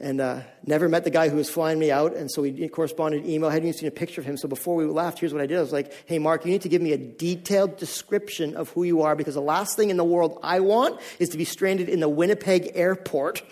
and 0.01 0.21
uh, 0.21 0.41
never 0.67 0.89
met 0.89 1.05
the 1.05 1.11
guy 1.11 1.29
who 1.29 1.37
was 1.37 1.49
flying 1.49 1.79
me 1.79 1.91
out. 1.91 2.15
And 2.15 2.31
so 2.31 2.43
we 2.43 2.69
corresponded 2.69 3.25
email. 3.27 3.49
I 3.49 3.53
hadn't 3.53 3.69
even 3.69 3.79
seen 3.79 3.89
a 3.89 3.93
picture 3.93 4.21
of 4.21 4.27
him. 4.27 4.37
So 4.37 4.49
before 4.49 4.75
we 4.75 4.85
left, 4.85 5.21
here's 5.21 5.33
what 5.33 5.41
I 5.41 5.47
did. 5.47 5.57
I 5.57 5.61
was 5.61 5.73
like, 5.73 5.93
hey, 6.07 6.19
Mark, 6.19 6.45
you 6.45 6.51
need 6.51 6.63
to 6.63 6.69
give 6.69 6.83
me 6.83 6.93
a 6.93 6.99
detailed 6.99 7.77
description 7.79 8.57
of 8.57 8.71
who 8.71 8.85
you 8.85 9.03
are 9.03 9.15
because 9.17 9.35
the 9.35 9.41
last 9.41 9.77
thing 9.77 9.91
in 9.91 9.97
the 9.97 10.05
world 10.05 10.39
I 10.43 10.61
want 10.61 11.01
is 11.19 11.31
to 11.31 11.39
be 11.39 11.45
stranded 11.45 11.89
in 11.89 12.01
the 12.01 12.09
Winnipeg 12.09 12.73
airport 12.75 13.43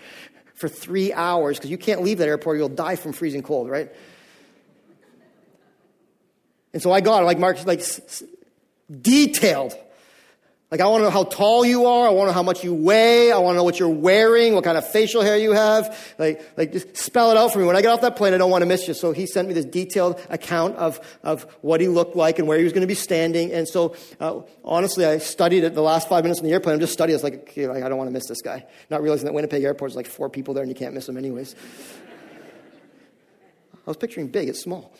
for 0.55 0.69
three 0.69 1.11
hours 1.13 1.57
because 1.57 1.71
you 1.71 1.77
can't 1.77 2.01
leave 2.01 2.19
that 2.19 2.27
airport. 2.27 2.57
You'll 2.57 2.69
die 2.69 2.95
from 2.95 3.13
freezing 3.13 3.43
cold, 3.43 3.69
right? 3.69 3.91
And 6.73 6.81
so 6.81 6.91
I 6.91 7.01
got 7.01 7.23
like 7.23 7.39
Mark, 7.39 7.65
like 7.65 7.83
detailed 9.01 9.75
like, 10.73 10.81
I 10.81 10.87
want 10.87 11.01
to 11.01 11.03
know 11.03 11.11
how 11.11 11.25
tall 11.25 11.63
you 11.63 11.85
are. 11.85 12.07
I 12.07 12.09
want 12.09 12.29
to 12.29 12.31
know 12.31 12.33
how 12.33 12.41
much 12.41 12.63
you 12.63 12.73
weigh. 12.73 13.31
I 13.31 13.37
want 13.37 13.53
to 13.53 13.57
know 13.57 13.63
what 13.63 13.77
you're 13.77 13.89
wearing, 13.89 14.55
what 14.55 14.63
kind 14.63 14.75
of 14.75 14.89
facial 14.89 15.21
hair 15.21 15.37
you 15.37 15.51
have. 15.51 16.15
Like, 16.17 16.41
like 16.57 16.71
just 16.71 16.97
spell 16.97 17.29
it 17.29 17.37
out 17.37 17.53
for 17.53 17.59
me. 17.59 17.65
When 17.65 17.75
I 17.75 17.83
get 17.83 17.91
off 17.91 18.01
that 18.01 18.15
plane, 18.15 18.33
I 18.33 18.39
don't 18.39 18.49
want 18.49 18.63
to 18.63 18.65
miss 18.65 18.87
you. 18.87 18.95
So 18.95 19.11
he 19.11 19.27
sent 19.27 19.47
me 19.47 19.53
this 19.53 19.65
detailed 19.65 20.19
account 20.31 20.75
of, 20.77 20.99
of 21.21 21.43
what 21.61 21.79
he 21.79 21.87
looked 21.87 22.15
like 22.15 22.39
and 22.39 22.47
where 22.47 22.57
he 22.57 22.63
was 22.63 22.73
going 22.73 22.81
to 22.81 22.87
be 22.87 22.95
standing. 22.95 23.51
And 23.51 23.67
so, 23.67 23.95
uh, 24.19 24.41
honestly, 24.65 25.05
I 25.05 25.19
studied 25.19 25.63
it 25.63 25.75
the 25.75 25.83
last 25.83 26.09
five 26.09 26.23
minutes 26.23 26.39
in 26.39 26.47
the 26.47 26.53
airplane. 26.53 26.73
I'm 26.73 26.79
just 26.79 26.93
studying. 26.93 27.13
It's 27.13 27.23
like, 27.23 27.35
okay, 27.35 27.67
I 27.67 27.87
don't 27.87 27.99
want 27.99 28.07
to 28.07 28.11
miss 28.11 28.25
this 28.25 28.41
guy. 28.41 28.65
Not 28.89 29.03
realizing 29.03 29.25
that 29.25 29.33
Winnipeg 29.33 29.61
Airport 29.61 29.91
is 29.91 29.95
like 29.95 30.07
four 30.07 30.27
people 30.27 30.55
there 30.55 30.63
and 30.63 30.71
you 30.71 30.75
can't 30.75 30.95
miss 30.95 31.07
him 31.07 31.17
anyways. 31.17 31.53
I 33.75 33.77
was 33.85 33.97
picturing 33.97 34.29
big. 34.29 34.49
It's 34.49 34.63
small. 34.63 34.91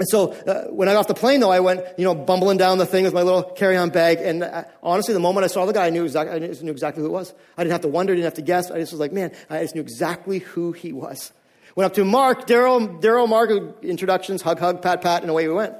And 0.00 0.08
so 0.08 0.32
uh, 0.32 0.68
when 0.68 0.88
I 0.88 0.94
got 0.94 1.00
off 1.00 1.08
the 1.08 1.14
plane, 1.14 1.40
though, 1.40 1.50
I 1.50 1.60
went, 1.60 1.82
you 1.98 2.04
know, 2.04 2.14
bumbling 2.14 2.56
down 2.56 2.78
the 2.78 2.86
thing 2.86 3.04
with 3.04 3.12
my 3.12 3.20
little 3.20 3.42
carry-on 3.42 3.90
bag. 3.90 4.16
And 4.18 4.42
uh, 4.42 4.64
honestly, 4.82 5.12
the 5.12 5.20
moment 5.20 5.44
I 5.44 5.48
saw 5.48 5.66
the 5.66 5.74
guy, 5.74 5.88
I 5.88 5.90
knew, 5.90 6.04
exactly, 6.04 6.34
I 6.34 6.38
knew 6.38 6.70
exactly 6.70 7.02
who 7.02 7.08
it 7.10 7.12
was. 7.12 7.34
I 7.58 7.62
didn't 7.62 7.72
have 7.72 7.82
to 7.82 7.88
wonder, 7.88 8.14
didn't 8.14 8.24
have 8.24 8.32
to 8.34 8.42
guess. 8.42 8.70
I 8.70 8.78
just 8.78 8.92
was 8.92 8.98
like, 8.98 9.12
man, 9.12 9.30
I 9.50 9.60
just 9.60 9.74
knew 9.74 9.82
exactly 9.82 10.38
who 10.38 10.72
he 10.72 10.94
was. 10.94 11.32
Went 11.76 11.84
up 11.84 11.92
to 11.96 12.04
Mark, 12.06 12.46
Daryl, 12.46 12.98
Daryl, 13.02 13.28
Mark, 13.28 13.50
introductions, 13.82 14.40
hug, 14.40 14.58
hug, 14.58 14.80
pat, 14.80 15.02
pat, 15.02 15.20
and 15.20 15.30
away 15.30 15.46
we 15.46 15.52
went. 15.52 15.74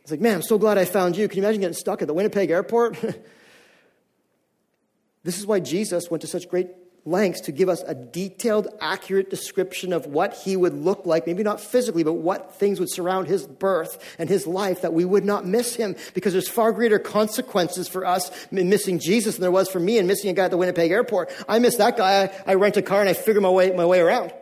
It's 0.00 0.10
like, 0.10 0.22
man, 0.22 0.36
I'm 0.36 0.42
so 0.42 0.56
glad 0.56 0.78
I 0.78 0.86
found 0.86 1.14
you. 1.14 1.28
Can 1.28 1.36
you 1.36 1.44
imagine 1.44 1.60
getting 1.60 1.74
stuck 1.74 2.00
at 2.00 2.08
the 2.08 2.14
Winnipeg 2.14 2.50
airport? 2.50 2.98
this 5.24 5.38
is 5.38 5.46
why 5.46 5.60
Jesus 5.60 6.10
went 6.10 6.22
to 6.22 6.26
such 6.26 6.48
great 6.48 6.68
lengths 7.04 7.40
to 7.42 7.52
give 7.52 7.68
us 7.68 7.82
a 7.86 7.94
detailed, 7.94 8.68
accurate 8.80 9.30
description 9.30 9.92
of 9.92 10.06
what 10.06 10.34
he 10.34 10.56
would 10.56 10.74
look 10.74 11.06
like, 11.06 11.26
maybe 11.26 11.42
not 11.42 11.60
physically, 11.60 12.02
but 12.02 12.14
what 12.14 12.54
things 12.56 12.78
would 12.78 12.90
surround 12.90 13.26
his 13.26 13.46
birth 13.46 14.16
and 14.18 14.28
his 14.28 14.46
life 14.46 14.82
that 14.82 14.92
we 14.92 15.04
would 15.04 15.24
not 15.24 15.46
miss 15.46 15.74
him 15.74 15.96
because 16.14 16.32
there's 16.32 16.48
far 16.48 16.72
greater 16.72 16.98
consequences 16.98 17.88
for 17.88 18.04
us 18.04 18.30
in 18.50 18.68
missing 18.68 18.98
Jesus 18.98 19.36
than 19.36 19.42
there 19.42 19.50
was 19.50 19.70
for 19.70 19.80
me 19.80 19.98
in 19.98 20.06
missing 20.06 20.30
a 20.30 20.32
guy 20.32 20.44
at 20.44 20.50
the 20.50 20.56
Winnipeg 20.56 20.90
airport. 20.90 21.30
I 21.48 21.58
miss 21.58 21.76
that 21.76 21.96
guy. 21.96 22.24
I, 22.46 22.52
I 22.52 22.54
rent 22.54 22.76
a 22.76 22.82
car 22.82 23.00
and 23.00 23.08
I 23.08 23.14
figure 23.14 23.40
my 23.40 23.50
way, 23.50 23.70
my 23.72 23.86
way 23.86 24.00
around. 24.00 24.32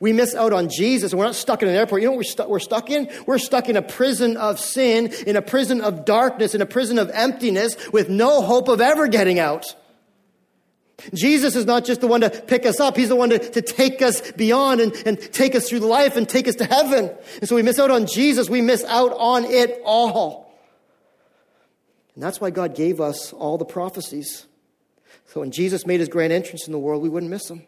We 0.00 0.12
miss 0.12 0.34
out 0.34 0.52
on 0.52 0.70
Jesus 0.70 1.12
and 1.12 1.18
we're 1.18 1.26
not 1.26 1.34
stuck 1.34 1.62
in 1.62 1.68
an 1.68 1.74
airport. 1.74 2.00
You 2.00 2.08
know 2.08 2.12
what 2.12 2.18
we're, 2.18 2.24
stu- 2.24 2.48
we're 2.48 2.58
stuck 2.58 2.90
in? 2.90 3.10
We're 3.26 3.38
stuck 3.38 3.68
in 3.68 3.76
a 3.76 3.82
prison 3.82 4.36
of 4.38 4.58
sin, 4.58 5.12
in 5.26 5.36
a 5.36 5.42
prison 5.42 5.82
of 5.82 6.06
darkness, 6.06 6.54
in 6.54 6.62
a 6.62 6.66
prison 6.66 6.98
of 6.98 7.10
emptiness 7.12 7.76
with 7.92 8.08
no 8.08 8.40
hope 8.40 8.68
of 8.68 8.80
ever 8.80 9.08
getting 9.08 9.38
out. 9.38 9.74
Jesus 11.12 11.56
is 11.56 11.66
not 11.66 11.84
just 11.84 12.00
the 12.00 12.06
one 12.06 12.20
to 12.20 12.30
pick 12.30 12.64
us 12.66 12.80
up, 12.80 12.96
He's 12.96 13.08
the 13.08 13.16
one 13.16 13.30
to, 13.30 13.38
to 13.38 13.62
take 13.62 14.00
us 14.00 14.32
beyond 14.32 14.80
and, 14.80 14.94
and 15.06 15.20
take 15.32 15.54
us 15.54 15.68
through 15.68 15.80
life 15.80 16.16
and 16.16 16.28
take 16.28 16.46
us 16.46 16.54
to 16.56 16.64
heaven. 16.64 17.10
And 17.40 17.48
so 17.48 17.56
we 17.56 17.62
miss 17.62 17.78
out 17.78 17.90
on 17.90 18.06
Jesus, 18.06 18.48
we 18.48 18.60
miss 18.60 18.84
out 18.84 19.12
on 19.12 19.44
it 19.44 19.80
all. 19.84 20.44
And 22.14 22.22
that's 22.22 22.40
why 22.40 22.50
God 22.50 22.74
gave 22.74 23.00
us 23.00 23.32
all 23.32 23.58
the 23.58 23.64
prophecies. 23.64 24.46
So 25.26 25.40
when 25.40 25.50
Jesus 25.50 25.84
made 25.84 26.00
his 26.00 26.08
grand 26.08 26.32
entrance 26.32 26.66
in 26.66 26.72
the 26.72 26.78
world, 26.78 27.02
we 27.02 27.08
wouldn't 27.08 27.30
miss 27.30 27.50
him. 27.50 27.66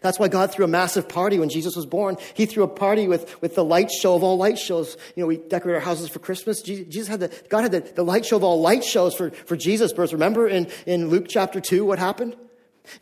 That's 0.00 0.18
why 0.18 0.28
God 0.28 0.52
threw 0.52 0.64
a 0.64 0.68
massive 0.68 1.08
party 1.08 1.38
when 1.38 1.48
Jesus 1.48 1.76
was 1.76 1.86
born. 1.86 2.16
He 2.34 2.46
threw 2.46 2.62
a 2.62 2.68
party 2.68 3.08
with, 3.08 3.40
with 3.40 3.54
the 3.54 3.64
light 3.64 3.90
show 3.90 4.14
of 4.14 4.22
all 4.22 4.36
light 4.36 4.58
shows. 4.58 4.96
You 5.16 5.22
know, 5.22 5.26
we 5.26 5.36
decorate 5.36 5.76
our 5.76 5.80
houses 5.80 6.08
for 6.08 6.18
Christmas. 6.18 6.62
Jesus 6.62 7.08
had 7.08 7.20
the, 7.20 7.32
God 7.48 7.62
had 7.62 7.72
the, 7.72 7.80
the 7.80 8.04
light 8.04 8.24
show 8.24 8.36
of 8.36 8.44
all 8.44 8.60
light 8.60 8.84
shows 8.84 9.14
for, 9.14 9.30
for 9.30 9.56
Jesus' 9.56 9.92
birth. 9.92 10.12
Remember 10.12 10.48
in, 10.48 10.68
in 10.86 11.08
Luke 11.08 11.26
chapter 11.28 11.60
2 11.60 11.84
what 11.84 11.98
happened? 11.98 12.36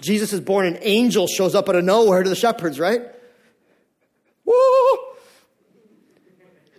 Jesus 0.01 0.33
is 0.33 0.41
born, 0.41 0.67
an 0.67 0.79
angel 0.81 1.27
shows 1.27 1.55
up 1.55 1.69
out 1.69 1.77
of 1.77 1.85
nowhere 1.85 2.23
to 2.23 2.29
the 2.29 2.37
shepherds, 2.37 2.79
right? 2.79 3.03
Woo! 4.45 4.99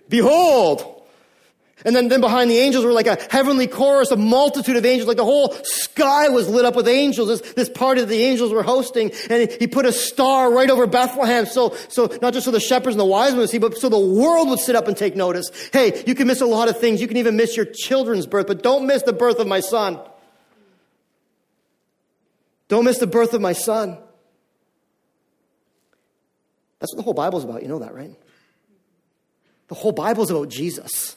Behold, 0.10 0.99
and 1.86 1.96
then, 1.96 2.10
then 2.10 2.20
behind 2.20 2.52
the 2.52 2.58
angels 2.58 2.84
were 2.84 2.92
like 2.92 3.08
a 3.08 3.18
heavenly 3.32 3.68
chorus, 3.68 4.12
a 4.12 4.18
multitude 4.18 4.76
of 4.76 4.86
angels, 4.86 5.08
like 5.08 5.18
the 5.18 5.24
whole 5.24 5.54
sky 5.64 6.28
was 6.28 6.50
lit 6.50 6.66
up 6.66 6.76
with 6.76 6.88
angels. 6.88 7.30
This, 7.30 7.54
this 7.54 7.70
party 7.70 8.02
that 8.02 8.08
the 8.08 8.22
angels 8.22 8.52
were 8.52 8.64
hosting. 8.64 9.12
And 9.30 9.50
he 9.50 9.68
put 9.68 9.86
a 9.86 9.94
star 9.94 10.52
right 10.52 10.70
over 10.70 10.88
Bethlehem. 10.88 11.46
So, 11.46 11.76
so 11.88 12.08
not 12.22 12.34
just 12.34 12.46
so 12.46 12.52
the 12.52 12.60
shepherds 12.60 12.96
and 12.96 13.00
the 13.00 13.06
wise 13.06 13.32
men 13.32 13.40
would 13.40 13.50
see, 13.50 13.60
but 13.60 13.78
so 13.78 13.88
the 13.88 13.98
world 13.98 14.50
would 14.50 14.60
sit 14.60 14.76
up 14.76 14.90
and 14.90 14.98
take 14.98 15.16
notice. 15.16 15.50
Hey, 15.72 16.04
you 16.06 16.16
can 16.16 16.28
miss 16.28 16.42
a 16.42 16.46
lot 16.46 16.68
of 16.68 16.78
things. 16.80 17.00
You 17.00 17.08
can 17.08 17.18
even 17.18 17.38
miss 17.38 17.56
your 17.56 17.66
children's 17.66 18.26
birth, 18.28 18.48
but 18.48 18.62
don't 18.62 18.86
miss 18.86 19.04
the 19.04 19.14
birth 19.14 19.40
of 19.40 19.48
my 19.48 19.62
son. 19.62 20.00
Don't 22.68 22.84
miss 22.84 22.98
the 22.98 23.08
birth 23.08 23.34
of 23.34 23.42
my 23.42 23.54
son. 23.54 23.98
That's 26.80 26.94
what 26.94 26.98
the 26.98 27.04
whole 27.04 27.14
Bible's 27.14 27.46
about. 27.46 27.62
You 27.62 27.70
know 27.70 27.80
that, 27.80 27.94
right? 27.94 28.12
The 29.70 29.76
whole 29.76 29.92
Bible's 29.94 30.30
about 30.30 30.50
Jesus. 30.50 31.16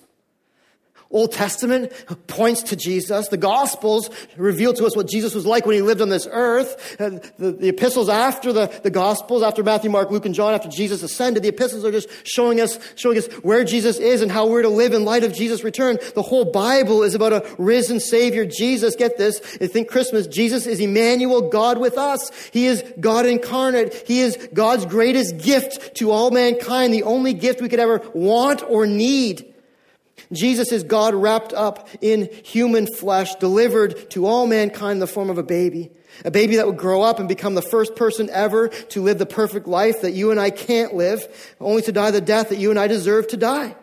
Old 1.13 1.33
Testament 1.33 1.93
points 2.27 2.63
to 2.65 2.77
Jesus. 2.77 3.29
The 3.29 3.37
Gospels 3.37 4.11
reveal 4.37 4.73
to 4.75 4.87
us 4.87 4.97
what 4.97 5.09
Jesus 5.09 5.35
was 5.35 5.47
like 5.47 5.67
when 5.67 5.75
he 5.75 5.83
lived 5.83 6.01
on 6.01 6.09
this 6.09 6.27
earth. 6.31 6.97
The, 6.99 7.33
the 7.39 7.69
epistles 7.69 8.09
after 8.09 8.53
the, 8.53 8.67
the 8.83 8.91
Gospels, 8.91 9.43
after 9.43 9.63
Matthew, 9.63 9.91
Mark, 9.91 10.11
Luke, 10.11 10.27
and 10.27 10.35
John, 10.35 10.55
after 10.55 10.69
Jesus 10.69 11.03
ascended, 11.03 11.43
the 11.43 11.49
epistles 11.49 11.85
are 11.85 11.93
just 11.93 12.09
showing 12.25 12.61
us, 12.61 12.79
showing 12.97 13.19
us 13.19 13.27
where 13.43 13.65
Jesus 13.65 13.99
is 13.99 14.23
and 14.23 14.31
how 14.31 14.47
we're 14.47 14.63
to 14.63 14.69
live 14.69 14.93
in 14.93 15.05
light 15.05 15.25
of 15.25 15.33
Jesus' 15.33 15.63
return. 15.63 15.99
The 16.15 16.23
whole 16.23 16.51
Bible 16.51 17.03
is 17.03 17.15
about 17.15 17.33
a 17.33 17.55
risen 17.59 18.01
Savior, 18.01 18.45
Jesus. 18.45 18.97
Get 18.97 19.19
this. 19.19 19.41
I 19.61 19.67
think 19.67 19.89
Christmas, 19.89 20.27
Jesus 20.27 20.67
is 20.67 20.81
Emmanuel, 20.81 21.49
God 21.49 21.79
with 21.79 21.99
us. 21.99 22.31
He 22.53 22.67
is 22.67 22.83
God 22.99 23.27
incarnate. 23.27 24.05
He 24.07 24.21
is 24.21 24.37
God's 24.55 24.87
greatest 24.87 25.39
gift 25.39 25.97
to 25.97 26.11
all 26.11 26.31
mankind, 26.31 26.93
the 26.93 27.03
only 27.03 27.35
gift 27.35 27.61
we 27.61 27.69
could 27.69 27.81
ever 27.81 28.01
want 28.15 28.63
or 28.63 28.87
need. 28.87 29.52
Jesus 30.33 30.73
is 30.73 30.83
God 30.83 31.15
wrapped 31.15 31.53
up 31.53 31.89
in 32.01 32.29
human 32.45 32.87
flesh, 32.87 33.35
delivered 33.37 34.11
to 34.11 34.27
all 34.27 34.47
mankind 34.47 34.93
in 34.93 34.99
the 34.99 35.07
form 35.07 35.31
of 35.31 35.39
a 35.39 35.43
baby. 35.43 35.91
A 36.25 36.31
baby 36.31 36.57
that 36.57 36.67
would 36.67 36.77
grow 36.77 37.03
up 37.03 37.19
and 37.19 37.29
become 37.29 37.55
the 37.55 37.63
first 37.63 37.97
person 37.97 38.29
ever 38.31 38.69
to 38.69 39.03
live 39.03 39.19
the 39.19 39.27
perfect 39.27 39.67
life 39.67 40.03
that 40.03 40.13
you 40.13 40.31
and 40.31 40.39
I 40.39 40.51
can't 40.51 40.95
live, 40.95 41.55
only 41.61 41.83
to 41.83 41.93
die 41.93 42.11
the 42.11 42.21
death 42.21 42.51
that 42.51 42.59
you 42.59 42.71
and 42.71 42.79
I 42.79 42.87
deserve 42.87 43.29
to 43.29 43.37
die. 43.37 43.75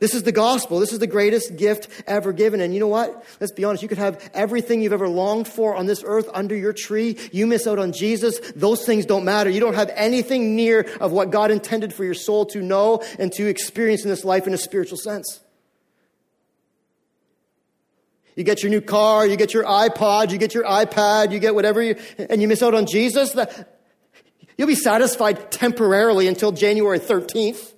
This 0.00 0.14
is 0.14 0.22
the 0.22 0.32
gospel. 0.32 0.78
This 0.78 0.92
is 0.92 1.00
the 1.00 1.08
greatest 1.08 1.56
gift 1.56 1.88
ever 2.06 2.32
given. 2.32 2.60
And 2.60 2.72
you 2.72 2.78
know 2.78 2.86
what? 2.86 3.24
Let's 3.40 3.52
be 3.52 3.64
honest. 3.64 3.82
You 3.82 3.88
could 3.88 3.98
have 3.98 4.30
everything 4.32 4.80
you've 4.80 4.92
ever 4.92 5.08
longed 5.08 5.48
for 5.48 5.74
on 5.74 5.86
this 5.86 6.04
earth 6.06 6.28
under 6.32 6.54
your 6.54 6.72
tree. 6.72 7.18
You 7.32 7.48
miss 7.48 7.66
out 7.66 7.80
on 7.80 7.90
Jesus. 7.90 8.38
Those 8.54 8.86
things 8.86 9.06
don't 9.06 9.24
matter. 9.24 9.50
You 9.50 9.58
don't 9.58 9.74
have 9.74 9.90
anything 9.94 10.54
near 10.54 10.82
of 11.00 11.10
what 11.10 11.30
God 11.30 11.50
intended 11.50 11.92
for 11.92 12.04
your 12.04 12.14
soul 12.14 12.46
to 12.46 12.62
know 12.62 13.02
and 13.18 13.32
to 13.32 13.48
experience 13.48 14.04
in 14.04 14.08
this 14.08 14.24
life 14.24 14.46
in 14.46 14.54
a 14.54 14.58
spiritual 14.58 14.98
sense. 14.98 15.40
You 18.38 18.44
get 18.44 18.62
your 18.62 18.70
new 18.70 18.80
car, 18.80 19.26
you 19.26 19.34
get 19.34 19.52
your 19.52 19.64
iPod, 19.64 20.30
you 20.30 20.38
get 20.38 20.54
your 20.54 20.62
iPad, 20.62 21.32
you 21.32 21.40
get 21.40 21.56
whatever, 21.56 21.82
you, 21.82 21.96
and 22.18 22.40
you 22.40 22.46
miss 22.46 22.62
out 22.62 22.72
on 22.72 22.86
Jesus. 22.86 23.32
That, 23.32 23.80
you'll 24.56 24.68
be 24.68 24.76
satisfied 24.76 25.50
temporarily 25.50 26.28
until 26.28 26.52
January 26.52 27.00
13th, 27.00 27.74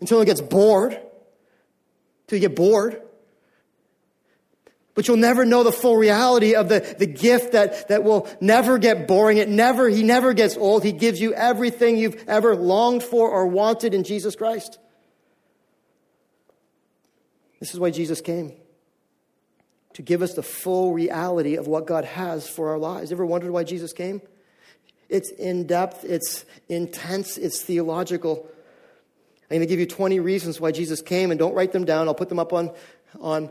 until 0.00 0.20
it 0.20 0.26
gets 0.26 0.42
bored, 0.42 0.92
until 0.92 2.36
you 2.36 2.40
get 2.40 2.54
bored. 2.54 3.00
But 4.94 5.08
you'll 5.08 5.16
never 5.16 5.46
know 5.46 5.62
the 5.62 5.72
full 5.72 5.96
reality 5.96 6.54
of 6.54 6.68
the, 6.68 6.94
the 6.98 7.06
gift 7.06 7.52
that, 7.52 7.88
that 7.88 8.04
will 8.04 8.28
never 8.42 8.76
get 8.76 9.08
boring. 9.08 9.38
It 9.38 9.48
never, 9.48 9.88
he 9.88 10.02
never 10.02 10.34
gets 10.34 10.58
old. 10.58 10.84
He 10.84 10.92
gives 10.92 11.22
you 11.22 11.32
everything 11.32 11.96
you've 11.96 12.22
ever 12.28 12.54
longed 12.54 13.02
for 13.02 13.30
or 13.30 13.46
wanted 13.46 13.94
in 13.94 14.04
Jesus 14.04 14.36
Christ. 14.36 14.78
This 17.60 17.72
is 17.72 17.80
why 17.80 17.88
Jesus 17.88 18.20
came 18.20 18.52
to 19.94 20.02
give 20.02 20.22
us 20.22 20.34
the 20.34 20.42
full 20.42 20.92
reality 20.92 21.56
of 21.56 21.66
what 21.66 21.86
God 21.86 22.04
has 22.04 22.48
for 22.48 22.70
our 22.70 22.78
lives. 22.78 23.12
Ever 23.12 23.26
wondered 23.26 23.50
why 23.50 23.64
Jesus 23.64 23.92
came? 23.92 24.22
It's 25.08 25.30
in 25.30 25.66
depth, 25.66 26.04
it's 26.04 26.44
intense, 26.68 27.36
it's 27.36 27.62
theological. 27.62 28.48
I'm 29.50 29.58
going 29.58 29.60
to 29.60 29.66
give 29.66 29.80
you 29.80 29.86
20 29.86 30.20
reasons 30.20 30.58
why 30.58 30.72
Jesus 30.72 31.02
came, 31.02 31.30
and 31.30 31.38
don't 31.38 31.54
write 31.54 31.72
them 31.72 31.84
down. 31.84 32.08
I'll 32.08 32.14
put 32.14 32.30
them 32.30 32.38
up 32.38 32.54
on, 32.54 32.70
on 33.20 33.50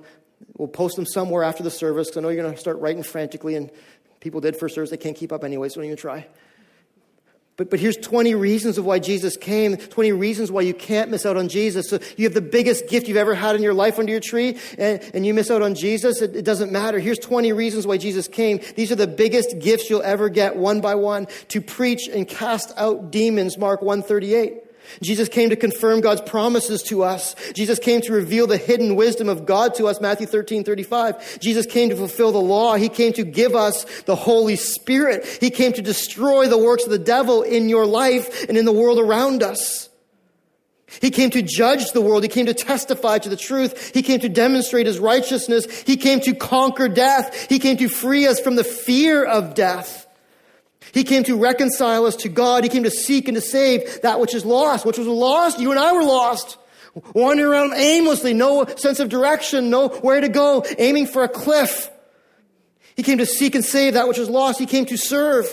we'll 0.58 0.68
post 0.68 0.96
them 0.96 1.06
somewhere 1.06 1.44
after 1.44 1.62
the 1.62 1.70
service 1.70 2.08
because 2.08 2.18
I 2.18 2.22
know 2.22 2.30
you're 2.30 2.42
going 2.42 2.56
to 2.56 2.60
start 2.60 2.80
writing 2.80 3.04
frantically, 3.04 3.56
and 3.56 3.70
people 4.20 4.42
did 4.42 4.58
first 4.58 4.74
service. 4.74 4.90
They 4.90 4.98
can't 4.98 5.16
keep 5.16 5.32
up 5.32 5.44
anyway, 5.44 5.70
so 5.70 5.76
don't 5.76 5.86
even 5.86 5.98
try. 5.98 6.26
But, 7.58 7.70
but 7.70 7.80
here's 7.80 7.98
20 7.98 8.34
reasons 8.34 8.78
of 8.78 8.86
why 8.86 9.00
Jesus 9.00 9.36
came, 9.36 9.76
20 9.78 10.14
reasons 10.14 10.52
why 10.52 10.62
you 10.62 10.74
can't 10.74 11.12
miss 11.12 11.26
out 11.26 11.38
on 11.38 11.50
Jesus. 11.50 11.90
So 11.90 12.00
you 12.18 12.26
have 12.26 12.34
the 12.34 12.42
biggest 12.42 12.88
gift 12.88 13.08
you've 13.08 13.18
ever 13.18 13.36
had 13.36 13.56
in 13.56 13.62
your 13.62 13.74
life 13.74 14.00
under 14.00 14.12
your 14.12 14.22
tree, 14.22 14.58
and, 14.78 15.02
and 15.14 15.26
you 15.26 15.34
miss 15.34 15.52
out 15.52 15.62
on 15.62 15.76
Jesus, 15.76 16.22
it, 16.22 16.36
it 16.36 16.46
doesn't 16.46 16.72
matter. 16.72 17.00
Here's 17.00 17.20
20 17.20 17.52
reasons 17.54 17.86
why 17.86 17.98
Jesus 17.98 18.28
came. 18.28 18.62
These 18.76 18.92
are 18.92 18.96
the 18.96 19.08
biggest 19.08 19.60
gifts 19.60 19.90
you'll 19.90 20.02
ever 20.02 20.30
get, 20.30 20.56
one 20.56 20.82
by 20.82 20.96
one, 20.96 21.28
to 21.50 21.62
preach 21.62 22.08
and 22.08 22.28
cast 22.28 22.72
out 22.78 23.12
demons, 23.12 23.58
Mark 23.58 23.82
138. 23.82 24.71
Jesus 25.02 25.30
came 25.30 25.50
to 25.50 25.56
confirm 25.56 26.02
God's 26.02 26.22
promises 26.22 26.84
to 26.84 27.04
us. 27.04 27.36
Jesus 27.54 27.80
came 27.80 28.02
to 28.02 28.14
reveal 28.14 28.48
the 28.48 28.58
hidden 28.58 28.96
wisdom 28.96 29.30
of 29.30 29.46
God 29.46 29.76
to 29.76 29.88
us, 29.88 30.02
Matthew 30.02 30.28
13, 30.28 30.64
35. 30.64 31.40
Jesus 31.40 31.66
came 31.66 31.90
to 31.90 31.96
fulfill 31.96 32.32
the 32.32 32.40
law. 32.40 32.76
He 32.76 32.90
came 32.90 33.14
to 33.14 33.24
give 33.24 33.56
us 33.56 33.86
the 34.02 34.16
Holy 34.16 34.56
Spirit. 34.56 35.26
He 35.26 35.50
came 35.50 35.74
to 35.74 35.82
destroy 35.82 36.48
the 36.48 36.58
works 36.58 36.84
of 36.84 36.90
the 36.90 37.00
devil 37.00 37.42
in 37.42 37.70
your 37.70 37.86
life 37.86 38.48
and 38.48 38.58
in 38.58 38.66
the 38.66 38.72
world 38.72 39.00
around 39.00 39.44
us. 39.44 39.90
He 41.00 41.10
came 41.10 41.30
to 41.30 41.42
judge 41.42 41.92
the 41.92 42.02
world. 42.02 42.24
He 42.24 42.30
came 42.30 42.48
to 42.48 42.54
testify 42.54 43.20
to 43.20 43.30
the 43.30 43.38
truth. 43.38 43.94
He 43.94 44.02
came 44.02 44.20
to 44.20 44.30
demonstrate 44.30 44.88
his 44.88 45.00
righteousness. 45.00 45.66
He 45.84 45.96
came 45.96 46.20
to 46.22 46.36
conquer 46.36 46.90
death. 46.90 47.48
He 47.48 47.60
came 47.60 47.78
to 47.78 47.88
free 47.88 48.28
us 48.28 48.42
from 48.42 48.56
the 48.56 48.64
fear 48.66 49.24
of 49.24 49.56
death. 49.56 50.06
He 50.94 51.04
came 51.04 51.24
to 51.26 51.38
reconcile 51.38 52.06
us 52.06 52.16
to 52.18 52.30
God. 52.30 52.64
He 52.64 52.70
came 52.70 52.84
to 52.84 52.92
seek 52.92 53.28
and 53.28 53.36
to 53.36 53.42
save 53.42 54.02
that 54.02 54.20
which 54.20 54.34
is 54.34 54.44
lost. 54.44 54.86
Which 54.86 54.98
was 54.98 55.08
lost? 55.08 55.60
You 55.60 55.72
and 55.72 55.80
I 55.80 55.94
were 55.94 56.04
lost. 56.04 56.58
Wandering 57.14 57.50
around 57.50 57.74
aimlessly, 57.74 58.34
no 58.34 58.66
sense 58.66 59.00
of 59.00 59.08
direction, 59.08 59.70
no 59.70 59.88
where 59.88 60.20
to 60.20 60.28
go, 60.28 60.66
aiming 60.78 61.08
for 61.08 61.24
a 61.24 61.30
cliff. 61.30 61.90
He 62.96 63.04
came 63.04 63.20
to 63.20 63.26
seek 63.26 63.56
and 63.56 63.64
save 63.64 63.94
that 63.94 64.08
which 64.08 64.18
was 64.18 64.30
lost. 64.30 64.60
He 64.60 64.66
came 64.66 64.86
to 64.88 64.98
serve 64.98 65.48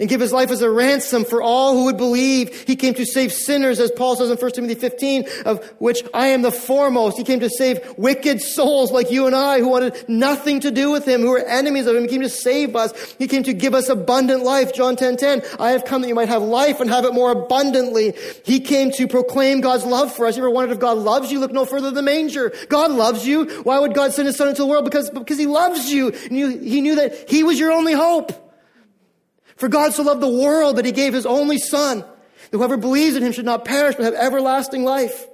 and 0.00 0.08
give 0.08 0.20
his 0.20 0.32
life 0.32 0.50
as 0.50 0.62
a 0.62 0.70
ransom 0.70 1.24
for 1.24 1.42
all 1.42 1.74
who 1.74 1.84
would 1.84 1.96
believe. 1.96 2.64
He 2.66 2.76
came 2.76 2.94
to 2.94 3.04
save 3.04 3.32
sinners, 3.32 3.80
as 3.80 3.90
Paul 3.90 4.16
says 4.16 4.30
in 4.30 4.36
1 4.36 4.50
Timothy 4.52 4.74
15, 4.74 5.26
of 5.44 5.64
which 5.78 6.02
I 6.14 6.28
am 6.28 6.42
the 6.42 6.52
foremost. 6.52 7.16
He 7.16 7.24
came 7.24 7.40
to 7.40 7.50
save 7.50 7.80
wicked 7.96 8.40
souls 8.40 8.92
like 8.92 9.10
you 9.10 9.26
and 9.26 9.36
I 9.36 9.58
who 9.58 9.68
wanted 9.68 10.08
nothing 10.08 10.60
to 10.60 10.70
do 10.70 10.90
with 10.90 11.06
him, 11.06 11.20
who 11.20 11.30
were 11.30 11.44
enemies 11.44 11.86
of 11.86 11.96
him. 11.96 12.02
He 12.02 12.08
came 12.08 12.22
to 12.22 12.28
save 12.28 12.76
us. 12.76 12.92
He 13.18 13.26
came 13.26 13.42
to 13.44 13.52
give 13.52 13.74
us 13.74 13.88
abundant 13.88 14.44
life. 14.44 14.74
John 14.74 14.96
10, 14.96 15.16
10. 15.16 15.42
I 15.58 15.70
have 15.70 15.84
come 15.84 16.02
that 16.02 16.08
you 16.08 16.14
might 16.14 16.28
have 16.28 16.42
life 16.42 16.80
and 16.80 16.90
have 16.90 17.04
it 17.04 17.14
more 17.14 17.30
abundantly. 17.32 18.14
He 18.44 18.60
came 18.60 18.90
to 18.92 19.06
proclaim 19.06 19.60
God's 19.60 19.84
love 19.84 20.14
for 20.14 20.26
us. 20.26 20.36
You 20.36 20.42
ever 20.42 20.50
wondered 20.50 20.72
if 20.72 20.80
God 20.80 20.98
loves 20.98 21.30
you? 21.30 21.38
Look 21.40 21.52
no 21.52 21.64
further 21.64 21.86
than 21.86 21.94
the 21.94 22.02
manger. 22.02 22.52
God 22.68 22.90
loves 22.90 23.26
you. 23.26 23.62
Why 23.62 23.78
would 23.78 23.94
God 23.94 24.12
send 24.12 24.26
his 24.26 24.36
son 24.36 24.48
into 24.48 24.62
the 24.62 24.66
world? 24.66 24.84
Because, 24.84 25.10
because 25.10 25.38
he 25.38 25.46
loves 25.46 25.90
you. 25.90 26.08
And 26.08 26.38
you, 26.38 26.58
he 26.58 26.80
knew 26.80 26.96
that 26.96 27.28
he 27.28 27.42
was 27.44 27.58
your 27.58 27.72
only 27.72 27.92
hope. 27.92 28.41
For 29.62 29.68
God 29.68 29.94
so 29.94 30.02
loved 30.02 30.20
the 30.20 30.26
world 30.26 30.74
that 30.74 30.84
he 30.84 30.90
gave 30.90 31.14
his 31.14 31.24
only 31.24 31.56
son, 31.56 32.00
that 32.00 32.58
whoever 32.58 32.76
believes 32.76 33.14
in 33.14 33.22
him 33.22 33.30
should 33.30 33.44
not 33.44 33.64
perish 33.64 33.94
but 33.94 34.06
have 34.06 34.14
everlasting 34.14 34.82
life. 34.82 35.24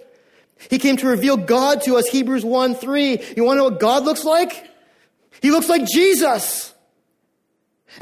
He 0.68 0.78
came 0.78 0.98
to 0.98 1.06
reveal 1.06 1.38
God 1.38 1.80
to 1.84 1.96
us, 1.96 2.06
Hebrews 2.08 2.44
1 2.44 2.74
3. 2.74 3.22
You 3.38 3.44
want 3.44 3.56
to 3.56 3.60
know 3.60 3.70
what 3.70 3.80
God 3.80 4.04
looks 4.04 4.24
like? 4.24 4.70
He 5.40 5.50
looks 5.50 5.70
like 5.70 5.86
Jesus. 5.86 6.74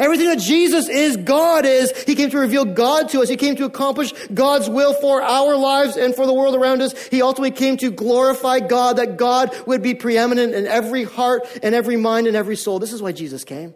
Everything 0.00 0.26
that 0.26 0.40
Jesus 0.40 0.88
is, 0.88 1.16
God 1.16 1.64
is. 1.64 1.92
He 2.02 2.16
came 2.16 2.30
to 2.30 2.38
reveal 2.38 2.64
God 2.64 3.10
to 3.10 3.22
us. 3.22 3.28
He 3.28 3.36
came 3.36 3.54
to 3.54 3.64
accomplish 3.64 4.12
God's 4.34 4.68
will 4.68 4.94
for 4.94 5.22
our 5.22 5.54
lives 5.54 5.96
and 5.96 6.12
for 6.12 6.26
the 6.26 6.34
world 6.34 6.56
around 6.56 6.82
us. 6.82 7.06
He 7.06 7.22
ultimately 7.22 7.52
came 7.52 7.76
to 7.76 7.92
glorify 7.92 8.58
God, 8.58 8.96
that 8.96 9.16
God 9.16 9.54
would 9.68 9.80
be 9.80 9.94
preeminent 9.94 10.54
in 10.54 10.66
every 10.66 11.04
heart 11.04 11.46
and 11.62 11.72
every 11.72 11.96
mind 11.96 12.26
and 12.26 12.34
every 12.34 12.56
soul. 12.56 12.80
This 12.80 12.92
is 12.92 13.00
why 13.00 13.12
Jesus 13.12 13.44
came. 13.44 13.74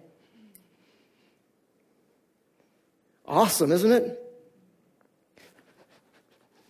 Awesome, 3.30 3.70
isn't 3.70 3.92
it? 3.92 4.16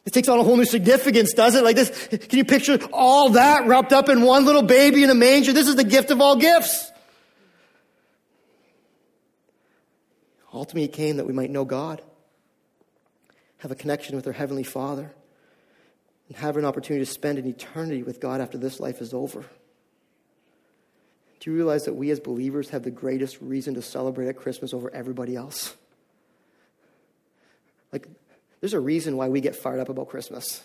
It 0.05 0.13
takes 0.13 0.29
on 0.29 0.39
a 0.39 0.43
whole 0.43 0.59
new 0.59 0.67
significance, 0.67 1.33
does 1.33 1.55
it? 1.55 1.65
Like 1.65 1.75
this, 1.75 2.09
can 2.09 2.39
you 2.39 2.45
picture 2.45 2.79
all 2.93 3.31
that 3.31 3.67
wrapped 3.67 3.95
up 3.95 4.11
in 4.11 4.21
one 4.21 4.45
little 4.45 4.61
baby 4.63 5.03
in 5.03 5.09
a 5.09 5.15
manger? 5.15 5.55
This 5.55 5.69
is 5.69 5.77
the 5.77 5.85
gift 5.85 6.11
of 6.11 6.21
all 6.21 6.37
gifts. 6.37 6.93
Ultimately, 10.53 10.85
it 10.85 10.93
came 10.93 11.17
that 11.17 11.27
we 11.27 11.33
might 11.33 11.49
know 11.49 11.65
God, 11.65 12.03
have 13.59 13.71
a 13.71 13.75
connection 13.77 14.15
with 14.15 14.27
our 14.27 14.33
Heavenly 14.35 14.65
Father, 14.65 15.11
and 16.29 16.37
have 16.37 16.59
an 16.59 16.67
opportunity 16.67 17.07
to 17.07 17.11
spend 17.11 17.39
an 17.39 17.47
eternity 17.47 18.03
with 18.03 18.21
God 18.21 18.43
after 18.43 18.59
this 18.59 18.81
life 18.81 19.01
is 19.01 19.15
over. 19.15 19.47
Do 21.39 21.51
you 21.51 21.57
realize 21.57 21.87
that 21.87 21.95
we 21.95 22.11
as 22.11 22.21
believers 22.21 22.69
have 22.69 22.83
the 22.83 22.91
greatest 22.91 23.41
reason 23.41 23.75
to 23.77 23.83
celebrate 23.83 24.29
at 24.29 24.37
Christmas 24.37 24.75
over 24.75 24.91
everybody 24.93 25.37
else? 25.37 25.75
Like, 27.93 28.09
there's 28.61 28.75
a 28.75 28.81
reason 28.81 29.17
why 29.17 29.29
we 29.29 29.41
get 29.41 29.57
fired 29.57 29.81
up 29.81 29.89
about 29.89 30.09
Christmas. 30.09 30.63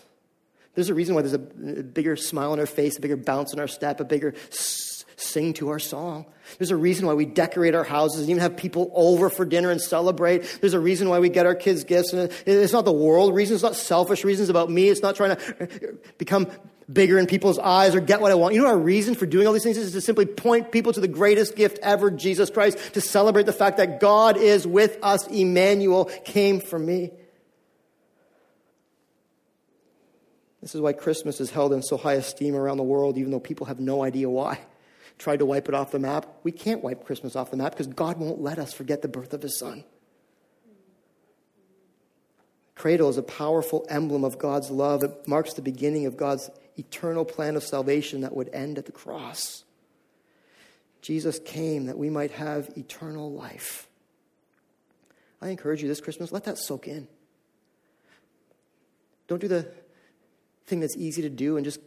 There's 0.74 0.90
a 0.90 0.94
reason 0.94 1.14
why 1.14 1.22
there's 1.22 1.32
a, 1.32 1.38
bigger 1.38 2.16
smile 2.16 2.52
on 2.52 2.60
our 2.60 2.66
face, 2.66 2.98
a 2.98 3.00
bigger 3.00 3.16
bounce 3.16 3.54
in 3.54 3.60
our 3.60 3.68
step, 3.68 3.98
a 4.00 4.04
bigger 4.04 4.34
sing 4.50 5.54
to 5.54 5.70
our 5.70 5.78
song. 5.78 6.26
There's 6.58 6.70
a 6.70 6.76
reason 6.76 7.06
why 7.06 7.14
we 7.14 7.24
decorate 7.24 7.74
our 7.74 7.84
houses 7.84 8.20
and 8.20 8.30
even 8.30 8.42
have 8.42 8.56
people 8.56 8.92
over 8.94 9.30
for 9.30 9.46
dinner 9.46 9.70
and 9.70 9.80
celebrate. 9.80 10.58
There's 10.60 10.74
a 10.74 10.80
reason 10.80 11.08
why 11.08 11.18
we 11.18 11.30
get 11.30 11.46
our 11.46 11.54
kids 11.54 11.84
gifts. 11.84 12.12
And 12.12 12.30
it's 12.44 12.74
not 12.74 12.84
the 12.84 12.92
world 12.92 13.34
reason. 13.34 13.54
It's 13.54 13.62
not 13.62 13.76
selfish 13.76 14.24
reasons 14.24 14.50
about 14.50 14.70
me. 14.70 14.90
It's 14.90 15.00
not 15.00 15.16
trying 15.16 15.36
to 15.36 15.62
uh, 15.62 15.66
become 16.18 16.48
bigger 16.92 17.18
in 17.18 17.26
people's 17.26 17.58
eyes 17.58 17.94
or 17.94 18.00
get 18.00 18.20
what 18.20 18.30
I 18.30 18.34
want. 18.36 18.54
You 18.54 18.62
know 18.62 18.68
our 18.68 18.78
reason 18.78 19.14
for 19.14 19.26
doing 19.26 19.46
all 19.46 19.52
these 19.52 19.64
things 19.64 19.76
is 19.76 19.92
to 19.92 20.00
simply 20.00 20.26
point 20.26 20.70
people 20.70 20.92
to 20.92 21.00
the 21.00 21.08
greatest 21.08 21.56
gift 21.56 21.78
ever, 21.82 22.10
Jesus 22.10 22.50
Christ, 22.50 22.78
to 22.94 23.00
celebrate 23.00 23.46
the 23.46 23.52
fact 23.52 23.78
that 23.78 24.00
God 24.00 24.36
is 24.36 24.66
with 24.66 24.98
us. 25.02 25.26
Emmanuel 25.26 26.06
came 26.24 26.60
for 26.60 26.78
me. 26.78 27.10
This 30.62 30.74
is 30.74 30.80
why 30.80 30.92
Christmas 30.92 31.40
is 31.40 31.50
held 31.50 31.72
in 31.72 31.82
so 31.82 31.96
high 31.96 32.14
esteem 32.14 32.56
around 32.56 32.78
the 32.78 32.82
world, 32.82 33.18
even 33.18 33.30
though 33.30 33.40
people 33.40 33.66
have 33.66 33.78
no 33.78 34.02
idea 34.02 34.28
why. 34.28 34.58
Tried 35.18 35.38
to 35.38 35.46
wipe 35.46 35.68
it 35.68 35.74
off 35.74 35.92
the 35.92 35.98
map. 35.98 36.26
We 36.42 36.52
can't 36.52 36.82
wipe 36.82 37.04
Christmas 37.04 37.36
off 37.36 37.50
the 37.50 37.56
map 37.56 37.72
because 37.72 37.86
God 37.86 38.18
won't 38.18 38.40
let 38.40 38.58
us 38.58 38.72
forget 38.72 39.00
the 39.00 39.08
birth 39.08 39.32
of 39.32 39.42
His 39.42 39.58
Son. 39.58 39.84
Cradle 42.76 43.08
is 43.08 43.16
a 43.16 43.22
powerful 43.22 43.84
emblem 43.88 44.22
of 44.22 44.38
God's 44.38 44.70
love. 44.70 45.02
It 45.02 45.26
marks 45.26 45.54
the 45.54 45.62
beginning 45.62 46.06
of 46.06 46.16
God's 46.16 46.50
eternal 46.76 47.24
plan 47.24 47.56
of 47.56 47.64
salvation 47.64 48.20
that 48.20 48.36
would 48.36 48.50
end 48.52 48.78
at 48.78 48.86
the 48.86 48.92
cross. 48.92 49.64
Jesus 51.00 51.38
came 51.38 51.86
that 51.86 51.98
we 51.98 52.10
might 52.10 52.32
have 52.32 52.70
eternal 52.76 53.32
life. 53.32 53.88
I 55.40 55.48
encourage 55.48 55.82
you 55.82 55.88
this 55.88 56.00
Christmas, 56.00 56.32
let 56.32 56.44
that 56.44 56.58
soak 56.58 56.86
in. 56.86 57.08
Don't 59.26 59.40
do 59.40 59.48
the 59.48 59.66
thing 60.66 60.80
that's 60.80 60.96
easy 60.96 61.22
to 61.22 61.30
do 61.30 61.56
and 61.56 61.64
just 61.64 61.80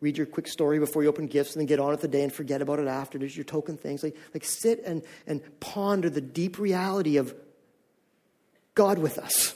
read 0.00 0.18
your 0.18 0.26
quick 0.26 0.48
story 0.48 0.78
before 0.78 1.02
you 1.02 1.08
open 1.08 1.28
gifts 1.28 1.54
and 1.54 1.60
then 1.60 1.66
get 1.66 1.80
on 1.80 1.90
with 1.90 2.02
the 2.02 2.08
day 2.08 2.22
and 2.22 2.32
forget 2.32 2.60
about 2.60 2.78
it 2.78 2.88
after. 2.88 3.18
There's 3.18 3.36
your 3.36 3.44
token 3.44 3.78
things. 3.78 4.02
Like, 4.02 4.16
like 4.34 4.44
sit 4.44 4.82
and, 4.84 5.02
and 5.26 5.40
ponder 5.60 6.10
the 6.10 6.20
deep 6.20 6.58
reality 6.58 7.16
of 7.16 7.34
God 8.74 8.98
with 8.98 9.18
us. 9.18 9.54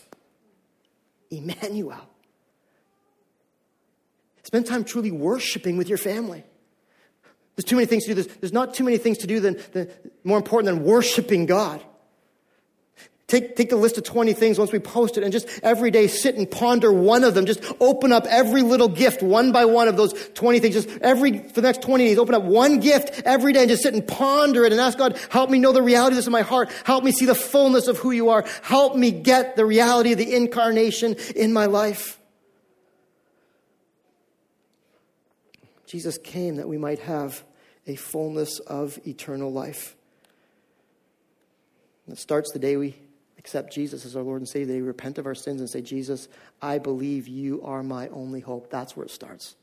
Emmanuel. 1.31 2.09
Spend 4.43 4.67
time 4.67 4.85
truly 4.85 5.11
worshiping 5.11 5.77
with 5.77 5.89
your 5.89 5.99
family. 5.99 6.43
There's 7.55 7.65
too 7.65 7.77
many 7.77 7.87
things 7.87 8.05
to 8.05 8.15
do. 8.15 8.23
There's, 8.23 8.37
there's 8.39 8.53
not 8.53 8.73
too 8.73 8.85
many 8.85 8.99
things 8.99 9.19
to 9.19 9.27
do 9.27 9.41
than, 9.41 9.59
than 9.73 9.91
more 10.25 10.39
important 10.39 10.73
than 10.73 10.85
worshiping 10.85 11.45
God. 11.45 11.83
Take, 13.29 13.57
take 13.57 13.69
the 13.69 13.77
list 13.77 13.99
of 13.99 14.05
20 14.05 14.33
things 14.33 14.59
once 14.59 14.73
we 14.73 14.79
post 14.79 15.19
it 15.19 15.23
and 15.23 15.31
just 15.31 15.47
every 15.63 15.91
day 15.91 16.07
sit 16.07 16.37
and 16.37 16.51
ponder 16.51 16.91
one 16.91 17.25
of 17.25 17.35
them. 17.35 17.45
Just 17.45 17.63
open 17.79 18.11
up 18.11 18.25
every 18.27 18.63
little 18.63 18.89
gift 18.89 19.23
one 19.23 19.53
by 19.53 19.67
one 19.67 19.87
of 19.87 19.99
those 19.99 20.15
20 20.31 20.61
things. 20.61 20.75
Just 20.75 20.89
every, 21.03 21.41
for 21.41 21.61
the 21.61 21.69
next 21.69 21.83
20 21.83 22.07
days, 22.07 22.17
open 22.17 22.35
up 22.35 22.43
one 22.43 22.81
gift 22.81 23.21
every 23.27 23.53
day 23.53 23.61
and 23.61 23.69
just 23.69 23.83
sit 23.83 23.93
and 23.93 24.09
ponder 24.09 24.65
it 24.65 24.73
and 24.73 24.81
ask 24.81 24.97
God, 24.97 25.19
help 25.29 25.51
me 25.51 25.59
know 25.59 25.73
the 25.73 25.83
reality 25.83 26.15
of 26.15 26.17
this 26.17 26.27
in 26.27 26.33
my 26.33 26.41
heart. 26.41 26.73
Help 26.85 27.05
me 27.05 27.13
see 27.13 27.27
the 27.27 27.35
fullness 27.35 27.87
of 27.87 27.99
who 27.99 28.13
you 28.13 28.31
are. 28.31 28.47
Help 28.63 28.97
me 28.97 29.11
get 29.11 29.57
the 29.57 29.67
reality 29.67 30.13
of 30.13 30.19
the 30.19 30.35
incarnation 30.35 31.15
in 31.37 31.53
my 31.53 31.67
life. 31.67 32.19
Jesus 35.85 36.17
came 36.17 36.57
that 36.57 36.67
we 36.67 36.79
might 36.79 37.01
have 37.01 37.45
a 37.87 37.95
fullness 37.95 38.59
of 38.61 38.99
eternal 39.07 39.53
life. 39.53 39.97
It 42.11 42.17
starts 42.17 42.53
the 42.53 42.59
day 42.59 42.79
we 42.79 42.97
accept 43.49 43.73
Jesus 43.73 44.05
as 44.05 44.15
our 44.15 44.23
Lord 44.23 44.43
and 44.43 44.49
Savior, 44.49 44.75
they 44.75 44.83
repent 44.83 45.17
of 45.17 45.25
our 45.25 45.35
sins 45.35 45.63
and 45.63 45.71
say, 45.71 45.81
Jesus, 45.81 46.29
I 46.61 46.77
believe 46.77 47.27
you 47.27 47.63
are 47.65 47.83
my 47.83 48.09
only 48.09 48.41
hope. 48.41 48.69
That's 48.69 48.95
where 48.95 49.07
it 49.07 49.11
starts. 49.11 49.57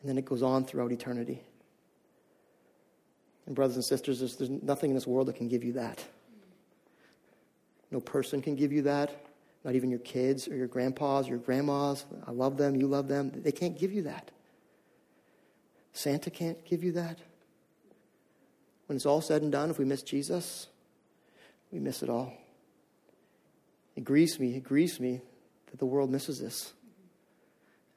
And 0.00 0.10
then 0.10 0.18
it 0.18 0.24
goes 0.24 0.42
on 0.42 0.64
throughout 0.64 0.90
eternity. 0.90 1.44
And, 3.46 3.54
brothers 3.54 3.76
and 3.76 3.84
sisters, 3.84 4.18
there's, 4.18 4.34
there's 4.34 4.50
nothing 4.50 4.90
in 4.90 4.96
this 4.96 5.06
world 5.06 5.28
that 5.28 5.36
can 5.36 5.46
give 5.46 5.62
you 5.62 5.74
that. 5.74 6.04
No 7.92 8.00
person 8.00 8.42
can 8.42 8.56
give 8.56 8.72
you 8.72 8.82
that. 8.82 9.26
Not 9.62 9.76
even 9.76 9.88
your 9.88 10.00
kids 10.00 10.48
or 10.48 10.56
your 10.56 10.66
grandpas 10.66 11.28
or 11.28 11.30
your 11.30 11.38
grandmas. 11.38 12.04
I 12.26 12.32
love 12.32 12.56
them, 12.56 12.74
you 12.74 12.88
love 12.88 13.06
them. 13.06 13.30
They 13.32 13.52
can't 13.52 13.78
give 13.78 13.92
you 13.92 14.02
that. 14.02 14.32
Santa 15.92 16.30
can't 16.30 16.64
give 16.64 16.82
you 16.82 16.90
that. 16.92 17.20
When 18.86 18.96
it's 18.96 19.06
all 19.06 19.20
said 19.20 19.42
and 19.42 19.52
done, 19.52 19.70
if 19.70 19.78
we 19.78 19.84
miss 19.84 20.02
Jesus, 20.02 20.66
we 21.70 21.78
miss 21.78 22.02
it 22.02 22.10
all. 22.10 22.32
It 23.96 24.04
grieves 24.04 24.38
me, 24.38 24.56
it 24.56 24.64
grieves 24.64 24.98
me 25.00 25.20
that 25.70 25.78
the 25.78 25.86
world 25.86 26.10
misses 26.10 26.40
this. 26.40 26.72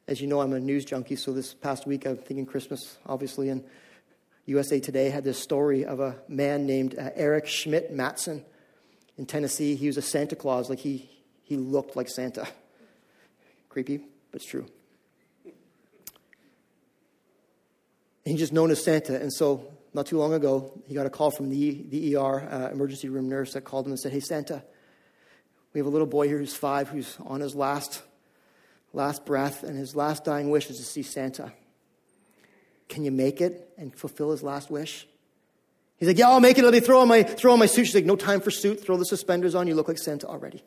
As 0.08 0.20
you 0.20 0.28
know, 0.28 0.42
I'm 0.42 0.54
a 0.54 0.60
news 0.60 0.84
junkie, 0.84 1.16
so 1.16 1.32
this 1.32 1.54
past 1.54 1.88
week 1.88 2.06
I'm 2.06 2.18
thinking 2.18 2.46
Christmas, 2.46 2.98
obviously, 3.06 3.50
and 3.50 3.64
USA 4.46 4.80
Today 4.80 5.10
had 5.10 5.24
this 5.24 5.40
story 5.40 5.86
of 5.86 6.02
a 6.02 6.18
man 6.28 6.66
named 6.66 6.98
uh, 7.00 7.12
Eric 7.16 7.48
Schmitt-Matzen 7.48 8.44
in 9.18 9.26
Tennessee. 9.26 9.76
He 9.76 9.88
was 9.88 9.96
a 9.96 10.02
Santa 10.02 10.36
Claus, 10.36 10.70
like 10.70 10.80
he, 10.80 11.10
he 11.44 11.56
looked 11.56 11.96
like 11.96 12.10
Santa. 12.10 12.48
Creepy, 13.70 13.98
but 13.98 14.42
it's 14.42 14.46
true. 14.46 14.66
And 18.26 18.32
he's 18.32 18.40
just 18.40 18.54
known 18.54 18.72
as 18.72 18.84
Santa. 18.84 19.20
And 19.20 19.32
so, 19.32 19.66
not 19.94 20.08
too 20.08 20.18
long 20.18 20.34
ago, 20.34 20.82
he 20.88 20.96
got 20.96 21.06
a 21.06 21.10
call 21.10 21.32
from 21.32 21.50
the, 21.50 21.86
the 21.90 22.16
ER 22.16 22.42
uh, 22.42 22.70
emergency 22.72 23.10
room 23.10 23.30
nurse 23.30 23.54
that 23.54 23.62
called 23.62 23.86
him 23.86 23.92
and 23.92 24.00
said, 24.00 24.12
Hey, 24.12 24.20
Santa, 24.20 24.64
we 25.74 25.80
have 25.80 25.88
a 25.88 25.90
little 25.90 26.08
boy 26.08 26.28
here 26.28 26.38
who's 26.38 26.56
five 26.56 26.90
who's 26.90 27.18
on 27.26 27.42
his 27.42 27.56
last, 27.56 28.02
last 28.92 29.26
breath, 29.26 29.64
and 29.64 29.78
his 29.78 29.96
last 29.96 30.24
dying 30.24 30.50
wish 30.50 30.70
is 30.70 30.78
to 30.78 30.84
see 30.84 31.04
Santa. 31.04 31.52
Can 32.90 33.04
you 33.04 33.12
make 33.12 33.42
it 33.42 33.70
and 33.78 33.96
fulfill 33.96 34.32
his 34.32 34.44
last 34.44 34.70
wish? 34.70 35.08
He's 35.98 36.08
like, 36.08 36.18
Yeah, 36.18 36.30
I'll 36.30 36.40
make 36.40 36.58
it. 36.58 36.64
Let 36.64 36.74
me 36.74 36.80
throw 36.80 37.00
on 37.00 37.08
my, 37.08 37.24
throw 37.24 37.54
on 37.54 37.60
my 37.60 37.66
suit. 37.68 37.86
She's 37.86 37.96
like, 37.96 38.06
No 38.06 38.16
time 38.16 38.42
for 38.42 38.52
suit. 38.52 38.84
Throw 38.84 38.98
the 38.98 39.06
suspenders 39.06 39.56
on. 39.56 39.68
You 39.68 39.76
look 39.76 39.88
like 39.88 40.00
Santa 40.00 40.28
already. 40.28 40.64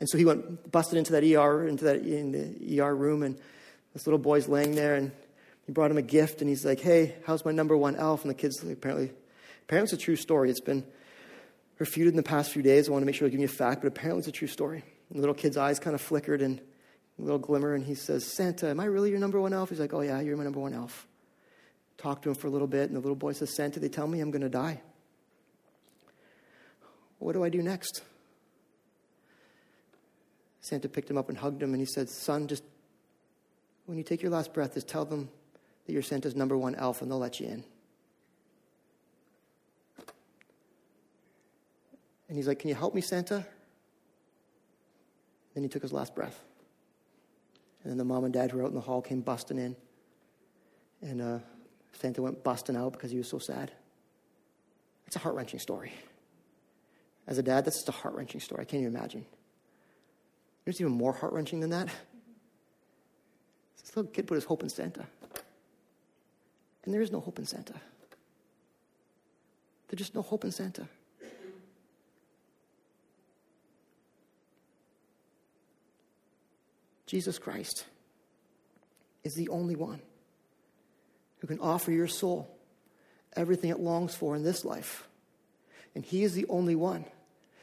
And 0.00 0.08
so 0.08 0.18
he 0.18 0.24
went, 0.24 0.72
busted 0.72 0.98
into 0.98 1.12
that 1.12 1.22
ER, 1.22 1.68
into 1.68 1.84
that 1.84 1.98
in 1.98 2.32
the 2.32 2.80
ER 2.80 2.92
room, 2.92 3.22
and 3.22 3.38
this 3.92 4.04
little 4.04 4.18
boy's 4.18 4.48
laying 4.48 4.74
there, 4.74 4.96
and 4.96 5.12
he 5.66 5.72
brought 5.72 5.90
him 5.90 5.96
a 5.96 6.02
gift, 6.02 6.40
and 6.40 6.48
he's 6.48 6.64
like, 6.64 6.80
"Hey, 6.80 7.16
how's 7.24 7.44
my 7.44 7.52
number 7.52 7.76
one 7.76 7.96
elf?" 7.96 8.22
And 8.22 8.30
the 8.30 8.34
kid's 8.34 8.62
like, 8.62 8.74
apparently, 8.74 9.12
apparently 9.64 9.94
it's 9.94 10.02
a 10.02 10.04
true 10.04 10.16
story. 10.16 10.50
It's 10.50 10.60
been 10.60 10.84
refuted 11.78 12.12
in 12.12 12.16
the 12.16 12.22
past 12.22 12.52
few 12.52 12.62
days. 12.62 12.88
I 12.88 12.92
want 12.92 13.02
to 13.02 13.06
make 13.06 13.14
sure 13.14 13.26
I 13.26 13.30
give 13.30 13.40
you 13.40 13.46
a 13.46 13.48
fact, 13.48 13.82
but 13.82 13.88
apparently 13.88 14.20
it's 14.20 14.28
a 14.28 14.32
true 14.32 14.48
story. 14.48 14.84
And 15.08 15.18
the 15.18 15.20
little 15.20 15.34
kid's 15.34 15.56
eyes 15.56 15.78
kind 15.78 15.94
of 15.94 16.00
flickered 16.00 16.42
and 16.42 16.60
a 17.18 17.22
little 17.22 17.38
glimmer, 17.38 17.74
and 17.74 17.84
he 17.84 17.94
says, 17.94 18.24
"Santa, 18.24 18.68
am 18.68 18.80
I 18.80 18.86
really 18.86 19.10
your 19.10 19.20
number 19.20 19.40
one 19.40 19.52
elf?" 19.52 19.70
He's 19.70 19.80
like, 19.80 19.94
"Oh 19.94 20.00
yeah, 20.00 20.20
you're 20.20 20.36
my 20.36 20.44
number 20.44 20.60
one 20.60 20.74
elf." 20.74 21.06
Talk 21.98 22.22
to 22.22 22.30
him 22.30 22.34
for 22.34 22.48
a 22.48 22.50
little 22.50 22.66
bit, 22.66 22.88
and 22.88 22.96
the 22.96 23.00
little 23.00 23.16
boy 23.16 23.32
says, 23.32 23.54
"Santa, 23.54 23.78
they 23.78 23.88
tell 23.88 24.06
me 24.06 24.20
I'm 24.20 24.30
going 24.30 24.42
to 24.42 24.48
die. 24.48 24.80
What 27.18 27.34
do 27.34 27.44
I 27.44 27.48
do 27.48 27.62
next?" 27.62 28.02
Santa 30.62 30.88
picked 30.88 31.10
him 31.10 31.18
up 31.18 31.28
and 31.28 31.36
hugged 31.36 31.60
him, 31.60 31.72
and 31.72 31.80
he 31.80 31.86
said, 31.86 32.08
Son, 32.08 32.46
just 32.46 32.62
when 33.86 33.98
you 33.98 34.04
take 34.04 34.22
your 34.22 34.30
last 34.30 34.54
breath, 34.54 34.74
just 34.74 34.86
tell 34.86 35.04
them 35.04 35.28
that 35.86 35.92
you're 35.92 36.02
Santa's 36.02 36.36
number 36.36 36.56
one 36.56 36.74
elf, 36.74 37.02
and 37.02 37.10
they'll 37.10 37.18
let 37.18 37.40
you 37.40 37.46
in. 37.46 37.64
And 42.28 42.36
he's 42.36 42.48
like, 42.48 42.60
Can 42.60 42.68
you 42.68 42.74
help 42.74 42.94
me, 42.94 43.00
Santa? 43.00 43.44
Then 45.54 45.62
he 45.62 45.68
took 45.68 45.82
his 45.82 45.92
last 45.92 46.14
breath. 46.14 46.40
And 47.82 47.90
then 47.90 47.98
the 47.98 48.04
mom 48.04 48.24
and 48.24 48.32
dad 48.32 48.50
who 48.50 48.58
were 48.58 48.64
out 48.64 48.70
in 48.70 48.74
the 48.74 48.80
hall 48.80 49.02
came 49.02 49.20
busting 49.20 49.58
in. 49.58 49.76
And 51.02 51.20
uh, 51.20 51.38
Santa 51.92 52.22
went 52.22 52.42
busting 52.42 52.76
out 52.76 52.92
because 52.92 53.10
he 53.10 53.18
was 53.18 53.28
so 53.28 53.38
sad. 53.38 53.72
It's 55.06 55.16
a 55.16 55.18
heart 55.18 55.34
wrenching 55.34 55.58
story. 55.60 55.92
As 57.26 57.38
a 57.38 57.42
dad, 57.42 57.64
that's 57.64 57.76
just 57.76 57.88
a 57.88 57.92
heart 57.92 58.14
wrenching 58.14 58.40
story. 58.40 58.62
I 58.62 58.64
can't 58.64 58.82
even 58.82 58.96
imagine. 58.96 59.26
There's 60.64 60.80
even 60.80 60.92
more 60.92 61.12
heart 61.12 61.32
wrenching 61.32 61.60
than 61.60 61.70
that. 61.70 61.88
This 63.80 63.96
little 63.96 64.10
kid 64.10 64.26
put 64.26 64.36
his 64.36 64.44
hope 64.44 64.62
in 64.62 64.68
Santa. 64.68 65.06
And 66.84 66.92
there 66.92 67.02
is 67.02 67.12
no 67.12 67.20
hope 67.20 67.38
in 67.38 67.46
Santa. 67.46 67.74
There's 69.88 69.98
just 69.98 70.14
no 70.14 70.22
hope 70.22 70.44
in 70.44 70.52
Santa. 70.52 70.88
Jesus 77.06 77.38
Christ 77.38 77.84
is 79.22 79.34
the 79.34 79.50
only 79.50 79.76
one 79.76 80.00
who 81.40 81.46
can 81.46 81.60
offer 81.60 81.92
your 81.92 82.08
soul 82.08 82.48
everything 83.36 83.70
it 83.70 83.80
longs 83.80 84.14
for 84.14 84.34
in 84.34 84.42
this 84.42 84.64
life. 84.64 85.06
And 85.94 86.04
He 86.04 86.22
is 86.22 86.32
the 86.32 86.46
only 86.48 86.74
one 86.74 87.04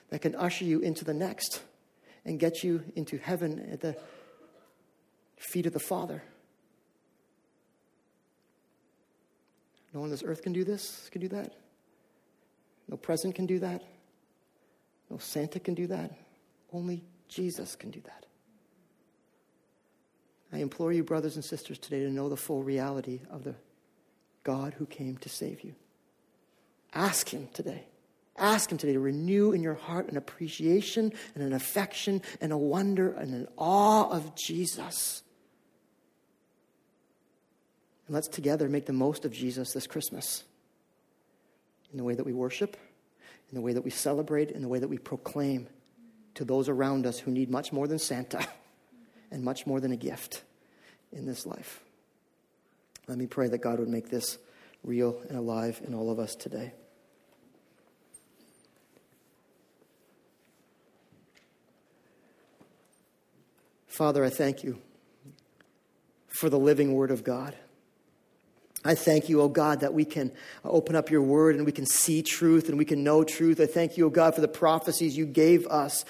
that 0.09 0.21
can 0.21 0.35
usher 0.35 0.65
you 0.65 0.79
into 0.81 1.03
the 1.03 1.13
next 1.13 1.61
and 2.25 2.39
get 2.39 2.63
you 2.63 2.83
into 2.95 3.17
heaven 3.17 3.69
at 3.71 3.81
the 3.81 3.97
feet 5.37 5.65
of 5.65 5.73
the 5.73 5.79
Father. 5.79 6.21
No 9.93 10.01
one 10.01 10.07
on 10.07 10.11
this 10.11 10.23
earth 10.23 10.41
can 10.41 10.53
do 10.53 10.63
this, 10.63 11.09
can 11.11 11.21
do 11.21 11.27
that. 11.29 11.53
No 12.87 12.97
president 12.97 13.35
can 13.35 13.45
do 13.45 13.59
that. 13.59 13.83
No 15.09 15.17
Santa 15.17 15.59
can 15.59 15.73
do 15.73 15.87
that. 15.87 16.11
Only 16.71 17.03
Jesus 17.27 17.75
can 17.75 17.91
do 17.91 18.01
that. 18.01 18.25
I 20.51 20.57
implore 20.57 20.91
you, 20.91 21.03
brothers 21.03 21.35
and 21.35 21.45
sisters, 21.45 21.77
today 21.77 21.99
to 21.99 22.09
know 22.09 22.29
the 22.29 22.37
full 22.37 22.63
reality 22.63 23.21
of 23.29 23.43
the 23.43 23.55
God 24.43 24.73
who 24.73 24.85
came 24.85 25.17
to 25.17 25.29
save 25.29 25.63
you. 25.63 25.75
Ask 26.93 27.29
Him 27.29 27.49
today. 27.53 27.83
Ask 28.35 28.71
Him 28.71 28.79
today 28.79 28.93
to 28.93 28.99
renew 28.99 29.51
in 29.51 29.61
your 29.61 29.75
heart 29.75 30.09
an 30.09 30.17
appreciation 30.17 31.13
and 31.35 31.43
an 31.43 31.53
affection 31.53 32.21
and 32.41 32.51
a 32.51 32.57
wonder 32.57 33.11
and 33.11 33.33
an 33.33 33.47
awe 33.57 34.09
of 34.09 34.35
Jesus. 34.35 35.21
And 38.09 38.15
let's 38.15 38.27
together 38.27 38.67
make 38.67 38.87
the 38.87 38.91
most 38.91 39.23
of 39.23 39.31
Jesus 39.31 39.71
this 39.71 39.85
Christmas 39.85 40.43
in 41.91 41.97
the 41.99 42.03
way 42.03 42.15
that 42.15 42.25
we 42.25 42.33
worship, 42.33 42.75
in 43.51 43.55
the 43.55 43.61
way 43.61 43.71
that 43.73 43.83
we 43.83 43.91
celebrate, 43.91 44.49
in 44.49 44.63
the 44.63 44.67
way 44.67 44.79
that 44.79 44.87
we 44.87 44.97
proclaim 44.97 45.67
to 46.33 46.43
those 46.43 46.69
around 46.69 47.05
us 47.05 47.19
who 47.19 47.29
need 47.29 47.51
much 47.51 47.71
more 47.71 47.87
than 47.87 47.99
Santa 47.99 48.47
and 49.31 49.43
much 49.43 49.67
more 49.67 49.79
than 49.79 49.91
a 49.91 49.95
gift 49.95 50.41
in 51.11 51.27
this 51.27 51.45
life. 51.45 51.81
Let 53.07 53.19
me 53.19 53.27
pray 53.27 53.47
that 53.47 53.59
God 53.59 53.77
would 53.77 53.87
make 53.87 54.09
this 54.09 54.39
real 54.83 55.21
and 55.29 55.37
alive 55.37 55.79
in 55.85 55.93
all 55.93 56.09
of 56.09 56.17
us 56.17 56.33
today. 56.33 56.73
Father, 63.85 64.25
I 64.25 64.31
thank 64.31 64.63
you 64.63 64.79
for 66.27 66.49
the 66.49 66.57
living 66.57 66.95
Word 66.95 67.11
of 67.11 67.23
God. 67.23 67.53
I 68.85 68.95
thank 68.95 69.27
you, 69.27 69.41
O 69.41 69.45
oh 69.45 69.49
God, 69.49 69.81
that 69.81 69.93
we 69.93 70.05
can 70.05 70.31
open 70.63 70.95
up 70.95 71.09
your 71.09 71.21
word 71.21 71.55
and 71.55 71.65
we 71.65 71.71
can 71.71 71.85
see 71.85 72.21
truth 72.21 72.69
and 72.69 72.77
we 72.77 72.85
can 72.85 73.03
know 73.03 73.23
truth. 73.23 73.59
I 73.59 73.65
thank 73.65 73.97
you, 73.97 74.05
O 74.05 74.07
oh 74.07 74.09
God, 74.09 74.35
for 74.35 74.41
the 74.41 74.47
prophecies 74.47 75.17
you 75.17 75.25
gave 75.25 75.67
us 75.67 76.05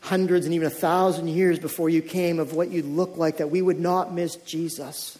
hundreds 0.00 0.46
and 0.46 0.54
even 0.54 0.66
a 0.66 0.70
thousand 0.70 1.28
years 1.28 1.58
before 1.58 1.88
you 1.88 2.00
came 2.00 2.38
of 2.38 2.54
what 2.54 2.70
you'd 2.70 2.86
look 2.86 3.16
like, 3.16 3.38
that 3.38 3.50
we 3.50 3.60
would 3.60 3.80
not 3.80 4.14
miss 4.14 4.36
Jesus. 4.36 5.18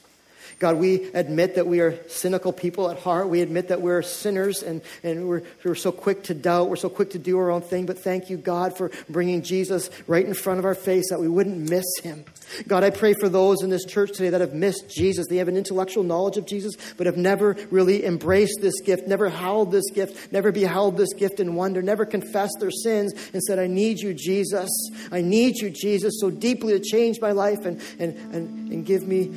God, 0.59 0.77
we 0.77 1.05
admit 1.13 1.55
that 1.55 1.67
we 1.67 1.81
are 1.81 1.99
cynical 2.09 2.53
people 2.53 2.91
at 2.91 2.99
heart. 2.99 3.29
We 3.29 3.41
admit 3.41 3.69
that 3.69 3.81
we're 3.81 4.03
sinners 4.03 4.63
and, 4.63 4.83
and 5.03 5.29
we're, 5.29 5.43
we're 5.65 5.75
so 5.75 5.93
quick 5.93 6.25
to 6.25 6.35
doubt. 6.35 6.69
We're 6.69 6.77
so 6.77 6.89
quick 6.89 7.11
to 7.11 7.19
do 7.19 7.39
our 7.39 7.51
own 7.51 7.63
thing. 7.63 7.87
But 7.87 7.99
thank 7.99 8.31
you, 8.31 8.37
God, 8.37 8.77
for 8.77 8.91
bringing 9.09 9.43
Jesus 9.43 9.91
right 10.07 10.25
in 10.25 10.35
front 10.35 10.59
of 10.59 10.65
our 10.65 10.75
face 10.75 11.11
that 11.11 11.21
we 11.21 11.29
wouldn't 11.29 11.71
miss 11.71 11.87
him. 12.03 12.25
God, 12.67 12.85
I 12.85 12.91
pray 12.91 13.15
for 13.15 13.29
those 13.29 13.63
in 13.63 13.71
this 13.71 13.85
church 13.85 14.13
today 14.13 14.31
that 14.31 14.41
have 14.41 14.55
missed 14.55 14.91
Jesus. 14.91 15.27
They 15.29 15.37
have 15.37 15.49
an 15.49 15.57
intellectual 15.57 16.03
knowledge 16.03 16.37
of 16.37 16.47
Jesus, 16.47 16.75
but 16.97 17.07
have 17.07 17.17
never 17.17 17.57
really 17.71 18.05
embraced 18.05 18.59
this 18.61 18.81
gift, 18.81 19.07
never 19.07 19.29
held 19.29 19.71
this 19.71 19.89
gift, 19.91 20.33
never 20.33 20.53
beheld 20.53 20.97
this 20.97 21.13
gift 21.15 21.41
in 21.41 21.55
wonder, 21.55 21.83
never 21.83 22.05
confessed 22.05 22.57
their 22.61 22.71
sins 22.71 23.13
and 23.33 23.43
said, 23.43 23.59
I 23.59 23.67
need 23.67 24.01
you, 24.01 24.15
Jesus. 24.15 24.71
I 25.13 25.21
need 25.21 25.59
you, 25.59 25.71
Jesus, 25.71 26.21
so 26.21 26.31
deeply 26.31 26.73
to 26.73 26.81
change 26.81 27.21
my 27.21 27.33
life 27.33 27.65
and, 27.65 27.81
and, 27.99 28.17
and, 28.35 28.73
and 28.73 28.87
give 28.87 29.07
me 29.07 29.31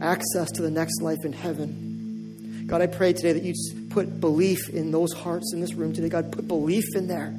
access 0.00 0.50
to 0.52 0.62
the 0.62 0.70
next 0.70 1.00
life 1.02 1.24
in 1.24 1.32
heaven. 1.32 2.64
God, 2.66 2.82
I 2.82 2.86
pray 2.86 3.12
today 3.12 3.32
that 3.32 3.42
you 3.42 3.54
put 3.90 4.20
belief 4.20 4.68
in 4.70 4.90
those 4.90 5.12
hearts 5.12 5.52
in 5.54 5.60
this 5.60 5.74
room 5.74 5.92
today. 5.92 6.08
God, 6.08 6.32
put 6.32 6.48
belief 6.48 6.84
in 6.94 7.06
there. 7.06 7.34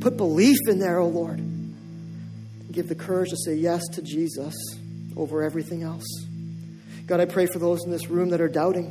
Put 0.00 0.16
belief 0.16 0.56
in 0.68 0.78
there, 0.78 0.98
oh 0.98 1.08
Lord. 1.08 1.38
Give 2.72 2.88
the 2.88 2.94
courage 2.94 3.30
to 3.30 3.36
say 3.36 3.54
yes 3.54 3.82
to 3.92 4.02
Jesus 4.02 4.54
over 5.16 5.42
everything 5.42 5.82
else. 5.82 6.06
God, 7.06 7.20
I 7.20 7.26
pray 7.26 7.46
for 7.46 7.58
those 7.58 7.84
in 7.84 7.90
this 7.90 8.08
room 8.08 8.30
that 8.30 8.40
are 8.40 8.48
doubting. 8.48 8.86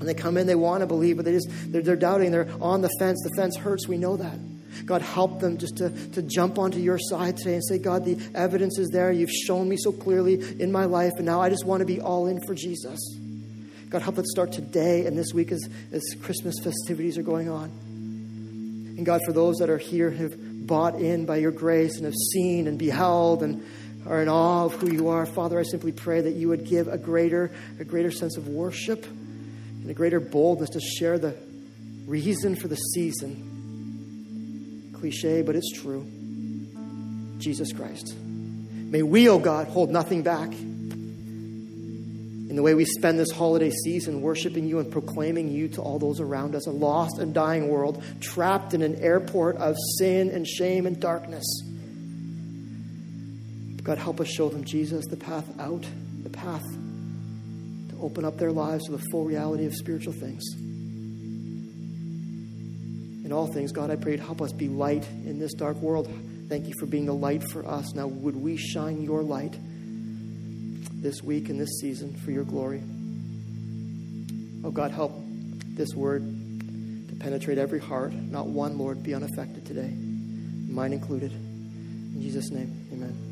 And 0.00 0.08
they 0.08 0.14
come 0.14 0.36
in, 0.36 0.46
they 0.46 0.54
want 0.54 0.80
to 0.80 0.86
believe, 0.86 1.16
but 1.16 1.24
they 1.24 1.32
just 1.32 1.48
they're, 1.50 1.82
they're 1.82 1.96
doubting. 1.96 2.30
They're 2.30 2.48
on 2.60 2.82
the 2.82 2.90
fence. 2.98 3.20
The 3.22 3.34
fence 3.36 3.56
hurts. 3.56 3.86
We 3.86 3.98
know 3.98 4.16
that. 4.16 4.38
God, 4.84 5.02
help 5.02 5.40
them 5.40 5.58
just 5.58 5.76
to, 5.78 5.90
to 6.10 6.22
jump 6.22 6.58
onto 6.58 6.78
your 6.78 6.98
side 6.98 7.36
today 7.36 7.54
and 7.54 7.64
say, 7.64 7.78
God, 7.78 8.04
the 8.04 8.18
evidence 8.34 8.78
is 8.78 8.88
there. 8.88 9.12
You've 9.12 9.30
shown 9.30 9.68
me 9.68 9.76
so 9.78 9.92
clearly 9.92 10.60
in 10.60 10.72
my 10.72 10.84
life, 10.84 11.12
and 11.16 11.26
now 11.26 11.40
I 11.40 11.50
just 11.50 11.66
want 11.66 11.80
to 11.80 11.86
be 11.86 12.00
all 12.00 12.26
in 12.26 12.40
for 12.46 12.54
Jesus. 12.54 12.98
God, 13.88 14.02
help 14.02 14.18
it 14.18 14.26
start 14.26 14.52
today 14.52 15.06
and 15.06 15.16
this 15.16 15.32
week 15.32 15.50
as, 15.50 15.66
as 15.92 16.02
Christmas 16.22 16.56
festivities 16.62 17.16
are 17.16 17.22
going 17.22 17.48
on. 17.48 17.64
And 18.98 19.06
God, 19.06 19.20
for 19.24 19.32
those 19.32 19.56
that 19.56 19.70
are 19.70 19.78
here 19.78 20.10
who 20.10 20.24
have 20.24 20.66
bought 20.66 20.96
in 20.96 21.24
by 21.24 21.36
your 21.36 21.52
grace 21.52 21.96
and 21.96 22.04
have 22.04 22.14
seen 22.32 22.66
and 22.66 22.78
beheld 22.78 23.42
and 23.42 23.64
are 24.06 24.20
in 24.20 24.28
awe 24.28 24.64
of 24.66 24.74
who 24.74 24.92
you 24.92 25.08
are, 25.08 25.24
Father, 25.24 25.58
I 25.58 25.62
simply 25.62 25.92
pray 25.92 26.20
that 26.20 26.34
you 26.34 26.48
would 26.48 26.66
give 26.66 26.88
a 26.88 26.98
greater, 26.98 27.50
a 27.80 27.84
greater 27.84 28.10
sense 28.10 28.36
of 28.36 28.48
worship 28.48 29.06
and 29.06 29.90
a 29.90 29.94
greater 29.94 30.20
boldness 30.20 30.70
to 30.70 30.80
share 30.80 31.18
the 31.18 31.34
reason 32.06 32.56
for 32.56 32.68
the 32.68 32.76
season 32.76 33.57
cliche, 34.98 35.42
but 35.42 35.56
it's 35.56 35.72
true. 35.72 36.06
Jesus 37.38 37.72
Christ. 37.72 38.14
May 38.16 39.02
we, 39.02 39.28
O 39.28 39.34
oh 39.34 39.38
God, 39.38 39.68
hold 39.68 39.90
nothing 39.90 40.22
back 40.22 40.50
in 42.48 42.56
the 42.56 42.62
way 42.62 42.74
we 42.74 42.86
spend 42.86 43.18
this 43.18 43.30
holiday 43.30 43.70
season 43.70 44.22
worshiping 44.22 44.66
you 44.66 44.78
and 44.78 44.90
proclaiming 44.90 45.50
you 45.50 45.68
to 45.68 45.82
all 45.82 45.98
those 45.98 46.18
around 46.18 46.54
us, 46.54 46.66
a 46.66 46.70
lost 46.70 47.18
and 47.18 47.34
dying 47.34 47.68
world 47.68 48.02
trapped 48.20 48.72
in 48.72 48.80
an 48.80 48.96
airport 48.96 49.56
of 49.56 49.76
sin 49.98 50.30
and 50.30 50.46
shame 50.46 50.86
and 50.86 50.98
darkness. 50.98 51.44
God, 53.82 53.98
help 53.98 54.20
us 54.20 54.28
show 54.28 54.48
them 54.48 54.64
Jesus, 54.64 55.06
the 55.06 55.16
path 55.16 55.48
out, 55.58 55.86
the 56.22 56.30
path 56.30 56.64
to 57.90 57.96
open 58.00 58.24
up 58.24 58.38
their 58.38 58.52
lives 58.52 58.84
to 58.86 58.92
the 58.92 59.04
full 59.10 59.24
reality 59.24 59.66
of 59.66 59.74
spiritual 59.74 60.12
things. 60.12 60.44
In 63.28 63.34
all 63.34 63.46
things, 63.46 63.72
God, 63.72 63.90
I 63.90 63.96
pray 63.96 64.16
to 64.16 64.22
help 64.22 64.40
us 64.40 64.52
be 64.54 64.68
light 64.68 65.06
in 65.26 65.38
this 65.38 65.52
dark 65.52 65.76
world. 65.76 66.10
Thank 66.48 66.66
you 66.66 66.72
for 66.80 66.86
being 66.86 67.04
the 67.04 67.12
light 67.12 67.44
for 67.50 67.62
us. 67.68 67.92
Now, 67.92 68.06
would 68.06 68.34
we 68.34 68.56
shine 68.56 69.02
your 69.02 69.22
light 69.22 69.54
this 71.02 71.22
week 71.22 71.50
and 71.50 71.60
this 71.60 71.78
season 71.78 72.14
for 72.24 72.30
your 72.30 72.44
glory? 72.44 72.82
Oh, 74.64 74.70
God, 74.70 74.92
help 74.92 75.12
this 75.74 75.94
word 75.94 76.22
to 76.22 77.14
penetrate 77.16 77.58
every 77.58 77.80
heart. 77.80 78.14
Not 78.14 78.46
one, 78.46 78.78
Lord, 78.78 79.02
be 79.02 79.12
unaffected 79.12 79.66
today, 79.66 79.94
mine 80.66 80.94
included. 80.94 81.30
In 81.30 82.22
Jesus' 82.22 82.50
name, 82.50 82.86
amen. 82.94 83.27